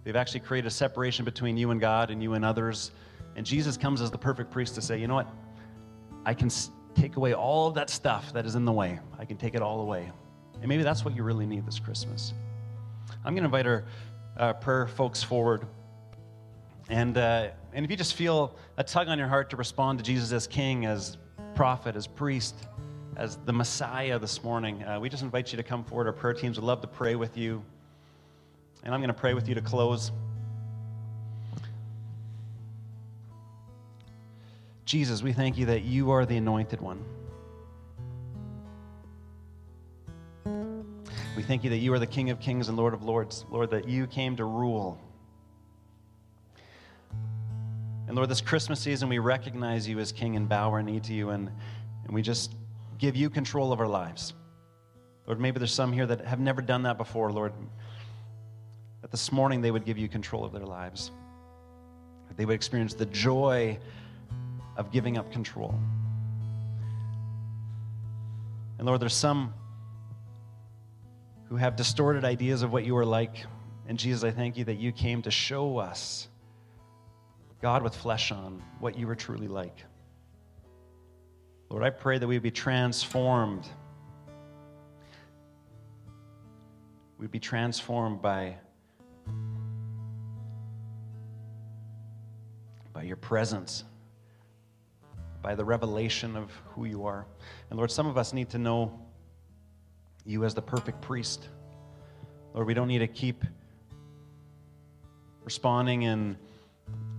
They've 0.03 0.17
actually 0.17 0.41
created 0.41 0.69
a 0.69 0.71
separation 0.71 1.27
between 1.27 1.59
you 1.59 1.73
and 1.73 1.79
God 1.79 2.11
and 2.11 2.23
you 2.23 2.33
and 2.33 2.43
others. 2.43 2.91
And 3.37 3.45
Jesus 3.45 3.77
comes 3.77 4.01
as 4.01 4.11
the 4.11 4.17
perfect 4.17 4.51
priest 4.51 4.77
to 4.77 4.81
say, 4.81 4.99
you 4.99 5.09
know 5.09 5.17
what? 5.17 5.29
I 6.25 6.33
can 6.33 6.51
take 6.95 7.17
away 7.17 7.35
all 7.35 7.69
of 7.69 7.75
that 7.75 7.91
stuff 7.91 8.33
that 8.33 8.47
is 8.47 8.55
in 8.55 8.65
the 8.65 8.73
way. 8.73 8.99
I 9.19 9.27
can 9.27 9.37
take 9.37 9.55
it 9.55 9.61
all 9.61 9.83
away. 9.83 10.11
And 10.63 10.67
maybe 10.67 10.83
that's 10.83 11.05
what 11.05 11.15
you 11.15 11.23
really 11.23 11.45
need 11.45 11.67
this 11.67 11.79
Christmas. 11.79 12.33
I'm 13.27 13.35
going 13.35 13.43
to 13.43 13.55
invite 13.55 13.67
our 13.67 13.85
uh, 14.39 14.55
prayer 14.55 14.87
folks 14.87 15.23
forward. 15.23 15.67
And, 16.89 17.19
uh, 17.19 17.51
and 17.75 17.85
if 17.85 17.91
you 17.91 17.97
just 17.99 18.15
feel 18.15 18.57
a 18.79 18.83
tug 18.83 19.09
on 19.09 19.19
your 19.19 19.29
heart 19.29 19.51
to 19.51 19.57
respond 19.57 19.99
to 19.99 20.03
Jesus 20.03 20.33
as 20.33 20.47
King, 20.47 20.87
as 20.87 21.19
prophet, 21.55 21.95
as 21.95 22.07
priest, 22.07 22.55
as 23.17 23.37
the 23.45 23.53
Messiah 23.53 24.19
this 24.19 24.43
morning, 24.43 24.83
uh, 24.85 24.99
we 24.99 25.09
just 25.09 25.23
invite 25.23 25.53
you 25.53 25.57
to 25.57 25.63
come 25.63 25.85
forward. 25.85 26.07
Our 26.07 26.13
prayer 26.13 26.35
teams 26.35 26.59
would 26.59 26.65
love 26.65 26.81
to 26.81 26.87
pray 26.87 27.15
with 27.15 27.37
you. 27.37 27.63
And 28.83 28.95
I'm 28.95 29.01
going 29.01 29.09
to 29.09 29.15
pray 29.15 29.35
with 29.35 29.49
you 29.49 29.55
to 29.55 29.61
close. 29.61 30.11
Jesus, 34.85 35.23
we 35.23 35.33
thank 35.33 35.57
you 35.57 35.67
that 35.67 35.83
you 35.83 36.11
are 36.11 36.27
the 36.27 36.37
anointed 36.37 36.81
one. 36.81 37.05
We 41.37 41.43
thank 41.43 41.65
you 41.65 41.71
that 41.71 41.79
you 41.79 41.93
are 41.95 41.99
the 41.99 42.07
King 42.07 42.31
of 42.31 42.41
kings 42.41 42.69
and 42.69 42.77
Lord 42.77 42.93
of 42.93 43.03
lords. 43.03 43.47
Lord, 43.51 43.71
that 43.71 43.89
you 43.89 44.07
came 44.07 44.37
to 44.37 44.45
rule. 44.45 44.99
And 48.07 48.17
Lord, 48.17 48.29
this 48.29 48.43
Christmas 48.43 48.81
season, 48.81 49.09
we 49.09 49.19
recognize 49.19 49.89
you 49.89 49.99
as 49.99 50.13
King 50.13 50.37
and 50.37 50.49
bow 50.49 50.71
our 50.71 50.83
knee 50.83 51.01
to 51.01 51.15
you, 51.15 51.31
and, 51.31 51.51
and 52.05 52.15
we 52.15 52.21
just 52.21 52.55
give 53.03 53.17
you 53.17 53.29
control 53.29 53.73
of 53.73 53.81
our 53.81 53.89
lives. 53.89 54.33
Lord, 55.27 55.41
maybe 55.41 55.59
there's 55.59 55.75
some 55.75 55.93
here 55.93 56.07
that 56.07 56.25
have 56.25 56.39
never 56.39 56.63
done 56.63 56.85
that 56.85 56.99
before, 56.99 57.33
Lord. 57.33 57.53
That 59.01 59.11
this 59.11 59.33
morning 59.33 59.61
they 59.61 59.73
would 59.73 59.85
give 59.85 59.99
you 59.99 60.07
control 60.07 60.45
of 60.45 60.53
their 60.53 60.65
lives. 60.65 61.11
That 62.29 62.37
they 62.37 62.45
would 62.45 62.55
experience 62.55 62.95
the 62.95 63.07
joy 63.07 63.77
of 64.77 64.93
giving 64.93 65.19
up 65.19 65.33
control. 65.33 65.75
And 68.79 68.87
Lord, 68.87 69.01
there's 69.01 69.15
some 69.15 69.53
who 71.49 71.57
have 71.57 71.75
distorted 71.75 72.25
ideas 72.25 72.63
of 72.63 72.73
what 72.73 72.85
you 72.85 72.97
are 72.97 73.05
like. 73.05 73.35
And 73.89 73.99
Jesus, 73.99 74.23
I 74.23 74.31
thank 74.31 74.57
you 74.57 74.63
that 74.67 74.79
you 74.79 74.93
came 74.93 75.23
to 75.23 75.31
show 75.33 75.77
us, 75.79 76.29
God 77.61 77.83
with 77.83 77.97
flesh 77.97 78.31
on, 78.31 78.63
what 78.79 78.97
you 78.97 79.09
were 79.09 79.17
truly 79.17 79.49
like. 79.49 79.87
Lord, 81.73 81.85
I 81.85 81.89
pray 81.89 82.19
that 82.19 82.27
we'd 82.27 82.43
be 82.43 82.51
transformed. 82.51 83.67
we'd 87.19 87.31
be 87.31 87.39
transformed 87.39 88.21
by, 88.21 88.57
by 92.93 93.05
your 93.05 93.17
presence, 93.17 93.85
by 95.41 95.55
the 95.55 95.65
revelation 95.65 96.37
of 96.37 96.51
who 96.75 96.85
you 96.85 97.07
are. 97.07 97.25
And 97.71 97.79
Lord, 97.79 97.91
some 97.91 98.07
of 98.07 98.19
us 98.19 98.35
need 98.35 98.51
to 98.51 98.59
know 98.59 99.01
you 100.27 100.45
as 100.45 100.53
the 100.53 100.61
perfect 100.61 101.01
priest. 101.01 101.49
Lord, 102.53 102.67
we 102.67 102.75
don't 102.75 102.89
need 102.89 102.99
to 102.99 103.09
keep 103.09 103.45
responding 105.43 106.03
in, 106.03 106.37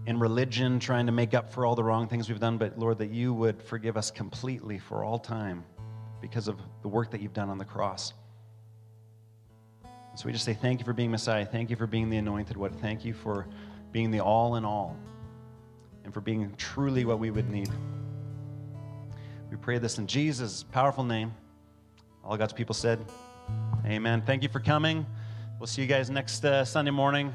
in 0.06 0.20
religion, 0.20 0.80
trying 0.80 1.06
to 1.06 1.12
make 1.12 1.34
up 1.34 1.52
for 1.52 1.66
all 1.66 1.76
the 1.76 1.84
wrong 1.84 2.08
things 2.08 2.28
we've 2.28 2.40
done, 2.40 2.58
but 2.58 2.78
Lord, 2.78 2.98
that 2.98 3.10
you 3.10 3.34
would 3.34 3.62
forgive 3.62 3.96
us 3.96 4.12
completely 4.12 4.78
for 4.78 5.04
all 5.04 5.18
time 5.18 5.64
because 6.22 6.48
of 6.48 6.60
the 6.82 6.88
work 6.88 7.12
that 7.12 7.22
you've 7.22 7.34
done 7.34 7.50
on 7.50 7.58
the 7.58 7.66
cross. 7.66 8.14
So 10.16 10.26
we 10.26 10.32
just 10.32 10.46
say 10.46 10.54
thank 10.54 10.80
you 10.80 10.86
for 10.86 10.94
being 10.94 11.10
Messiah. 11.10 11.46
Thank 11.46 11.70
you 11.70 11.76
for 11.76 11.88
being 11.88 12.10
the 12.10 12.18
anointed 12.18 12.56
one. 12.56 12.74
Thank 12.74 13.04
you 13.04 13.14
for 13.14 13.48
being 13.92 14.12
the 14.12 14.20
all 14.20 14.58
in 14.58 14.66
all 14.66 14.96
and 16.04 16.14
for 16.14 16.22
being 16.22 16.54
truly 16.58 17.06
what 17.06 17.20
we 17.20 17.32
would 17.32 17.50
need. 17.50 17.70
We 19.50 19.58
pray 19.58 19.80
this 19.80 19.98
in 19.98 20.08
Jesus' 20.08 20.64
powerful 20.64 21.04
name. 21.04 21.34
All 22.24 22.38
God's 22.38 22.54
people 22.54 22.76
said, 22.76 23.04
Amen. 23.86 24.22
Thank 24.22 24.44
you 24.44 24.50
for 24.50 24.60
coming. 24.60 25.06
We'll 25.60 25.68
see 25.68 25.82
you 25.82 25.88
guys 25.88 26.10
next 26.10 26.46
uh, 26.46 26.64
Sunday 26.64 26.92
morning. 26.92 27.34